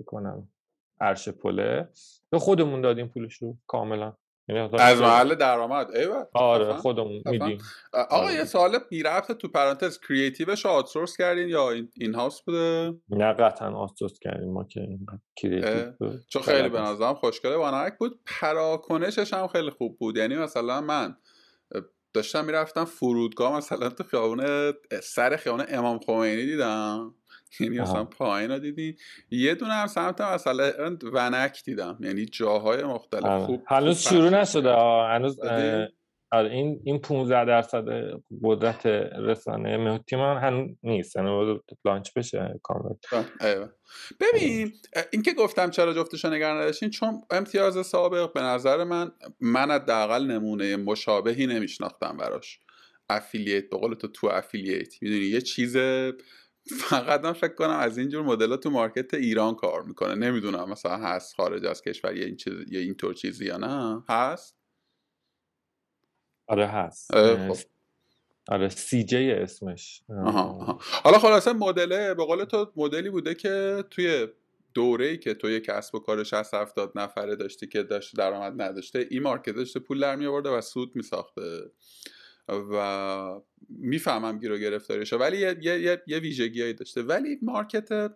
بکنم 0.00 0.48
عرش 1.00 1.28
پله. 1.28 1.88
به 2.30 2.38
خودمون 2.38 2.80
دادیم 2.80 3.08
پولش 3.08 3.34
رو 3.34 3.56
کاملا. 3.66 4.16
از 4.78 5.00
محل 5.00 5.34
درآمد. 5.34 5.96
ایوه 5.96 6.24
آره 6.34 6.72
خودمون 6.72 7.22
میدیم. 7.26 7.58
آقا 7.92 8.16
آره. 8.16 8.34
یه 8.34 8.44
سوال 8.44 8.78
بی 8.90 9.02
رفت 9.02 9.32
تو 9.32 9.48
پرانتز 9.48 10.00
کریتیوش 10.00 10.66
آوتسورس 10.66 11.16
کردین 11.16 11.48
یا 11.48 11.70
این 11.94 12.14
هاوس 12.14 12.42
بوده؟ 12.42 12.94
نه 13.08 13.32
قطعا 13.32 13.68
آوتسورس 13.68 14.18
کردیم 14.18 14.52
ما 14.52 14.64
که 14.64 14.88
چون 16.28 16.42
خیلی 16.42 16.68
به 16.68 16.80
نظرم 16.80 17.14
خوشگله 17.14 17.56
وانرک 17.56 17.98
بود. 17.98 18.20
پراکنشش 18.26 19.34
هم 19.34 19.46
خیلی 19.46 19.70
خوب 19.70 19.98
بود. 19.98 20.16
یعنی 20.16 20.36
مثلا 20.36 20.80
من 20.80 21.16
داشتم 22.14 22.44
می‌رفتم 22.44 22.84
فرودگاه 22.84 23.56
مثلا 23.56 23.88
تو 23.88 24.04
خیابون 24.04 24.72
سر 25.02 25.36
خیابون 25.36 25.64
امام 25.68 25.98
خمینی 25.98 26.46
دیدم. 26.46 27.14
یعنی 27.60 27.80
مثلا 27.80 28.04
پایین 28.04 28.50
رو 28.50 28.58
دیدی. 28.58 28.96
یه 29.30 29.54
دونه 29.54 29.72
هم 29.72 29.86
سمت 29.86 30.20
مثلا 30.20 30.96
ونک 31.12 31.62
دیدم. 31.64 31.98
یعنی 32.00 32.26
جاهای 32.26 32.82
مختلف. 32.82 33.24
آه. 33.24 33.46
خوب 33.46 33.62
هنوز 33.68 33.98
شروع 33.98 34.30
نشده. 34.30 34.76
هنوز 35.08 35.40
آره 36.32 36.50
این 36.50 36.80
این 36.84 36.98
15 36.98 37.44
درصد 37.44 37.84
قدرت 38.42 38.86
رسانه 39.16 39.76
مهتی 39.76 40.16
من 40.16 40.36
هنوز 40.36 40.76
نیست. 40.82 41.16
یعنی 41.16 41.60
launch 41.84 42.10
بشه 42.16 42.60
کامل. 42.62 42.94
ببین 44.20 44.72
اینکه 45.12 45.32
گفتم 45.32 45.70
چرا 45.70 45.94
جفتشو 45.94 46.30
نگه 46.30 46.60
نداشتین 46.60 46.90
چون 46.90 47.22
امتیاز 47.30 47.86
سابق 47.86 48.32
به 48.32 48.40
نظر 48.40 48.84
من 48.84 49.12
من 49.40 49.70
حداقل 49.70 50.26
نمونه 50.26 50.76
مشابهی 50.76 51.46
نمیشناختم 51.46 52.16
براش. 52.16 52.58
affiliate 53.10 53.70
به 53.70 53.76
قول 53.76 53.94
تو 53.94 54.08
تو 54.08 54.26
affiliate 54.26 55.02
می‌دونی 55.02 55.24
یه 55.24 55.40
چیز 55.40 55.76
فقط 56.68 57.20
من 57.20 57.32
فکر 57.32 57.54
کنم 57.54 57.78
از 57.78 57.98
اینجور 57.98 58.22
مدل 58.22 58.56
تو 58.56 58.70
market 58.70 59.14
ایران 59.14 59.54
کار 59.54 59.82
می‌کنه. 59.82 60.14
نمی‌دونم 60.14 60.70
مثلا 60.70 60.96
هست 60.96 61.34
خارج 61.34 61.66
از 61.66 61.82
کشور 61.82 62.16
یه 62.16 62.24
این 62.24 62.36
چیز 62.36 62.54
یه 62.72 62.80
اینطور 62.80 63.14
چیزی 63.14 63.44
یا 63.44 63.56
نه. 63.56 64.02
هست؟ 64.08 64.56
آره 66.46 66.66
هست. 66.66 67.12
خب. 67.12 67.56
آره 68.48 68.68
CJ 68.68 69.30
اسمش. 69.30 70.02
آها, 70.08 70.78
حالا 71.04 71.18
خلاصه 71.18 71.52
مدله 71.52 72.14
به 72.14 72.24
قول 72.24 72.44
تو 72.44 72.72
مدلی 72.76 73.10
بوده 73.10 73.34
که 73.34 73.84
توی 73.90 74.28
دوره 74.74 75.06
ای 75.06 75.18
که 75.18 75.34
توی 75.34 75.60
کسب 75.60 75.94
و 75.94 75.98
کار 75.98 76.24
60 76.24 76.54
70 76.54 76.92
نفره 76.94 77.36
داشتی 77.36 77.66
که 77.66 77.82
داشت 77.82 78.16
درآمد 78.16 78.62
نداشته 78.62 79.06
این 79.10 79.22
market 79.22 79.52
داشته 79.52 79.80
پول 79.80 80.00
در 80.00 80.16
می 80.16 80.26
و 80.26 80.60
سود 80.60 80.96
می 80.96 81.02
ساخته 81.02 81.70
و 82.72 83.40
می‌فهمم 83.68 84.38
گیر 84.38 84.52
و 84.52 84.58
گرفتاریشه 84.58 85.16
ولی 85.16 85.38
یه, 85.38 85.56
یه, 85.62 86.02
یه 86.06 86.18
ویژگیهایی 86.18 86.74
داشته. 86.74 87.02
ولی 87.02 87.38
market 87.42 88.12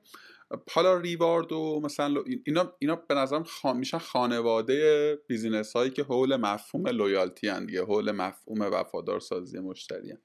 حالا 0.70 0.98
reward 0.98 1.52
و 1.52 1.80
مثلا 1.84 2.24
اینا, 2.46 2.72
اینا 2.78 2.96
به 2.96 3.14
نظرم 3.14 3.42
خان 3.42 3.76
میشن 3.76 3.98
خانواده 3.98 5.18
business 5.26 5.72
هایی 5.72 5.90
که 5.90 6.02
حول 6.02 6.36
مفهوم 6.36 6.88
loyalty 6.88 7.48
هن 7.48 7.66
دیگه. 7.66 7.82
حول 7.82 8.12
مفهوم 8.12 8.60
وفادار 8.60 9.20
سازی 9.20 9.58
مشتری 9.58 10.10
هن. 10.10 10.18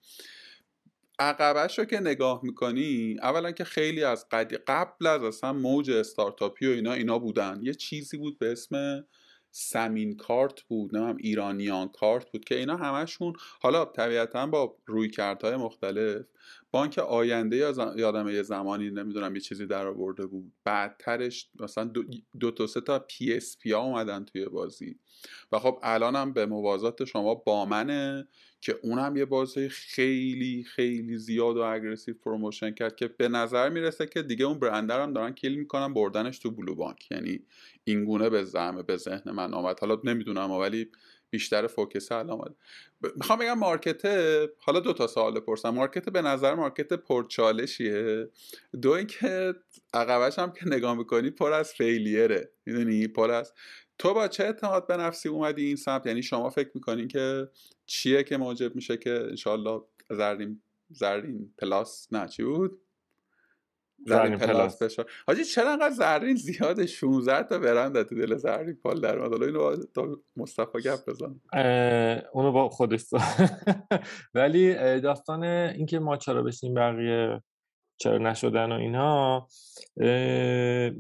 عقبش 1.20 1.80
رو 1.80 1.86
که 1.86 2.00
نگاه 2.00 2.40
می‌کنی 2.44 3.18
اولا 3.22 3.52
که 3.52 3.64
خیلی 3.64 4.04
از 4.04 4.26
قبل 4.68 5.08
از 5.08 5.24
اصلا 5.24 5.54
موج 5.54 5.92
استارتاپی 5.92 6.68
و 6.68 6.72
اینا 6.72 6.94
اینا 6.94 7.20
بودن. 7.20 7.60
یه 7.64 7.74
چیزی 7.74 8.18
بود 8.18 8.40
به 8.40 8.52
اسم 8.52 9.04
سمین 9.52 10.18
کارت 10.18 10.62
بود 10.62 10.94
هم 10.96 11.18
ایرانیان 11.20 11.88
کارت 11.88 12.32
بود 12.32 12.46
که 12.46 12.56
اینا 12.56 12.78
همشون 12.78 13.34
حالا 13.62 13.86
طبیعتا 13.86 14.48
با 14.48 14.76
روی 14.86 15.10
کارت 15.10 15.56
مختلف 15.56 16.26
بانک 16.72 16.98
آینده 16.98 17.58
یا 17.58 17.94
یادم 17.98 18.28
یه 18.28 18.44
زمانی 18.44 18.90
نمی‌دونم 18.90 19.36
یه 19.36 19.42
چیزی 19.42 19.66
در 19.66 19.88
آورده 19.88 20.26
بود. 20.26 20.52
بعدترش 20.64 21.50
مثلا 21.60 21.84
دو, 21.84 22.04
دو 22.40 22.52
تا 22.52 22.68
سه 22.68 22.82
تا 22.82 23.00
PSP 23.00 23.72
ها 23.72 23.80
اومدن 23.80 24.26
توی 24.26 24.46
بازی. 24.46 24.96
و 25.52 25.60
خب 25.60 25.80
الانم 25.84 26.34
به 26.34 26.46
موازات 26.46 27.06
شما 27.06 27.36
بامنه 27.36 28.28
که 28.62 28.80
اونم 28.84 29.18
یه 29.18 29.26
بازی 29.26 29.70
خیلی 29.70 30.64
خیلی 30.64 31.18
زیاد 31.18 31.58
و 31.58 31.62
aggressive 31.62 32.16
promotion 32.16 32.72
کرد 32.72 32.96
که 32.96 33.08
به 33.08 33.28
نظر 33.28 33.70
می‌رسه 33.70 34.06
که 34.06 34.22
دیگه 34.22 34.46
اون 34.46 34.60
برند 34.60 34.88
رو 34.88 35.02
هم 35.02 35.14
دارن 35.14 35.32
kill 35.32 35.56
می‌کنن 35.56 35.94
بردنش 35.94 36.40
تو 36.40 36.52
بلو 36.52 36.76
بانک. 36.76 37.12
یعنی 37.12 37.40
اینگونه 37.84 38.30
به 38.30 38.44
زعم 38.44 38.82
به 38.82 38.98
ذهن 38.98 39.32
من 39.32 39.54
آمد. 39.54 39.80
حالا 39.80 40.02
نمی‌دونم 40.04 40.52
ولی 40.52 40.88
بیشتر 41.32 41.68
focus 41.68 42.12
حال 42.12 42.30
آمد 42.30 42.56
می‌خوام 43.16 43.40
بگم 43.40 43.60
market 43.60 44.06
حالا 44.58 44.80
دو 44.80 44.94
تا 44.94 45.08
سوال 45.08 45.40
بپرسم. 45.40 45.70
market 45.70 46.10
به 46.10 46.22
نظر 46.22 46.56
مارکت 46.56 46.94
پرچالشیه؟ 46.94 48.30
دو 48.82 48.92
اینکه 48.92 49.56
عقبش 49.94 50.40
هم 50.40 50.52
که 50.52 50.68
نگاه 50.68 50.98
می‌کنی 50.98 51.30
پر 51.30 51.54
از 51.54 51.74
failure 51.74 52.42
ه 52.42 52.52
می‌دونی؟ 52.66 53.08
پر 53.08 53.32
از. 53.32 53.54
تو 53.98 54.14
با 54.14 54.28
چه 54.28 54.44
اعتماد 54.44 54.88
به 54.88 54.98
نفسی 54.98 55.30
اومدی 55.30 55.66
این 55.66 55.76
سمت؟ 55.76 56.06
یعنی 56.06 56.24
شما 56.24 56.50
فکر 56.50 56.72
می‌کنین 56.74 57.08
که 57.08 57.50
چیه 57.86 58.24
که 58.24 58.38
موجب 58.38 58.76
میشه 58.76 58.98
که 58.98 59.12
انشالله 59.12 59.82
زرین 60.10 60.62
زرین 60.90 61.54
پلاس 61.58 62.08
نه 62.14 62.28
چی 62.28 62.44
بود؟ 62.44 62.82
زرین 64.06 64.38
پلاس. 64.38 64.82
بشه 64.82 65.06
حاجی 65.28 65.44
چرا 65.44 65.72
انقدر 65.72 65.90
زرین 65.90 66.36
زیاده 66.36 66.86
16 66.86 67.44
تا 67.44 67.60
برند 67.60 68.04
تو 68.04 68.16
دل 68.16 68.36
زرین 68.36 68.76
پال 68.84 69.02
در 69.02 69.20
اومد. 69.20 69.32
حالا 69.32 69.46
اینو 69.46 69.86
تو 69.86 70.24
مصطفی 70.36 70.82
گپ 70.82 71.00
بزن. 71.10 71.40
اونو 72.34 72.52
با 72.52 72.70
خودش 72.70 73.06
ولی 74.36 74.74
داستان 75.02 75.44
اینکه 75.44 76.00
ما 76.00 76.18
چرا 76.18 76.44
بشیم 76.44 76.74
بقیه 76.74 77.42
چرا 77.98 78.18
نشدن 78.18 78.72
و 78.72 78.76
اینا 78.76 79.48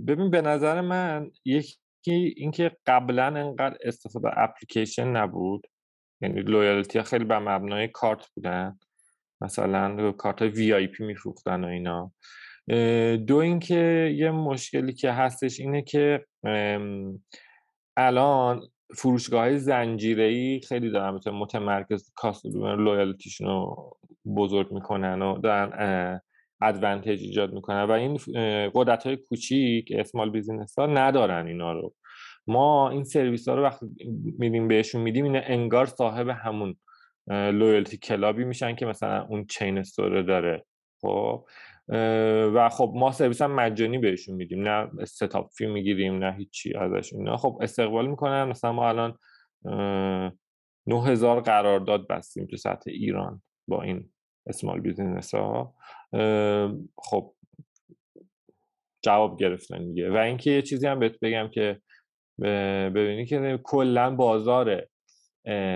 ببین 0.07 0.29
به 0.29 0.41
نظر 0.41 0.81
من 0.81 1.31
یکی 1.45 2.33
اینکه 2.37 2.71
قبلا 2.85 3.25
انقدر 3.25 3.77
استفاده 3.83 4.39
اپلیکیشن 4.39 5.07
نبود. 5.07 5.67
یعنی 6.21 6.41
loyalty 6.41 6.99
ها 6.99 7.03
خیلی 7.03 7.25
به 7.25 7.39
مبنای 7.39 7.87
کارت 7.87 8.27
بودن. 8.35 8.79
مثلا 9.41 10.11
کارت 10.11 10.41
VIP 10.41 11.03
میفروختن 11.03 11.63
و 11.63 11.67
اینا. 11.67 12.11
دو 13.27 13.35
اینکه 13.35 14.13
یه 14.17 14.31
مشکلی 14.31 14.93
که 14.93 15.11
هستش 15.11 15.59
اینه 15.59 15.81
که 15.81 16.25
الان 17.97 18.61
فروشگاه 18.95 19.41
های 19.41 19.59
زنجیره 19.59 20.59
خیلی 20.59 20.91
دارن 20.91 21.13
مثلا 21.13 21.33
متمرکز 21.33 22.11
customer 22.15 22.45
loyalty 22.55 23.14
شون 23.14 23.47
رو 23.47 23.97
بزرگ 24.35 24.71
می‌کنن 24.71 25.21
و 25.21 25.37
دارن 25.37 26.21
advantage 26.61 27.21
ایجاد 27.21 27.53
می‌کنن 27.53 27.83
و 27.83 27.91
این 27.91 28.19
قدرت 28.73 29.03
های 29.07 29.17
کوچیک 29.17 29.91
small 29.95 30.29
business 30.29 30.79
ها 30.79 30.85
ندارن 30.85 31.47
اینا 31.47 31.73
رو. 31.73 31.93
ما 32.47 32.89
این 32.89 33.03
سرویس 33.03 33.47
ها 33.47 33.55
رو 33.55 33.63
وقتی 33.63 33.85
میدیم 34.39 34.67
بهشون 34.67 35.01
میدیم 35.01 35.25
این 35.25 35.41
انگار 35.43 35.85
صاحب 35.85 36.27
همون 36.27 36.75
loyalty 37.27 37.97
club 37.97 38.34
ی 38.34 38.43
میشن 38.43 38.75
که 38.75 38.85
مثلا 38.85 39.25
اون 39.29 39.45
chain 39.45 39.77
store 39.77 40.15
ه 40.15 40.23
داره. 40.23 40.65
خب؟ 41.01 41.45
و 42.53 42.69
خب 42.69 42.91
ما 42.95 43.11
سرویس 43.11 43.41
هم 43.41 43.55
مجانی 43.55 43.97
بهشون 43.97 44.35
میدیم 44.35 44.67
نه 44.67 45.05
setup 45.05 45.51
fee 45.51 45.65
می‌گیریم 45.65 46.23
نه 46.23 46.35
هیچی 46.35 46.73
ازش 46.73 47.13
اینا 47.13 47.37
خب 47.37 47.59
استقبال 47.61 48.07
می‌کنن. 48.07 48.43
مثلا 48.43 48.71
ما 48.71 48.89
الان 48.89 49.17
9000 50.87 51.39
قرارداد 51.39 52.07
بستیم 52.07 52.45
تو 52.45 52.57
سطح 52.57 52.91
ایران 52.91 53.41
با 53.67 53.83
این 53.83 54.09
small 54.47 54.79
business 54.79 55.33
ها 55.35 55.75
خب 56.97 57.33
جواب 59.03 59.39
گرفتن 59.39 59.87
دیگه. 59.87 60.09
و 60.09 60.17
اینکه 60.17 60.51
یه 60.51 60.61
چیزی 60.61 60.87
هم 60.87 60.99
بهت 60.99 61.19
بگم 61.19 61.49
که 61.53 61.81
ببینی 62.95 63.25
که 63.25 63.59
کلا 63.63 64.15
بازار 64.15 64.87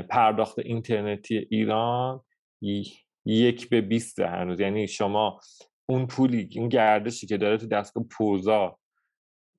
پرداخت 0.09 0.59
اینترنتی 0.59 1.47
ایران 1.51 2.21
یک 3.25 3.69
به 3.69 3.81
بیست 3.81 4.19
هنوز. 4.19 4.59
یعنی 4.59 4.87
شما 4.87 5.39
اون 5.89 6.07
پولی 6.07 6.49
اون 6.57 6.69
گردشی 6.69 7.27
که 7.27 7.37
داره 7.37 7.57
تو 7.57 7.67
دستگاه 7.67 8.03
پوزا 8.11 8.77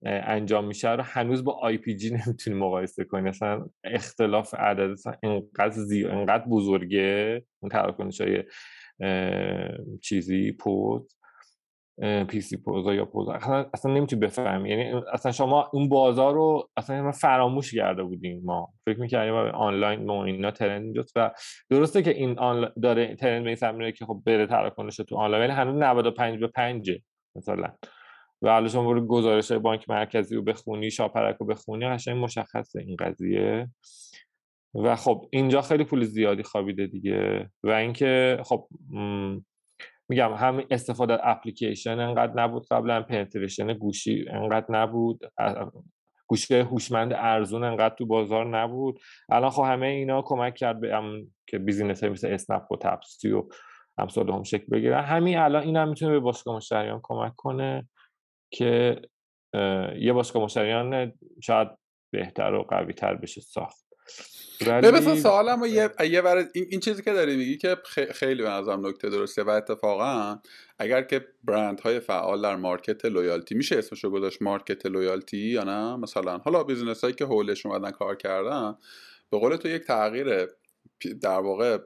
انجام 0.03 0.65
میشه 0.67 0.93
رو 0.93 1.03
هنوز 1.03 1.45
با 1.45 1.53
IPG 1.53 2.11
نمی‌تونی 2.27 2.57
مقایسه 2.57 3.05
کنی. 3.05 3.29
اصلا 3.29 3.67
اختلاف 3.85 4.55
عدد 4.55 4.97
انقدر 5.23 5.71
زی... 5.71 6.05
انقدر 6.05 6.45
بزرگه 6.45 7.43
اون 7.61 7.71
تراکنش 7.71 8.21
های 8.21 8.45
چیزی 10.03 10.53
پوز. 10.53 11.16
PC 12.29 12.57
پوزا 12.57 12.95
یا 12.95 13.05
پوزا 13.05 13.33
اصلا, 13.33 13.67
اصلا 13.75 13.93
نمی‌تونی 13.93 14.21
بفهمی. 14.21 14.71
یعنی 14.71 15.03
اصلا 15.13 15.33
شما 15.33 15.71
اون 15.73 15.89
بازار 15.89 16.35
رو 16.35 16.69
اصلا 16.77 17.13
فراموش 17.13 17.75
کرده 17.75 18.03
بودیم 18.03 18.43
ما. 18.45 18.69
فکر 18.87 19.01
می‌کردیم 19.01 19.35
آنلاین 19.35 20.07
ما 20.07 20.25
اینا 20.25 20.51
trend 20.51 20.83
اینجاست 20.83 21.13
و 21.17 21.31
درسته 21.71 22.03
که 22.03 22.11
این 22.11 22.39
آن 22.39 22.73
داره 22.83 23.17
trend 23.17 23.45
به 23.45 23.57
این 23.63 23.93
که 23.93 24.05
خب 24.05 24.23
بره 24.27 24.47
تراکنش 24.47 24.97
تو 24.97 25.17
آنلاین 25.17 25.45
ولی 25.45 25.53
هنوز 25.53 25.77
95 25.77 26.41
به 26.41 26.49
5 26.49 26.91
مثلا. 27.37 27.73
و 28.43 28.53
حالا 28.53 28.69
شما 28.69 28.85
برو 28.85 29.07
گزارش 29.07 29.53
بانک 29.53 29.91
مرکزی 29.91 30.37
رو 30.37 30.43
بخونی 30.43 30.91
شاپرک 30.91 31.37
رو 31.37 31.47
بخونی 31.47 31.89
قشنگ 31.89 32.25
مشخصه 32.25 32.81
این 32.81 32.97
قضیه. 32.97 33.69
و 34.75 34.97
خب 34.97 35.29
اینجا 35.31 35.61
خیلی 35.61 35.85
پول 35.85 36.05
زیادی 36.05 36.43
خوابیده 36.43 36.87
دیگه. 36.87 37.51
و 37.65 37.71
اینکه 37.71 38.39
خب 38.45 38.69
میگم 40.09 40.35
همین 40.35 40.67
استفاده 40.71 41.13
از 41.13 41.21
اپلیکیشن 41.23 42.01
انقدر 42.01 42.33
نبود 42.43 42.67
قبلا 42.71 43.03
penetration 43.03 43.73
گوشی 43.73 44.25
انقدر 44.31 44.67
نبود 44.69 45.21
گوشی 46.27 46.55
هوشمند 46.55 47.13
ارزون 47.13 47.65
انقدر 47.65 47.95
تو 47.95 48.07
بازار 48.07 48.59
نبود. 48.59 48.99
الان 49.29 49.51
خب 49.51 49.63
همه 49.63 49.87
اینا 49.87 50.23
کمک 50.23 50.55
کرد 50.55 50.81
به 50.81 50.97
هم 50.97 51.27
که 51.47 51.59
business 51.59 52.03
های 52.03 52.13
مثل 52.13 52.29
اسنپ 52.29 52.73
و 52.73 52.77
تپسی 52.77 53.33
و 53.33 53.49
امثال 53.99 54.31
هم 54.31 54.43
شکل 54.43 54.67
بگیرن. 54.67 55.05
همین 55.05 55.39
الان 55.39 55.63
این 55.63 55.77
هم 55.77 55.89
می‌تونه 55.89 56.13
به 56.13 56.21
باشگاه 56.21 56.57
مشتریان 56.57 57.01
کمک 57.03 57.33
کنه 57.37 57.89
که 58.51 59.01
یه 59.97 60.13
باشگاه 60.13 60.43
مشتریان 60.43 61.13
شاید 61.43 61.69
بهتر 62.13 62.55
و 62.55 62.63
قوی 62.63 62.93
تر 62.93 63.15
بشه 63.15 63.41
ساخت. 63.41 63.86
مثلا 64.61 65.17
سوالم 65.17 65.65
یه, 65.65 65.91
یه 66.01 66.27
این, 66.27 66.67
این 66.71 66.81
چیزی 66.81 67.03
که 67.03 67.13
داری 67.13 67.37
میگی 67.37 67.57
که 67.57 67.77
خیلی 68.11 68.43
به 68.43 68.49
نظرم 68.49 68.87
نکته 68.87 69.11
درسته 69.11 69.43
و 69.43 69.51
اتفاقا 69.51 70.39
اگر 70.79 71.03
که 71.03 71.27
برند 71.45 71.81
های 71.81 72.01
فعال 72.01 72.43
در 72.43 72.57
market 72.57 73.05
loyalty 73.05 73.55
میشه 73.55 73.79
اسمشو 73.79 74.11
گذاشت 74.11 74.43
market 74.43 74.87
loyalty 74.87 75.39
یا 75.39 75.65
نه؟ 75.65 75.97
مثلا. 75.97 76.39
حالا 76.39 76.65
business 76.65 77.01
هایی 77.01 77.15
که 77.15 77.25
حولش 77.25 77.67
اومدن 77.67 77.91
کار 77.91 78.17
کردن 78.17 78.77
به 79.31 79.39
قول 79.39 79.57
تو 79.57 79.69
یک 79.69 79.83
تغییر 79.83 80.49
در 81.23 81.41
واقع 81.41 81.79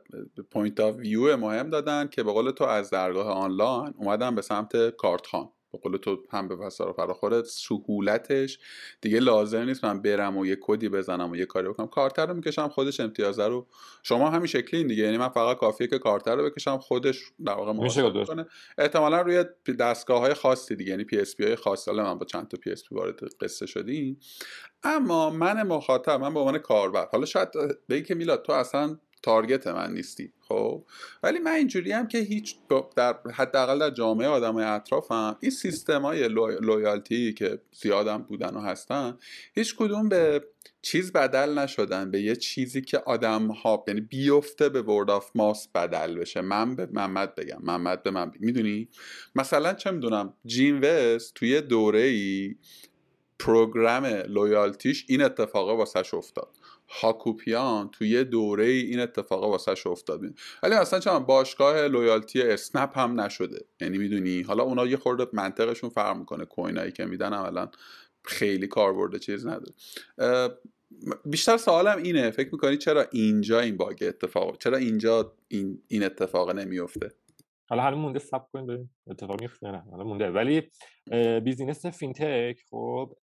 point 0.51 0.81
of 0.81 0.97
view 0.97 1.37
مهم 1.37 1.71
دادن 1.71 2.09
که 2.09 2.23
به 2.23 2.33
قول 2.33 2.51
تو 2.51 2.65
از 2.65 2.91
درگاه 2.91 3.27
آنلاین 3.27 3.95
اومدن 3.97 4.35
به 4.35 4.43
سمت 4.43 4.91
کارت‌خوان 4.91 5.49
به 5.73 5.79
قول 5.79 5.97
تو 5.97 6.23
هم 6.31 6.49
به 6.49 6.57
پسر 6.57 6.93
فراخوره 6.93 7.43
سهولتش. 7.43 8.59
دیگه 9.01 9.21
لازم 9.21 9.63
نیست 9.63 9.85
من 9.85 10.03
برم 10.03 10.37
و 10.37 10.47
یه 10.47 10.59
کدی 10.61 10.89
بزنم 10.89 11.31
و 11.31 11.37
یه 11.37 11.47
کاری 11.47 11.69
بکنم. 11.69 11.87
کارت 11.87 12.27
رو 12.27 12.35
می‌کشم 12.35 12.69
خودش 12.69 13.01
امتیازه 13.01 13.47
رو. 13.47 13.67
شما 14.03 14.31
همین 14.31 14.47
شکلی 14.47 14.85
دیگه 14.85 15.05
یعنی 15.05 15.19
من 15.19 15.29
فقط 15.29 15.57
کافیه 15.57 15.87
که 15.87 15.99
کارت 15.99 16.37
رو 16.37 16.51
بکشم 16.51 16.79
خودش 16.79 17.23
در 17.47 17.53
واقع 17.53 17.73
محاسبه 17.73 18.25
کنه. 18.25 18.47
احتمالا 18.79 19.23
روی 19.23 19.45
دستگاه 19.79 20.21
های 20.21 20.35
خاصی 20.35 20.77
دیگه 20.77 20.91
یعنی 20.91 21.05
PSP 21.05 21.45
های 21.45 21.57
خاص. 21.57 21.89
حالا 21.89 22.05
من 22.05 22.19
با 22.19 22.27
چند 22.27 22.49
تا 22.49 22.57
PSP 22.57 22.95
وارد 22.95 23.21
قصه 23.41 23.67
شدیم. 23.67 24.21
اما 24.83 25.31
من 25.31 25.63
مخاطب 25.63 26.21
من 26.21 26.35
به 26.35 26.41
عنوان 26.41 26.59
کاربر 26.59 27.09
حالا 27.13 27.27
شاید 27.27 27.49
بگی 27.89 28.03
که 28.03 28.15
میلاد 28.15 28.43
تو 28.43 28.53
اصلا 28.53 28.99
target 29.23 29.67
من 29.67 29.93
نیستی. 29.93 30.33
خب. 30.51 30.85
ولی 31.23 31.39
من 31.39 31.51
اینجوری 31.51 31.93
هم 31.93 32.09
که 32.09 32.19
هیچ 32.19 32.57
در 32.97 33.17
حداقل 33.35 33.79
در 33.79 33.91
جامعه 33.91 34.29
آدم 34.29 34.57
اطرافم 34.57 35.37
این 35.41 35.51
سیستم 35.51 36.03
های 36.03 36.29
loyalty 36.61 37.33
که 37.33 37.61
زیادم 37.73 38.19
بودن 38.19 38.57
و 38.57 38.61
هستن 38.61 39.19
هیچ 39.55 39.77
کدوم 39.77 40.09
به 40.09 40.45
چیز 40.83 41.13
بدل 41.13 41.59
نشدن 41.59 42.11
به 42.11 42.21
یه 42.21 42.37
چیزی 42.37 42.81
که 42.81 42.99
آدم 42.99 43.47
ها 43.47 43.85
یعنی 43.89 44.01
بیفته 44.01 44.69
به 44.69 44.83
word 44.83 45.11
of 45.11 45.31
mouth 45.35 45.69
بدل 45.69 46.19
بشه. 46.19 46.41
من 46.41 46.77
به 46.77 46.89
محمد 46.93 47.35
بگم. 47.35 47.59
محمد 47.63 48.03
به 48.03 48.11
من 48.11 48.31
بگم. 48.31 48.41
می‌دونی؟ 48.41 48.89
مثلا 49.35 49.73
چه 49.73 49.91
می‌دونم؟ 49.91 50.35
جین 50.47 50.81
وست 50.85 51.35
توی 51.35 51.61
دوره 51.61 52.03
ای 52.03 52.55
program 53.39 54.05
loyalty 54.07 54.83
ش 54.83 55.05
این 55.09 55.23
اتفاقه 55.23 55.73
واسش 55.73 56.15
افتاد. 56.15 56.57
هاکوپیان 56.91 57.89
توی 57.91 58.25
دوره 58.25 58.65
ای 58.65 58.81
این 58.81 59.01
اتفاق 59.01 59.45
واسه 59.45 59.91
افتاد 59.91 60.21
ولی 60.63 60.75
اصلا 60.75 61.01
چون 61.01 61.19
باشگاه 61.19 61.89
loyalty 61.89 62.43
اسنپ 62.43 62.99
هم 62.99 63.21
نشده. 63.21 63.65
یعنی 63.81 63.99
می‌دونی 63.99 64.43
حالا 64.43 64.63
اونا 64.63 64.87
یه 64.87 64.97
خورده 64.97 65.27
منطقشون 65.33 65.91
فرق 65.91 66.17
می‌کنه. 66.17 66.45
coin 66.45 66.77
ایی 66.77 66.93
که 66.93 67.05
میدن 67.05 67.33
اولا 67.33 67.69
خیلی 68.25 68.67
کاربرد 68.67 69.17
چیز 69.17 69.47
نداره. 69.47 69.73
بیشتر 71.25 71.57
سوالم 71.57 72.03
اینه 72.03 72.31
فکر 72.31 72.49
می‌کنی 72.53 72.77
چرا 72.77 73.07
اینجا 73.13 73.61
این 73.61 73.77
bug 73.77 74.05
اتفاق 74.09 74.59
چرا 74.59 74.77
اینجا 74.77 75.33
این, 75.49 75.83
این 75.89 76.05
اتفاق 76.05 76.51
نمیفته 76.51 77.11
حالا 77.69 77.83
حالا 77.83 77.97
مونده 77.97 78.19
صبر 78.19 78.47
کنید 78.53 78.89
اتفاق 79.07 79.41
میفته 79.41 79.71
نه. 79.71 79.85
حالا 79.91 80.05
مونده. 80.05 80.31
ولی 80.31 80.63
business 81.41 81.87
fintech 81.87 82.59
خب 82.71 83.17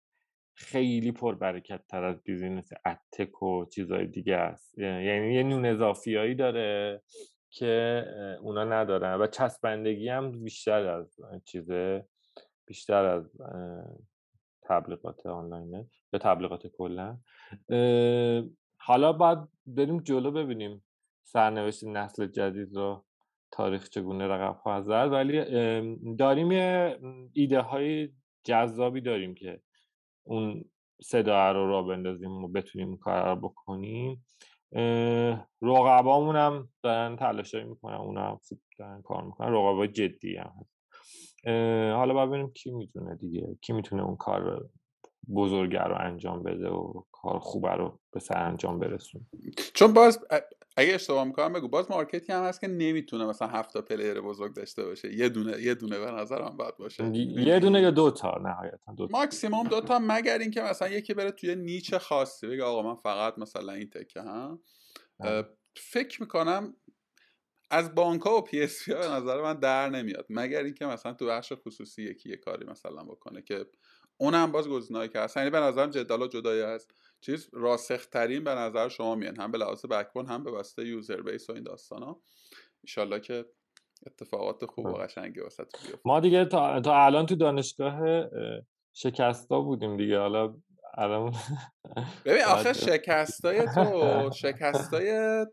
خیلی 0.56 1.12
پربرکت 1.12 1.88
تر 1.88 2.04
از 2.04 2.24
business 2.24 2.70
ad 2.86 3.05
tech 3.05 3.44
و 3.44 3.66
چیزهای 3.66 4.08
دیگه 4.08 4.36
است. 4.36 4.78
یعنی 4.78 5.34
یه 5.34 5.44
نون 5.44 5.66
اضافیایی 5.66 6.36
داره 6.36 7.02
که 7.50 8.06
اونا 8.42 8.64
ندارن 8.64 9.22
و 9.22 9.28
چسبندگی 9.28 10.10
هم 10.10 10.44
بیشتر 10.44 10.88
از 10.88 11.20
چیزه 11.46 12.06
بیشتر 12.66 13.06
از 13.06 13.42
تبلیغات 14.64 15.26
آنلاینه 15.26 15.86
یا 16.14 16.20
تبلیغات 16.20 16.68
کلا. 16.68 17.18
حالا 18.78 19.14
باید 19.14 19.40
بریم 19.66 20.00
جلو 20.00 20.32
ببینیم 20.32 20.84
سرنوشت 21.24 21.84
نسل 21.84 22.28
جدید 22.28 22.76
رو 22.76 23.06
تاریخ 23.52 23.90
چگونه 23.90 24.28
رقم 24.28 24.54
خواهد 24.54 24.84
زد. 24.84 25.10
ولی 25.12 25.46
داریم 26.16 26.52
یه 26.52 27.00
ایده 27.34 27.62
های 27.62 28.10
جذابی 28.44 29.02
داریم 29.02 29.36
که 29.36 29.62
اون 30.28 30.66
صدا 31.02 31.52
رو 31.52 31.70
را 31.70 31.84
بندازیم 31.84 32.32
و 32.32 32.48
بتونیم 32.48 32.98
کار 32.98 33.30
رو 33.30 33.36
بکنیم. 33.36 34.26
رقبامون 35.62 36.36
هم 36.36 36.70
دارن 36.84 37.16
تلاشایی 37.16 37.64
می‌کنن 37.64 37.96
اونا 37.96 38.30
هم 38.30 38.40
خوب 38.48 38.60
دارن 38.80 39.02
کار 39.02 39.24
می‌کنن. 39.24 39.54
رقبا 39.54 39.88
جدی 39.88 40.38
هم 40.38 40.66
حالا 41.96 42.26
ببینیم 42.26 42.52
کی 42.52 42.72
می‌تونه 42.72 43.16
دیگه 43.16 43.58
کی 43.62 43.74
می‌تونه 43.74 44.04
اون 44.04 44.16
کار 44.16 44.70
بزرگه 45.36 45.84
رو 45.84 45.96
انجام 46.00 46.44
بده 46.44 46.70
و 46.70 47.04
کار 47.12 47.40
خوبه 47.40 47.72
رو 47.72 48.00
به 48.12 48.20
سرانجام 48.20 48.80
برسونه 48.80 49.22
چون 49.74 49.94
باز 49.94 50.26
اگه 50.78 50.94
اشتباه 50.94 51.24
می‌کنم 51.24 51.54
بگو 51.54 51.68
باز 51.68 51.92
market 51.92 52.28
ی 52.28 52.34
هم 52.34 52.44
هست 52.44 52.62
که 52.62 52.68
نمی‌تونه 52.68 53.26
مثلا 53.26 53.48
هفت 53.48 53.74
تا 53.74 53.82
player 53.82 54.22
بزرگ 54.22 54.54
داشته 54.54 54.86
باشه. 54.86 55.14
یه 55.14 55.30
دونه 55.30 55.62
یه 55.62 55.76
دونه 55.76 56.00
به 56.00 56.12
نظرم 56.12 56.58
باید 56.58 56.78
باشه. 56.78 57.12
یه 57.18 57.60
دونه 57.60 57.82
یا 57.82 57.92
دو 57.92 58.12
تا؟ 58.12 58.38
نهایتا 58.44 58.94
دو 58.98 59.08
تا. 59.08 59.18
ماکسیموم 59.18 59.68
دو 59.68 59.82
تا 59.82 60.00
مگر 60.00 60.38
اینکه 60.38 60.62
مثلا 60.62 60.88
یکی 60.88 61.14
بره 61.14 61.32
توی 61.32 61.56
niche 61.56 61.96
خاصی 61.96 62.48
بگه 62.48 62.64
آقا 62.64 62.82
من 62.82 62.96
فقط 62.96 63.38
مثلا 63.38 63.74
این 63.74 63.90
تکه 63.90 64.22
هم 64.22 64.60
فکر 65.76 66.22
می‌کنم 66.22 66.76
از 67.72 67.96
بانک 67.96 68.22
ها 68.22 68.38
و 68.38 68.42
PSP 68.42 68.90
به 68.90 69.08
نظر 69.08 69.42
من 69.42 69.60
در 69.60 69.90
نمیاد. 69.90 70.26
مگر 70.30 70.64
اینکه 70.64 70.86
مثلا 70.86 71.14
تو 71.14 71.26
بخش 71.26 71.54
خصوصی 71.54 72.04
یکی 72.04 72.30
یه 72.30 72.38
کاری 72.38 72.66
مثلا 72.66 73.04
بکنه 73.04 73.42
که 73.42 73.66
اونم 74.18 74.52
باز 74.52 74.70
گزینه‌ای 74.70 75.10
که 75.10 75.20
هست 75.20 75.38
یعنی 75.38 75.50
به 75.50 75.60
نظرم 75.60 75.90
جدالا 75.90 76.28
جدایی 76.28 76.62
از 76.62 76.88
چیز 77.22 77.50
راسخ 77.54 78.06
ترین 78.06 78.44
به 78.44 78.52
نظر 78.52 78.90
شما 78.90 79.16
میان. 79.16 79.40
هم 79.40 79.52
به 79.52 79.58
لحاظ 79.58 79.86
backbone 79.86 80.26
هم 80.26 80.44
به 80.44 80.52
واسطه 80.52 80.88
user 80.88 81.22
base 81.22 81.50
و 81.50 81.54
این 81.54 81.64
داستان 81.64 82.04
ها 82.04 82.22
ایشالله 82.84 83.20
که 83.20 83.46
اتفاقات 84.08 84.66
خوب 84.66 84.86
و 84.86 84.94
قشنگی 84.94 85.40
واسه 85.40 85.64
بیفته. 85.64 86.00
ما 86.06 86.20
دیگه 86.20 86.46
تا, 86.46 86.82
تا 86.82 87.06
الان 87.06 87.26
تو 87.26 87.36
دانشگاه 87.36 88.00
شکستا 88.94 89.62
بودیم 89.62 89.98
دیگه. 89.98 90.20
حالا 90.20 90.56
الان 90.98 91.34
ببین 92.26 92.44
آخه 92.44 92.74
شکستای 92.74 93.66
تو 93.76 94.30
شکستای 94.42 95.46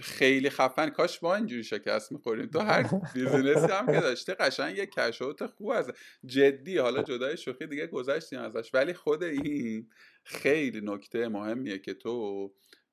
خیلی 0.00 0.50
خفن. 0.50 0.90
کاش 0.90 1.22
ما 1.22 1.34
اینجوری 1.34 1.64
شکست 1.64 2.12
می‌خوریم 2.12 2.46
تو 2.46 2.58
هر 2.58 2.82
بیزینسی 3.14 3.72
هم 3.72 3.86
که 3.86 4.00
داشته 4.00 4.34
قشنگ 4.34 4.76
یه 4.76 4.86
کشوت 4.86 5.46
خوب 5.46 5.68
از 5.68 5.92
جدی. 6.26 6.78
حالا 6.78 7.02
جدای 7.02 7.36
شوخی 7.36 7.66
دیگه 7.66 7.86
گذشتیم 7.86 8.40
ازش. 8.40 8.70
ولی 8.74 8.94
خود 8.94 9.22
این 9.22 9.88
خیلی 10.24 10.80
نکته 10.84 11.28
مهمیه 11.28 11.78
که 11.78 11.94
تو 11.94 12.52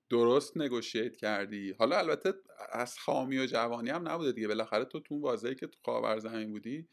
درست 0.10 0.58
نگوشیت 0.58 1.16
کردی. 1.16 1.76
حالا 1.80 1.98
البته 1.98 2.34
از 2.72 3.00
خامی 3.00 3.40
و 3.40 3.46
جوانی 3.46 3.90
هم 3.90 4.10
نبوده 4.10 4.32
دیگه. 4.32 4.48
بالاخره 4.48 4.86
تو 4.86 5.00
تو 5.00 5.20
بازی 5.20 5.56
که 5.56 5.68
تو 5.68 5.80
خاور 5.86 6.20
زمین 6.20 6.52
بودی 6.52 6.88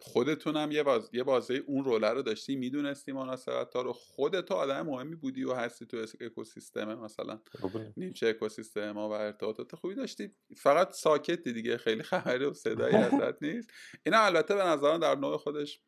خودتون 0.00 0.56
هم 0.56 0.72
یه, 0.72 0.82
باز... 0.82 1.10
یه 1.12 1.22
بازه 1.22 1.54
اون 1.66 1.84
روله 1.84 2.10
رو 2.10 2.22
داشتی 2.22 2.56
می‌دونستی 2.56 3.12
مناسبت 3.12 3.74
ها 3.74 3.82
رو. 3.82 3.92
خودت 3.92 4.52
آدم 4.52 4.82
مهمی 4.82 5.16
بودی 5.16 5.44
و 5.44 5.52
هستی 5.52 5.86
تو 5.86 5.96
اکوسیستم 6.20 6.94
مثلا 6.94 7.40
niche 7.96 8.26
اکوسیستم 8.26 8.94
ها 8.94 9.08
و 9.08 9.12
ارتباطات 9.12 9.74
خوبی 9.74 9.94
داشتی. 9.94 10.34
فقط 10.56 10.92
ساکتی 10.92 11.52
دیگه 11.52 11.78
خیلی 11.78 12.02
خبری 12.02 12.44
و 12.44 12.52
صدایی 12.52 12.94
ازت 13.12 13.42
نیست. 13.42 13.70
اینا 14.06 14.20
البته 14.20 14.54
به 14.54 14.62
نظرم 14.62 14.98
در 14.98 15.14
نوع 15.14 15.36
خودش 15.36 15.80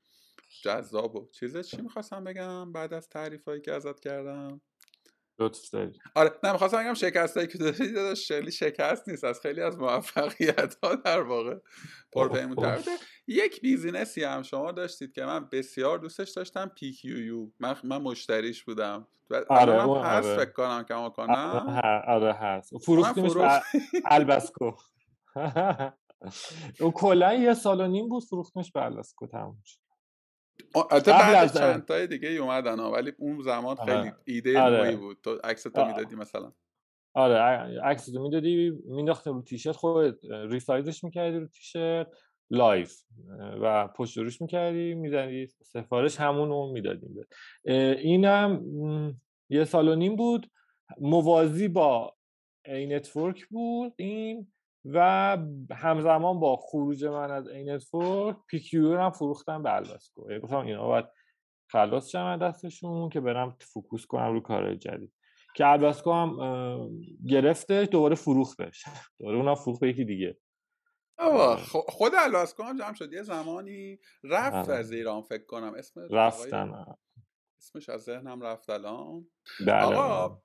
جذاب 0.63 1.17
و 1.17 1.29
چیزه 1.31 1.63
چی 1.63 1.83
می‌خواستم 1.83 2.25
بگم 2.25 2.73
بعد 2.73 2.95
از 2.95 3.09
تعریف 3.09 3.45
هایی 3.45 3.61
که 3.61 3.73
ازت 3.73 4.01
کردم؟ 4.01 4.61
لطف 5.39 5.75
آره 6.15 6.33
نه 6.45 6.53
می‌خواستم 6.53 6.85
بگم 6.85 6.95
شکست 6.95 7.49
که 7.49 7.59
داری 7.59 7.93
داداش 7.93 8.29
خیلی 8.29 8.53
شکست 8.53 9.09
نیست 9.09 9.25
از 9.25 9.41
خیلی 9.41 9.61
از 9.61 9.79
موفقیت 9.79 10.77
ها 10.83 10.95
در 10.95 11.21
واقع 11.21 11.57
پرپیمون 12.13 12.57
تر 12.57 12.79
یک 13.27 13.61
business 13.61 14.18
ی 14.18 14.25
هم 14.25 14.43
شما 14.43 14.73
داشتید 14.73 15.13
که 15.13 15.25
من 15.25 15.49
بسیار 15.53 15.99
دوستش 15.99 16.31
داشتم 16.31 16.69
پی 16.69 16.93
کیو 16.93 17.19
یو. 17.19 17.51
من, 17.61 17.77
من 17.85 18.03
مشتریش 18.03 18.65
بودم. 18.65 19.07
آره 19.49 19.83
هم 19.83 19.91
هست 19.91 20.29
آره. 20.29 20.37
فکر 20.37 20.53
کنم 20.53 20.85
که 20.89 20.95
ما 20.95 21.11
کنم 21.11 21.83
آره 22.07 22.33
هست. 22.33 22.79
فروختیمش 22.79 23.33
البسکو. 24.05 24.71
او 26.81 26.93
کلا 26.93 27.35
یه 27.35 27.55
سال 27.55 27.81
و 27.81 27.87
نیم 27.87 28.09
بود 28.09 28.25
فروختیمش 28.25 28.73
به 28.73 28.85
البسکو 28.85 29.27
تموم 29.27 29.59
شد. 29.65 29.82
البته 30.75 31.11
بعد 31.11 31.59
چند 31.59 31.85
تای 31.85 32.07
دیگه 32.07 32.29
اومدن 32.29 32.81
ولی 32.81 33.13
اون 33.19 33.43
زمان 33.43 33.77
خیلی 33.77 33.93
آره. 33.93 34.17
ایده 34.25 34.61
آره. 34.61 34.97
بود. 34.97 35.19
تو 35.23 35.39
عکس 35.45 35.63
تو 35.63 35.85
می‌دادی 35.85 36.17
مثلا؟ 36.17 36.53
آره 37.15 37.37
عکس 37.83 38.07
تو 38.07 38.23
می‌دادی 38.23 38.71
مینداختیم 38.85 39.33
رو 39.35 39.43
تیشرت 39.43 39.77
خود 39.77 40.19
resize 40.33 40.87
ش 40.87 41.05
می‌کردی 41.05 41.39
رو 41.39 41.47
تیشرت 41.47 42.07
live 42.51 43.03
و 43.63 43.89
پشت 43.89 44.19
روش 44.19 44.41
می‌کردی 44.41 44.95
می‌زنی 44.95 45.47
سفارش 45.47 46.21
همون 46.21 46.49
رو 46.49 46.73
می‌دادیم 46.73 47.15
اینم 47.65 48.65
یه 49.51 49.65
سال 49.65 49.89
و 49.89 49.95
نیم 49.95 50.17
بود. 50.17 50.51
موازی 51.01 51.69
با 51.69 52.17
ad 52.65 52.87
network 52.87 53.47
بود. 53.47 53.95
این 53.97 54.53
و 54.85 55.37
همزمان 55.71 56.41
با 56.41 56.57
خروج 56.57 57.05
من 57.05 57.31
از 57.31 57.49
ad 57.49 57.71
network 57.71 58.37
پیکیو 58.49 58.99
هم 58.99 59.11
فروختم 59.11 59.63
به 59.63 59.75
البسکو 59.75 60.31
یعنی 60.31 60.43
گفتم 60.43 60.57
اینا 60.57 60.87
باید 60.87 61.07
خلاص 61.71 62.09
شم 62.09 62.37
دستشون 62.37 63.09
که 63.09 63.21
برم 63.21 63.57
focus 63.61 64.07
کنم 64.07 64.33
رو 64.33 64.41
کار 64.41 64.75
جدید. 64.75 65.13
که 65.55 65.67
البسکو 65.67 66.13
هم 66.13 66.37
گرفته 67.27 67.87
دوباره 67.87 68.15
فروختش 68.15 68.85
دوباره 69.19 69.37
اونم 69.37 69.55
فروخت 69.55 69.81
به 69.81 69.89
یکی 69.89 70.05
دیگه. 70.05 70.39
خود 71.89 72.13
البسکو 72.19 72.63
هم 72.63 72.79
جمع 72.79 72.95
شد. 72.95 73.13
یه 73.13 73.23
زمانی 73.23 73.99
رفت 74.25 74.69
آره. 74.69 74.79
از 74.79 74.93
ایران 74.93 75.23
فکر 75.23 75.45
کنم. 75.45 75.75
اسم 75.75 76.01
رفتن 76.11 76.85
اسمش 77.61 77.89
از 77.89 78.03
ذهنم 78.03 78.41
رفت 78.41 78.71
الان. 78.71 79.27
بله 79.67 79.97
آقا 79.97 80.43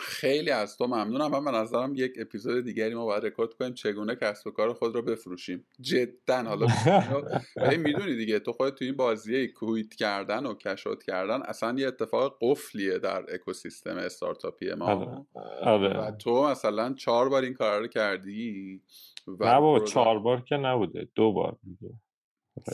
خیلی 0.00 0.50
از 0.50 0.76
تو 0.76 0.86
ممنونم 0.86 1.30
من 1.30 1.44
به 1.44 1.50
نظرم 1.50 1.92
یک 1.94 2.12
اپیزود 2.20 2.64
دیگری 2.64 2.94
ما 2.94 3.04
باید 3.04 3.26
رکورد 3.26 3.54
کنیم. 3.54 3.74
چگونه 3.74 4.16
کسب 4.16 4.46
و 4.46 4.50
کار 4.50 4.72
خود 4.72 4.94
رو 4.94 5.02
بفروشیم؟ 5.02 5.66
جدا. 5.80 6.42
حالا 6.42 6.66
می‌دونی 7.78 8.16
دیگه 8.16 8.38
تو 8.38 8.52
خودت 8.52 8.74
تو 8.74 8.84
این 8.84 8.96
بازی 8.96 9.48
کویت 9.48 9.94
کردن 9.94 10.46
و 10.46 10.54
کشوت 10.54 11.02
کردن 11.02 11.42
اصلا 11.42 11.78
یه 11.78 11.88
اتفاق 11.88 12.38
قفلیه 12.40 12.98
در 12.98 13.34
اکوسیستم 13.34 13.96
استارتاپی 13.96 14.74
ما. 14.74 14.86
آره. 14.86 15.26
آره. 15.62 15.98
و 15.98 16.10
تو 16.10 16.48
مثلا 16.48 16.94
چهار 16.94 17.28
بار 17.28 17.42
این 17.42 17.54
کار 17.54 17.80
رو 17.80 17.86
کردی 17.86 18.80
و 19.26 19.46
نه 19.46 19.60
بابا 19.60 19.80
چهار 19.80 20.18
بار 20.18 20.40
که 20.40 20.56
نبوده. 20.56 21.08
دو 21.14 21.32
بار 21.32 21.56
دیگه 21.64 21.94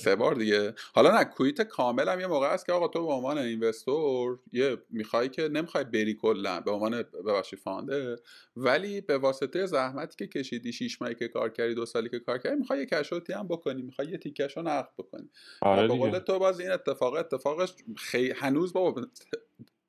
سه 0.00 0.16
بار 0.16 0.34
دیگه. 0.34 0.74
حالا 0.94 1.18
نه 1.18 1.24
کویت 1.24 1.62
کامل 1.62 2.08
هم 2.08 2.20
یه 2.20 2.26
موقع 2.26 2.46
است 2.46 2.66
که 2.66 2.72
آقا 2.72 2.88
تو 2.88 3.06
به 3.06 3.12
عنوان 3.12 3.38
اینوستور 3.38 4.38
یه 4.52 4.76
می‌خوای 4.90 5.28
که 5.28 5.48
نمی‌خوای 5.48 5.84
بری 5.84 6.14
کلا 6.14 6.60
به 6.60 6.70
عنوان 6.70 7.02
ببخشید 7.02 7.58
فانده 7.58 8.16
ولی 8.56 9.00
به 9.00 9.18
واسطه 9.18 9.66
زحمتی 9.66 10.16
که 10.16 10.26
کشیدی 10.26 10.72
شیش 10.72 11.02
ماهی 11.02 11.14
که 11.14 11.28
کار 11.28 11.50
کردی 11.50 11.74
دو 11.74 11.86
سالی 11.86 12.08
که 12.08 12.18
کار 12.18 12.38
کردی 12.38 12.56
می‌خوای 12.56 12.78
یه 12.78 12.86
کشوتی 12.86 13.32
هم 13.32 13.48
بکنی 13.48 13.82
می‌خوای 13.82 14.08
یه 14.08 14.18
تیکش 14.18 14.56
رو 14.56 14.62
نقد 14.62 14.90
بکنی. 14.98 15.30
آره 15.62 15.88
قول 15.88 16.18
تو 16.18 16.38
باز 16.38 16.60
این 16.60 16.70
اتفاق 16.70 17.14
اتفاقش 17.14 17.74
خیلی 17.96 18.32
هنوز 18.36 18.72
بابا 18.72 19.06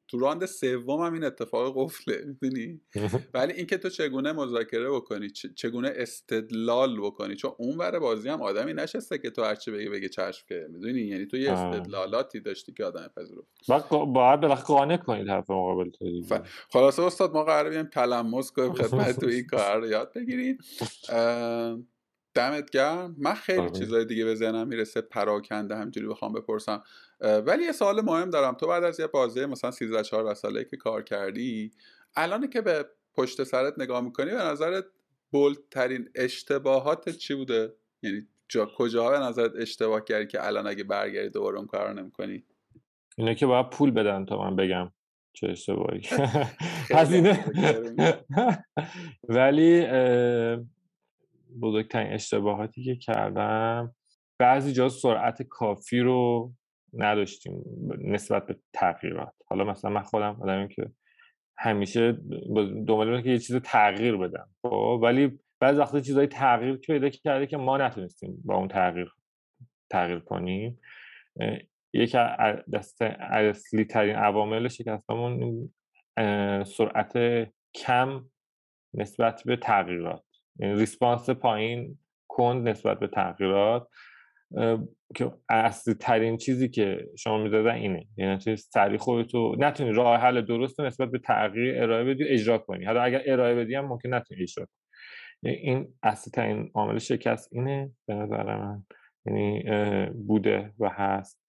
تو 0.08 0.20
راند 0.20 0.46
سوم 0.46 1.02
هم 1.02 1.14
این 1.14 1.24
اتفاق 1.24 1.74
قفله 1.78 2.24
می‌دونی؟ 2.26 2.82
ولی 3.34 3.54
اینکه 3.54 3.78
تو 3.78 3.90
چگونه 3.90 4.32
مذاکره 4.32 4.90
بکنی 4.90 5.30
چگونه 5.30 5.92
استدلال 5.96 7.02
بکنی؟ 7.02 7.36
چون 7.36 7.52
اون 7.58 7.78
ور 7.78 8.00
بازی 8.00 8.30
هم 8.30 8.42
آدمی 8.42 8.74
نشسته 8.74 9.18
که 9.18 9.30
تو 9.30 9.44
هرچی 9.44 9.72
بگه 9.72 9.90
بگه 9.90 10.10
چشم 10.10 10.46
که 10.48 10.68
می‌دونی؟ 10.70 11.02
یعنی 11.02 11.26
تو 11.26 11.38
یه 11.38 11.52
استدلالاتی 11.52 12.40
داشتی 12.40 12.74
که 12.74 12.86
آدم 12.86 13.12
پذیرفت. 13.18 13.48
باید 13.90 14.42
بالاخره 14.42 14.66
قانع 14.66 14.98
کنید 14.98 15.28
حرف 15.28 15.50
مقابل 15.50 15.90
تو 15.90 16.06
خلاصه 16.70 17.04
استاد 17.04 17.34
ما 17.34 17.44
قرار 17.44 17.70
بیایم 17.70 17.86
تلمس 17.86 18.52
کنیم 18.52 18.74
خدمت 18.82 19.20
تو 19.20 19.28
این 19.28 19.48
کار 19.48 19.80
رو 19.80 19.88
یاد 19.88 20.14
بگیریم. 20.14 20.58
دمت 22.34 22.70
گرم. 22.70 23.16
من 23.20 23.34
خیلی. 23.34 23.70
چیزای 23.70 24.06
دیگه 24.06 24.26
به 24.26 24.36
ذهنم 24.36 24.68
می‌رسه 24.68 25.02
پراکنده 25.02 25.76
همجوری 25.76 26.08
بخوام 26.08 26.34
بپرسم. 26.34 26.84
ولی 27.22 27.64
یه 27.64 27.72
سوال 27.72 28.02
مهم 28.02 28.30
دارم. 28.30 28.54
تو 28.54 28.68
بعد 28.68 28.84
از 28.84 29.00
یه 29.00 29.08
بازی 29.08 29.46
مثلا 29.46 29.72
13 29.72 30.04
14 30.04 30.34
ساله 30.34 30.64
که 30.64 30.78
کار 30.78 31.04
کردی 31.04 31.72
الان 32.16 32.50
که 32.50 32.62
به 32.62 32.86
پشت 33.14 33.44
سرت 33.44 33.74
نگاه 33.78 34.02
می‌کنی 34.02 34.32
به 34.32 34.44
نظرت 34.44 34.86
بولترین 35.32 36.10
اشتباهات 36.16 37.10
چی 37.10 37.36
بوده؟ 37.36 37.74
یعنی 38.04 38.28
جا 38.50 38.66
کجاها 38.78 39.12
به 39.12 39.20
نظرت 39.20 39.52
اشتباه 39.56 40.04
کردی 40.04 40.28
که 40.28 40.48
الان 40.48 40.68
اگه 40.68 40.84
برگردی 40.84 41.30
دوباره 41.30 41.58
اون 41.58 41.68
کار 41.68 41.94
نمی‌کنی؟ 41.94 42.44
اینه 43.18 43.36
که 43.36 43.46
باید 43.46 43.70
پول 43.70 43.92
بدن 43.92 44.26
تا 44.26 44.38
من 44.38 44.56
بگم 44.56 44.92
چه 45.34 45.48
اشتباهی. 45.48 46.02
هزینه 46.98 47.46
ولی 49.38 49.88
بزرگترین 51.62 52.14
اشتباهاتی 52.14 52.84
که 52.84 52.96
کردم 52.96 53.96
بعضی 54.40 54.74
جا 54.74 54.90
سرعت 54.90 55.42
کافی 55.42 56.00
رو 56.00 56.52
نداشتیم 56.98 57.64
نسبت 58.02 58.46
به 58.46 58.56
تغییرات. 58.74 59.34
حالا 59.48 59.64
مثلا 59.64 59.92
من 59.92 60.02
خودم 60.02 60.38
آدمی 60.42 60.68
که 60.68 60.92
همیشه 61.58 62.12
دنبال 62.88 63.22
که 63.22 63.30
یه 63.30 63.40
چیز 63.40 63.56
تغییر 63.56 64.18
بدم 64.18 64.50
خب؟ 64.62 65.00
ولی 65.04 65.40
بعضی 65.60 65.80
وقتا 65.80 66.00
چیزای 66.00 66.28
تغییر 66.28 66.76
پیدا 66.76 67.10
کرده 67.10 67.48
که 67.48 67.58
ما 67.58 67.78
نتونستیم 67.78 68.42
با 68.46 68.56
اون 68.56 68.68
تغییر 68.68 69.12
تغییر 69.90 70.20
کنیم. 70.20 70.80
یکی 71.94 72.18
دست 72.74 73.02
اصلی 73.02 73.86
ترین 73.86 74.16
عوامل 74.16 74.68
شکستمون 74.68 75.70
سرعت 76.64 77.14
کم 77.76 78.26
نسبت 78.94 79.44
به 79.46 79.56
تغییرات. 79.56 80.24
یعنی 80.60 80.80
ریسپانس 80.80 81.30
پایین 81.30 82.00
کند 82.28 82.70
نسبت 82.70 83.00
به 83.00 83.08
تغییرات. 83.08 83.88
که 85.16 85.32
اصلی 85.50 85.94
ترین 85.94 86.38
چیزی 86.38 86.70
که 86.70 87.10
شما 87.18 87.38
می‌دادن 87.38 87.76
اینه. 87.76 88.08
یعنی 88.18 88.38
چیز 88.38 88.70
سریع 88.74 88.98
خودتو 88.98 89.56
نتونی 89.60 89.92
راه 89.92 90.20
حل 90.20 90.42
درست 90.42 90.80
نسبت 90.80 91.12
به 91.12 91.20
تغییر 91.20 91.84
ارائه 91.84 92.04
بدی 92.04 92.24
اجرا 92.24 92.58
کنی. 92.58 92.86
حالا 92.86 93.02
اگر 93.02 93.22
ارائه 93.26 93.56
بدی 93.56 93.76
هم 93.76 93.86
ممکن 93.86 94.14
نتونی 94.14 94.42
اجرا 94.42 94.66
کنی. 94.66 95.52
این 95.52 95.94
اصلی 96.04 96.32
ترین 96.32 96.72
عامل 96.74 96.98
شکست 96.98 97.50
اینه 97.54 97.92
به 98.08 98.14
نظر 98.14 98.58
من. 98.58 98.84
یعنی 99.26 99.64
بوده 100.10 100.74
و 100.80 100.90
هست. 100.90 101.42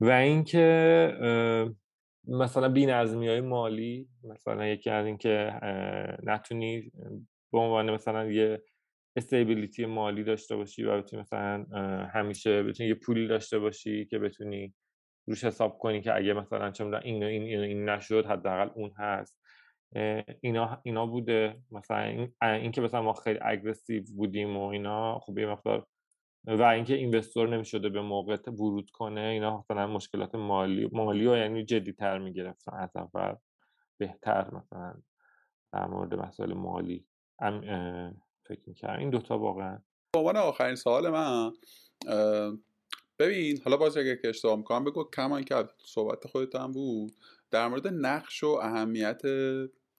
و 0.00 0.10
اینکه 0.10 1.68
مثلا 2.28 2.68
نظمی 2.68 3.28
های 3.28 3.40
مالی 3.40 4.08
مثلا 4.24 4.66
یکی 4.66 4.90
از 4.90 5.06
اینکه 5.06 5.60
نتونی 6.22 6.92
به 7.52 7.58
عنوان 7.58 7.90
مثلا 7.90 8.24
یه 8.30 8.62
استیبیلیتی 9.16 9.86
مالی 9.86 10.24
داشته 10.24 10.56
باشی 10.56 10.84
و 10.84 10.98
بتونی 10.98 11.22
مثلا 11.22 11.64
همیشه 12.14 12.62
بتونی 12.62 12.88
یه 12.88 12.94
پولی 12.94 13.26
داشته 13.26 13.58
باشی 13.58 14.04
که 14.04 14.18
بتونی 14.18 14.74
روش 15.26 15.44
حساب 15.44 15.78
کنی 15.78 16.00
که 16.00 16.16
اگه 16.16 16.32
مثلا 16.32 16.70
چه 16.70 16.84
این 16.84 16.94
این 17.02 17.22
این, 17.22 17.60
این 17.60 17.88
نشد 17.88 18.26
حداقل 18.26 18.70
اون 18.74 18.90
هست. 18.98 19.40
اینا 20.40 20.80
اینا 20.82 21.06
بوده. 21.06 21.56
مثلا 21.70 22.02
این, 22.02 22.32
این 22.42 22.72
که 22.72 22.80
مثلا 22.80 23.02
ما 23.02 23.12
خیلی 23.12 23.38
اگریسیو 23.42 24.02
بودیم 24.16 24.56
و 24.56 24.66
اینا 24.66 25.18
خب 25.18 25.38
یه 25.38 25.46
مقدار 25.46 25.86
و 26.46 26.62
اینکه 26.62 26.94
اینوستور 26.94 27.48
نمی‌شده 27.48 27.88
به 27.88 28.00
موقع 28.00 28.36
ورود 28.46 28.90
کنه 28.90 29.20
اینا 29.20 29.58
مثلا 29.58 29.86
مشکلات 29.86 30.34
مالی 30.34 30.88
مالی 30.92 31.26
و 31.26 31.36
یعنی 31.36 31.64
جدی 31.64 31.92
تر 31.92 32.18
می‌گرفتن 32.18 32.76
از 32.76 32.96
اول. 32.96 33.34
بهتر 33.98 34.54
مثلا 34.54 34.94
در 35.72 35.86
مورد 35.86 36.14
مسائل 36.14 36.52
مالی. 36.52 37.06
فکر 38.46 38.60
می‌کردم. 38.66 38.98
این 38.98 39.10
دوتا 39.10 39.38
واقعا. 39.38 39.78
به 40.12 40.18
عنوان 40.18 40.36
آخرین 40.36 40.76
سوال 40.76 41.10
من 41.10 41.52
ببین 43.18 43.60
حالا 43.64 43.76
باز 43.76 43.96
اگر 43.96 44.16
که 44.16 44.28
اشتباه 44.28 44.56
می‌کنم 44.56 44.84
بگو 44.84 45.04
کمان 45.04 45.44
که 45.44 45.64
صحبت 45.84 46.26
خودت 46.26 46.54
هم 46.54 46.72
بود 46.72 47.12
در 47.50 47.68
مورد 47.68 47.88
نقش 47.88 48.44
و 48.44 48.48
اهمیت 48.48 49.22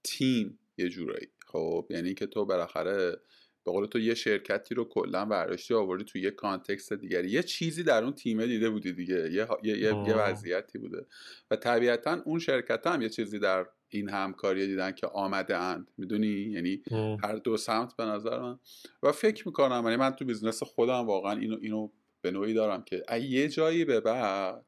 تیم 0.04 0.60
یه 0.78 0.90
جورایی. 0.90 1.28
خب 1.48 1.88
یعنی 1.90 2.14
که 2.14 2.26
تو 2.26 2.46
بالاخره 2.46 3.18
به 3.64 3.72
قول 3.72 3.86
تو 3.86 4.00
یه 4.00 4.14
شرکتی 4.14 4.76
رو 4.76 4.86
کلا 4.86 5.26
برداشتی 5.26 5.74
آوردی 5.74 6.04
تو 6.04 6.20
یه 6.20 6.32
context 6.32 6.94
دیگری. 6.94 7.30
یه 7.30 7.44
چیزی 7.44 7.84
در 7.84 8.04
اون 8.04 8.14
تیمه 8.14 8.48
دیده 8.48 8.70
بودی 8.70 8.92
دیگه. 8.92 9.32
یه, 9.32 9.48
یه،, 9.64 9.78
یه 9.78 10.16
وضعیتی 10.16 10.78
بوده. 10.78 11.06
و 11.52 11.56
طبیعتا 11.56 12.22
اون 12.26 12.40
شرکت 12.40 12.88
هم 12.88 13.02
یه 13.02 13.10
چیزی 13.10 13.40
در 13.40 13.66
این 13.98 14.10
همکاری 14.10 14.68
دیدن 14.68 14.92
که 14.92 15.08
آمده 15.08 15.58
اند 15.58 15.92
می‌دونی؟ 15.98 16.28
یعنی 16.28 16.84
هر 17.24 17.36
دو 17.36 17.58
سمت 17.58 17.96
به 17.96 18.06
نظر 18.06 18.40
من. 18.40 18.60
و 19.04 19.12
فکر 19.12 19.48
می‌کنم 19.48 19.82
یعنی 19.84 19.96
من 19.96 20.12
تو 20.12 20.26
business 20.26 20.64
خودم 20.64 21.06
واقعا 21.06 21.32
اینو 21.32 21.58
اینو 21.62 21.90
به 22.22 22.32
نوعی 22.32 22.54
دارم 22.54 22.84
که 22.84 23.04
یه 23.22 23.50
جایی 23.50 23.86
به 23.86 24.00
بعد 24.00 24.66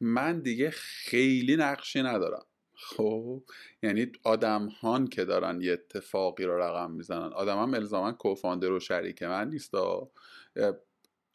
من 0.00 0.40
دیگه 0.40 0.70
خیلی 0.70 1.56
نقشی 1.56 2.02
ندارم. 2.02 2.44
خب؟ 2.74 3.42
یعنی 3.82 4.12
آدم 4.24 4.66
هان 4.66 5.06
که 5.06 5.24
دارن 5.24 5.60
یه 5.60 5.72
اتفاقی 5.72 6.44
رو 6.44 6.58
رقم 6.58 6.90
می‌زنن. 6.90 7.32
آدم 7.32 7.58
هم 7.58 7.74
الزاما 7.74 8.12
کوفاندر 8.12 8.72
و 8.72 8.80
شریک 8.80 9.22
من 9.22 9.50
نیست 9.50 9.74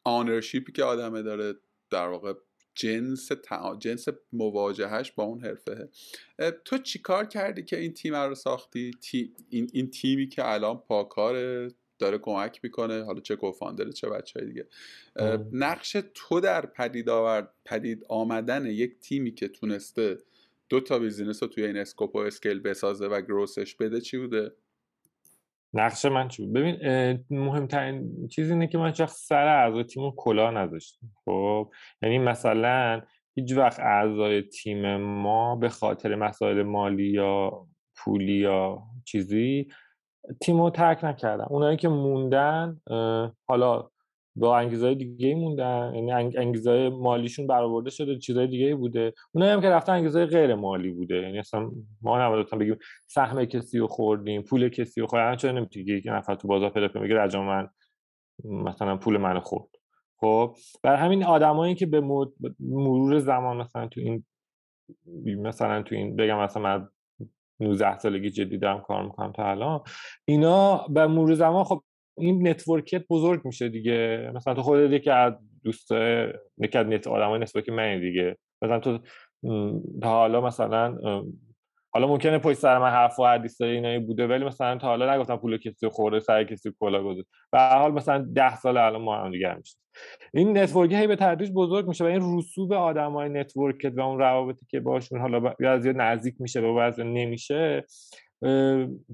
آنرشیپی 0.04 0.72
که 0.72 0.84
آدمه 0.84 1.22
داره 1.22 1.54
در 1.89 2.08
واقع 2.08 2.34
جنس 2.76 3.32
جنس 3.80 4.07
مواجهش 4.34 5.11
با 5.11 5.24
اون 5.24 5.45
حرفه. 5.45 5.89
تو 6.65 6.78
چیکار 6.78 7.26
کردی 7.26 7.63
که 7.63 7.80
این 7.80 7.93
تیم 7.93 8.15
رو 8.15 8.36
ساختی؟ 8.36 8.91
این... 9.49 9.69
این 9.74 9.89
تیمی 9.89 10.28
که 10.28 10.49
الان 10.49 10.78
پاکار 10.78 11.67
داره 11.99 12.17
کمک 12.17 12.59
می‌کنه 12.63 13.03
حالا 13.03 13.19
چه 13.19 13.36
کوفاندر 13.36 13.91
چه 13.91 14.09
بچه 14.09 14.39
های 14.39 14.47
دیگه 14.47 14.67
نقش 15.51 15.97
تو 16.13 16.39
در 16.39 16.65
پدید 16.65 17.09
آورد 17.09 17.53
پدید 17.65 18.05
آمدن 18.09 18.65
یک 18.65 18.99
تیمی 18.99 19.32
که 19.32 19.47
تونسته 19.47 20.17
دو 20.69 20.80
تا 20.80 20.99
business 20.99 21.43
رو 21.43 21.49
توی 21.49 21.65
این 21.65 21.78
scope 21.78 22.16
و 22.15 22.19
scale 22.20 22.60
بسازه 22.59 23.07
و 23.07 23.22
growth 23.22 23.62
ش 23.62 23.76
بده 23.76 24.01
چی 24.01 24.17
بوده؟ 24.17 24.51
نقش 25.74 26.05
من 26.05 26.28
چی 26.28 26.45
بود؟ 26.45 26.53
ببین 26.53 26.78
مهمترین 27.30 28.28
چیز 28.28 28.51
اینه 28.51 28.67
که 28.67 28.78
من 28.78 28.91
هیچ 28.91 29.02
وقت 29.02 29.10
سر 29.09 29.47
اعضای 29.47 29.84
تیم 29.84 30.11
کلاه 30.12 30.52
نذاشتم 30.51 31.07
خب 31.26 31.72
یعنی 32.01 32.19
مثلا 32.19 33.01
هیچ 33.36 33.51
وقت 33.57 33.80
اعضای 33.80 34.41
تیم 34.41 34.97
ما 34.97 35.55
به 35.55 35.69
خاطر 35.69 36.15
مسائل 36.15 36.63
مالی 36.63 37.07
یا 37.07 37.67
پولی 37.95 38.34
یا 38.34 38.84
چیزی 39.05 39.67
تیم 40.41 40.61
رو 40.61 40.69
ترک 40.69 41.03
نکردم 41.03 41.47
اونایی 41.49 41.78
که 41.78 41.89
موندن 41.89 42.82
حالا 43.47 43.89
با 44.36 44.58
انگیزهای 44.58 44.96
دیگه 44.96 45.36
موندن 45.36 45.92
یعنی 45.96 46.12
انگیزهای 46.38 46.90
مالیشون 46.90 47.48
برآورده 47.48 47.90
شده 47.90 48.18
چیزهای 48.18 48.48
دیگه 48.48 48.76
بوده. 48.76 49.14
اونایی 49.32 49.54
هم 49.54 49.62
که 49.62 49.70
رفتن 49.70 49.94
انگیزهای 49.94 50.26
غیر 50.26 50.56
مالی 50.56 50.92
بوده. 50.92 51.16
یعنی 51.16 51.40
اصلا 51.40 51.72
ما 52.02 52.26
نباید 52.26 52.50
بگیم 52.50 52.78
سهم 53.08 53.46
کسی 53.46 53.80
رو 53.80 53.88
خوردیم 53.88 54.42
پول 54.42 54.70
کسی 54.70 55.02
رو 55.02 55.08
خوردیم. 55.08 55.36
چرا 55.36 55.52
نمی‌تونی 55.52 55.86
یک 55.86 56.04
نفر 56.08 56.36
تو 56.36 56.48
بازار 56.48 56.70
پیدا 56.70 56.88
کنی 56.88 57.04
بگه 57.04 57.38
من 57.38 57.70
مثلا 58.44 58.98
پول 58.98 59.18
منو 59.18 59.40
خورد. 59.40 59.70
خب؟ 60.18 60.56
بر 60.84 60.96
همین 60.96 61.24
آدمایی 61.24 61.76
که 61.76 61.86
به 61.86 62.02
مرور 62.60 63.20
زمان 63.20 63.58
مثلا 63.58 63.88
تو 63.88 64.02
این 64.02 64.26
مثلا 65.42 65.82
تو 65.82 65.96
این 65.96 66.16
بگم 66.16 66.40
مثلا 66.40 66.64
من 66.64 66.88
19 67.60 67.98
سالگی 67.98 68.30
جدی 68.30 68.58
دارم 68.58 68.82
کار 68.82 69.04
می‌کنم 69.04 69.32
تا 69.32 69.52
الان 69.52 69.82
اینا 70.26 70.88
به 70.88 71.08
مرور 71.08 71.34
زمان 71.34 71.64
خب 71.64 71.84
این 72.18 72.47
نتورکت 72.47 73.03
بزرگ 73.09 73.41
میشه 73.45 73.70
دیگه. 73.70 74.32
مثلا 74.36 74.53
تو 74.53 74.62
خودت 74.62 75.03
که 75.03 75.14
از 75.14 75.34
دوست 75.64 75.91
نکرد 76.57 76.88
نت 76.88 77.07
آدمای 77.07 77.45
که 77.66 77.72
من 77.72 77.99
دیگه. 77.99 78.38
مثلا 78.62 78.80
تو 78.80 78.99
تا 80.01 80.09
حالا 80.09 80.41
مثلا 80.41 80.97
حالا 81.93 82.07
ممکنه 82.07 82.38
پشت 82.38 82.57
سر 82.57 82.80
من 82.80 82.89
حرف 82.89 83.20
و 83.20 83.26
حدیث 83.26 83.62
اینایی 83.62 83.99
بوده 83.99 84.28
ولی 84.28 84.45
مثلا 84.45 84.78
تا 84.78 84.88
حالا 84.88 85.16
نگفتم 85.16 85.38
پول 85.38 85.57
کسی 85.57 85.88
خورده 85.88 86.20
سر 86.20 86.43
کسی 86.43 86.72
کلا 86.80 87.03
گذاشت. 87.03 87.28
و 87.53 87.70
حال 87.70 87.91
مثلا 87.91 88.28
ده 88.36 88.55
سال 88.55 88.78
الان 88.78 89.01
ما 89.01 89.16
هم 89.16 89.32
دیگه 89.32 89.57
میشه 89.57 89.78
این 90.34 90.57
نتورک 90.57 90.91
هی 90.91 91.07
به 91.07 91.16
تدریج 91.16 91.51
بزرگ 91.51 91.88
میشه 91.88 92.03
و 92.03 92.07
این 92.07 92.38
رسوب 92.38 92.74
آدمای 92.74 93.30
نتورکت 93.30 93.93
و 93.97 94.01
اون 94.01 94.20
روابطی 94.20 94.66
که 94.70 94.80
باشون 94.80 95.20
حالا 95.22 95.39
بعضی 95.39 95.93
نزدیک 95.93 96.36
میشه 96.39 96.62
و 96.62 96.76
بعضی 96.76 97.03
نمیشه 97.03 97.86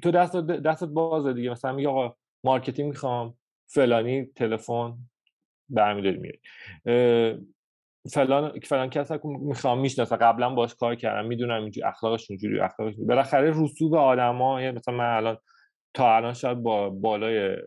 تو 0.04 0.12
دست 0.14 0.36
دستت 0.36 0.88
بازه 0.88 1.34
دیگه. 1.34 1.50
مثلا 1.50 1.74
میگه 1.74 1.90
آقا 1.90 2.16
marketing 2.48 2.90
می‌خوام 2.90 3.34
فلانی 3.66 4.26
تلفن 4.26 4.98
برمیداری 5.70 6.18
میری 6.18 6.40
فلان 8.12 8.60
فلان 8.60 8.90
کس 8.90 9.12
می‌خوام 9.24 9.80
می‌شناسم. 9.80 10.16
قبلا 10.16 10.50
باش 10.50 10.76
کار 10.76 10.96
کردم 10.96 11.28
می‌دونم 11.28 11.62
اینجوری 11.62 11.88
اخلاقش 11.88 12.32
اینجوری 12.32 12.60
اخلاقش 12.60 12.94
بالاخره 13.08 13.54
رسوب 13.56 13.96
آدما 13.96 14.62
یعنی 14.62 14.76
مثلا 14.78 14.94
من 14.96 15.16
الان 15.16 15.38
تا 15.94 16.16
الان 16.16 16.34
شاید 16.34 16.58
با 16.58 16.90
بالای 16.90 17.58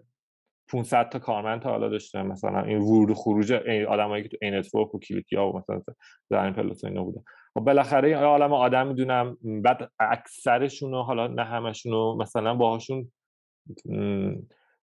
500 0.69 1.09
تا 1.09 1.19
کارمند 1.19 1.63
تا 1.63 1.71
حالا 1.71 1.89
داشتم. 1.89 2.27
مثلا 2.27 2.63
این 2.63 2.79
ورود 2.79 3.11
و 3.11 3.15
خروج 3.15 3.53
آدمایی 3.89 4.23
که 4.23 4.29
توی 4.29 4.37
انتورک 4.43 4.95
و 4.95 4.99
کلیک‌یاب 4.99 5.47
و 5.47 5.59
مثلا 5.59 5.83
در 6.31 6.45
این 6.45 6.77
اینا 6.85 7.05
بودن. 7.05 7.23
خب 7.55 7.61
بالاخره 7.61 8.09
این 8.09 8.17
عالمه 8.17 8.53
آدم 8.53 8.87
می‌دونم 8.87 9.37
بعد 9.63 9.91
اکثرشون 9.99 10.95
حالا 10.95 11.27
نه 11.27 11.45
همشون 11.45 12.17
مثلا 12.17 12.55
باهاشون 12.55 13.13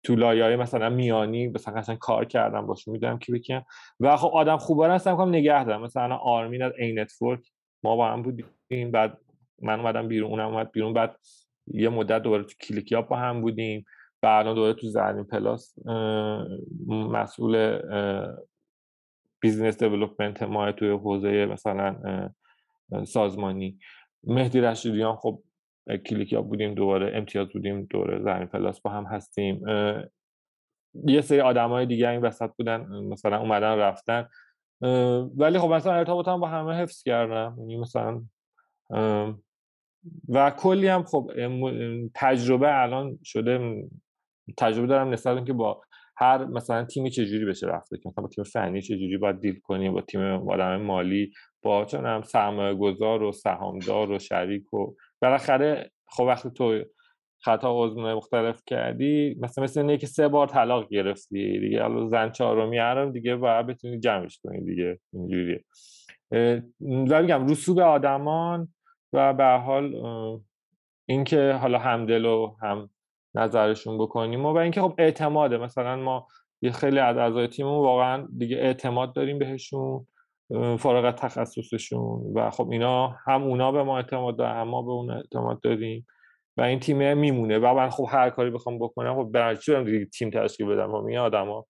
تو 0.04 0.16
لایه 0.16 0.56
مثلا 0.56 0.90
میانی 0.90 1.48
مثلا 1.48 1.74
قشنگ 1.74 1.98
کار 1.98 2.26
کردم 2.26 2.68
باشه 2.68 2.92
می‌دونم 2.92 3.20
که 3.20 3.34
بکنم 3.34 3.66
و 4.00 4.18
خب 4.18 4.32
آدم 4.34 4.58
خوبا 4.58 4.88
رو 4.88 4.94
هستم 4.94 5.22
نگه 5.22 5.64
دارم. 5.64 5.82
مثلا 5.82 6.16
آرمین 6.16 6.64
از 6.64 6.74
انتورک. 6.78 7.52
ما 7.84 7.96
با 7.96 8.08
هم 8.08 8.22
بودیم 8.22 8.92
بعد 8.92 9.18
من 9.62 9.80
اومدم 9.80 10.08
بیرون 10.08 10.32
اونم 10.32 10.48
اومد 10.48 10.72
بیرون. 10.72 10.94
بعد 10.94 11.18
یه 11.68 11.90
مدت 11.90 12.22
دوباره 12.22 12.44
تو 12.44 12.54
کلیک‌یاب 12.62 13.02
با 13.02 13.16
هم 13.16 13.42
بودیم. 13.42 13.86
الان 14.24 14.56
دوباره 14.56 14.74
تو 14.74 14.88
زرین 14.88 15.24
پلاس 15.24 15.76
مسئول 16.88 17.80
business 19.40 19.84
development 19.84 20.44
ما 20.44 20.72
توی 20.72 20.90
حوزه 20.90 21.46
مثلا 21.46 21.96
سازمانی. 23.06 23.80
مهدی 24.24 24.62
رشیدیان 24.62 25.16
خب 25.16 25.44
کلیک‌یاب 25.98 26.42
بودیم 26.42 26.74
دوباره 26.74 27.18
امتیاز 27.18 27.48
بودیم 27.48 27.88
دوباره 27.90 28.24
زرین 28.24 28.48
پلاس 28.48 28.82
با 28.82 28.92
هم 28.92 29.04
هستیم. 29.04 29.62
یه 31.06 31.22
سری 31.22 31.42
آدم 31.42 31.70
های 31.70 31.86
دیگه 31.86 32.10
این 32.10 32.22
وسط 32.22 32.50
بودن 32.58 32.86
مثلا 32.86 33.40
اومدن 33.40 33.78
رفتن. 33.78 34.28
ولی 35.38 35.60
خب 35.60 35.68
مثلا 35.68 35.94
ارتباطم 35.94 36.40
با 36.40 36.48
همه 36.48 36.74
حفظ 36.74 37.04
کردم. 37.04 37.56
یعنی 37.60 37.78
مثلا 37.78 38.24
و 40.30 40.52
کلی 40.52 40.88
هم 40.88 41.04
خب 41.04 41.32
تجربه 42.16 42.82
الان 42.82 43.20
شده 43.24 43.84
تجربه 44.58 44.88
دارم 44.88 45.10
نسبت 45.10 45.46
که 45.46 45.54
با 45.54 45.82
هر 46.18 46.46
مثلا 46.46 46.86
تیمی 46.86 47.10
چجوری 47.10 47.46
بشه 47.46 47.68
رفته 47.68 47.98
که 47.98 48.10
مثلا 48.10 48.22
با 48.22 48.30
تیم 48.30 48.44
فنی 48.44 48.82
چجوری 48.82 49.18
باید 49.18 49.40
دیل 49.40 49.60
کنیم 49.60 49.94
با 49.94 50.02
تیم 50.02 50.22
آدم 50.22 50.82
مالی 50.82 51.34
با 51.62 51.86
چون 51.86 52.22
سرمایه 52.22 52.74
گذار 52.74 53.24
و 53.24 53.32
سهامدار 53.32 54.12
و 54.12 54.20
شریک 54.20 54.74
و 54.74 54.96
بالاخره 55.22 55.92
خب 56.08 56.24
وقتی 56.24 56.50
تو 56.50 56.84
خطا 57.44 57.84
عضو 57.84 58.02
مختلف 58.02 58.62
کردی 58.66 59.36
مثلا 59.42 59.64
مثل 59.64 59.80
اینه 59.80 59.98
که 59.98 60.08
سه 60.08 60.28
بار 60.28 60.48
طلاق 60.48 60.90
گرفتی 60.90 61.60
دیگه 61.60 61.82
حالا 61.82 62.08
زن 62.08 62.32
چهارمی 62.32 62.78
هم 62.78 63.12
دیگه 63.12 63.36
باید 63.36 63.68
بتونی 63.68 64.00
جمعش 64.00 64.40
کنی 64.44 64.66
دیگه 64.66 65.00
اینجوریه. 65.14 65.64
میگم 66.80 67.48
رسوب 67.48 67.80
آدمان 67.80 68.68
و 69.14 69.34
به 69.34 69.46
حال 69.46 69.96
اینکه 71.10 71.54
حالا 71.54 71.80
همدل 71.80 72.26
و 72.26 72.56
هم 72.62 72.90
نظرشون 73.36 73.98
بکنیم 73.98 74.46
و, 74.46 74.54
و 74.54 74.58
اینکه 74.58 74.82
خب 74.82 74.96
اعتماده. 74.98 75.58
مثلا 75.58 75.96
ما 75.96 76.28
یه 76.62 76.72
خیلی 76.72 77.00
از 77.00 77.18
اعضای 77.18 77.48
تیممون 77.48 77.86
واقعا 77.86 78.28
دیگه 78.38 78.58
اعتماد 78.58 79.14
داریم 79.14 79.40
بهشون. 79.40 80.08
فارغ 80.80 81.16
تخصصشون. 81.16 82.34
و 82.36 82.50
خب 82.50 82.70
اینا 82.70 83.08
هم 83.08 83.44
اونا 83.44 83.72
به 83.72 83.84
ما 83.84 83.98
اعتماد 83.98 84.38
دارن 84.38 84.62
هم 84.62 84.68
ما 84.68 84.82
به 84.82 84.92
اون 84.92 85.12
اعتماد 85.12 85.62
داریم. 85.62 86.08
و 86.58 86.62
این 86.62 86.80
تیم 86.80 87.18
میمونه. 87.18 87.60
و 87.60 87.74
من 87.74 87.90
خب 87.90 88.08
هر 88.10 88.30
کاری 88.30 88.50
بخوام 88.50 88.80
بکنم 88.80 89.16
خب 89.16 89.32
برای 89.32 89.84
دیگه 89.86 90.06
تیم 90.06 90.30
تشکیل 90.30 90.68
بدم. 90.68 90.92
و 90.92 91.06
این 91.06 91.18
آدما 91.18 91.68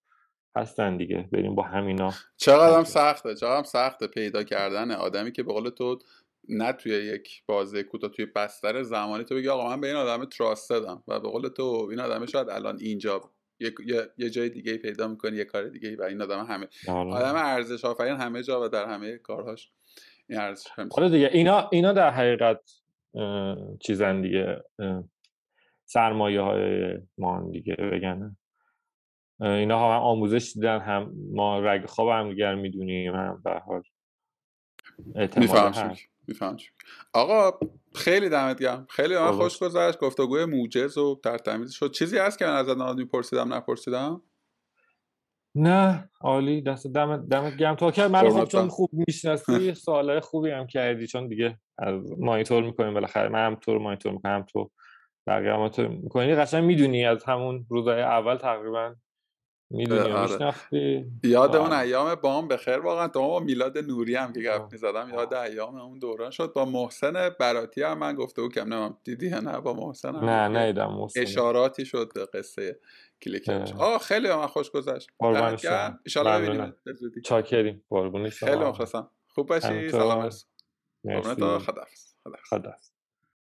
هستن 0.56 0.96
دیگه. 0.96 1.28
بریم 1.32 1.54
با 1.54 1.62
همینا 1.62 2.12
چقدر 2.36 2.76
هم 2.78 2.84
سخته 2.84 3.34
چقدر 3.34 3.56
هم 3.56 3.62
سخته 3.62 4.06
پیدا 4.06 4.42
کردن 4.42 4.90
آدمی 4.90 5.32
که 5.32 5.42
به 5.42 5.52
قول 5.52 5.70
تو 5.70 5.98
نه 6.48 6.72
توی 6.72 6.92
یک 6.92 7.42
بازه 7.46 7.82
کوتاه 7.82 8.10
توی 8.10 8.26
بستر 8.26 8.82
زمانی 8.82 9.24
تو 9.24 9.34
بگی 9.34 9.48
آقا 9.48 9.68
من 9.68 9.80
به 9.80 9.86
این 9.86 9.96
آدم 9.96 10.24
تراست 10.24 10.70
دادم 10.70 11.02
و 11.08 11.20
به 11.20 11.28
قول 11.28 11.48
تو 11.48 11.88
این 11.90 12.00
آدم 12.00 12.26
شاید 12.26 12.48
الان 12.48 12.78
اینجا 12.80 13.31
یه, 13.86 14.10
یه 14.18 14.30
جای 14.30 14.48
دیگه 14.48 14.76
پیدا 14.76 15.08
می‌کنی 15.08 15.36
یه 15.36 15.44
کار 15.44 15.68
دیگه 15.68 15.96
و 15.96 16.02
این 16.02 16.22
آدم 16.22 16.44
همه 16.44 16.68
آره. 16.88 17.12
آدم 17.12 17.34
ارزش 17.36 17.84
آفرین 17.84 18.16
همه 18.16 18.42
جا 18.42 18.60
و 18.60 18.68
در 18.68 18.88
همه 18.88 19.18
کارهاش 19.18 19.72
این 20.28 20.40
ارزش 20.40 20.66
حالا 20.92 21.08
دیگه 21.08 21.30
اینا 21.32 21.68
اینا 21.72 21.92
در 21.92 22.10
حقیقت 22.10 22.60
چیزن 23.80 24.22
دیگه 24.22 24.64
سرمایه 25.84 26.40
های 26.40 26.98
ما 27.18 27.50
دیگه 27.52 27.74
بگن. 27.74 28.36
اینا 29.40 29.78
هم 29.78 30.02
آموزش 30.02 30.52
دیدن 30.54 30.78
هم 30.78 31.12
ما 31.32 31.60
رگ 31.60 31.86
خواب 31.86 32.08
هم 32.08 32.30
دیگر 32.30 32.54
می‌دونیم 32.54 33.14
هم 33.14 33.42
به 33.44 33.50
حال 33.50 33.82
میفهم 35.36 35.96
آقا 37.12 37.58
خیلی 37.94 38.28
دمت 38.28 38.62
گرم. 38.62 38.86
خیلی 38.90 39.14
من 39.14 39.32
خوش 39.32 39.58
گذشت. 39.58 39.98
گفتگوی 39.98 40.44
موجز 40.44 40.98
و 40.98 41.20
ترتمیز 41.24 41.72
شد. 41.72 41.90
چیزی 41.90 42.18
هست 42.18 42.38
که 42.38 42.44
من 42.44 42.56
از 42.56 42.68
نادی 42.68 43.02
میپرسیدم 43.02 43.54
نپرسیدم؟ 43.54 44.22
نه 45.54 46.10
عالی. 46.20 46.62
دست 46.62 46.86
دمت 46.86 47.28
دمت 47.28 47.56
گرم. 47.56 47.74
تو 47.74 47.90
که 47.90 48.08
من 48.08 48.28
خوب 48.28 48.44
چون 48.44 48.68
خوب 48.68 48.90
می‌شناسی 48.92 49.74
سوالای 49.74 50.20
خوبی 50.20 50.50
هم 50.50 50.66
کردی. 50.66 51.06
چون 51.06 51.28
دیگه 51.28 51.58
از 51.78 51.94
مانیتور 52.18 52.62
می‌کنیم 52.62 52.94
بالاخره. 52.94 53.28
من 53.28 53.46
هم 53.46 53.54
تو 53.54 53.72
رو 53.74 53.82
مانیتور 53.82 54.12
می‌کنم 54.12 54.46
تو. 54.52 54.70
بقیه 55.26 55.52
مانیتور 55.52 55.88
می‌کنی. 55.88 56.34
قشنگ 56.34 56.64
می‌دونی 56.64 57.04
از 57.04 57.24
همون 57.24 57.66
روزهای 57.70 58.02
اول 58.02 58.36
تقریبا 58.36 58.94
می‌دونی 59.72 60.10
آره. 60.10 60.54
یاد 61.24 61.56
اون 61.56 61.72
ایام 61.72 62.14
بام 62.14 62.48
بخیر 62.48 62.78
واقعا 62.78 63.08
تو 63.08 63.20
با 63.20 63.40
میلاد 63.40 63.78
نوری 63.78 64.14
هم 64.14 64.32
که 64.32 64.50
گفت 64.50 64.72
می‌زدم 64.72 65.10
یاد 65.14 65.34
ایام 65.34 65.76
اون 65.76 65.98
دوران 65.98 66.30
شد. 66.30 66.52
با 66.52 66.64
محسن 66.64 67.30
براتی 67.40 67.82
هم 67.82 67.98
من 67.98 68.14
گفته 68.14 68.48
کم 68.48 68.74
نمیم 68.74 68.96
دیدی 69.04 69.30
نه؟ 69.30 69.60
با 69.60 69.72
محسن 69.72 70.14
هم 70.14 70.24
نه 70.24 70.66
نیدم 70.66 70.92
محسن. 70.92 71.20
اشاراتی 71.20 71.84
شد 71.84 72.12
به 72.14 72.26
قصه 72.34 72.78
کلیکش 73.22 73.72
آه 73.72 73.98
خیلی 73.98 74.28
من 74.28 74.46
خوش 74.46 74.70
گذشت. 74.70 75.10
ان 75.20 75.56
شاء 76.06 76.24
الله 76.24 76.48
ببینیم 76.48 76.74
چاکریم. 77.24 77.84
خیلی 78.30 78.56
مخلصم. 78.56 79.10
خوب 79.28 79.48
باشی. 79.48 79.88
سلام 79.88 80.30
خدا 81.22 81.58
خدافظ 81.58 82.91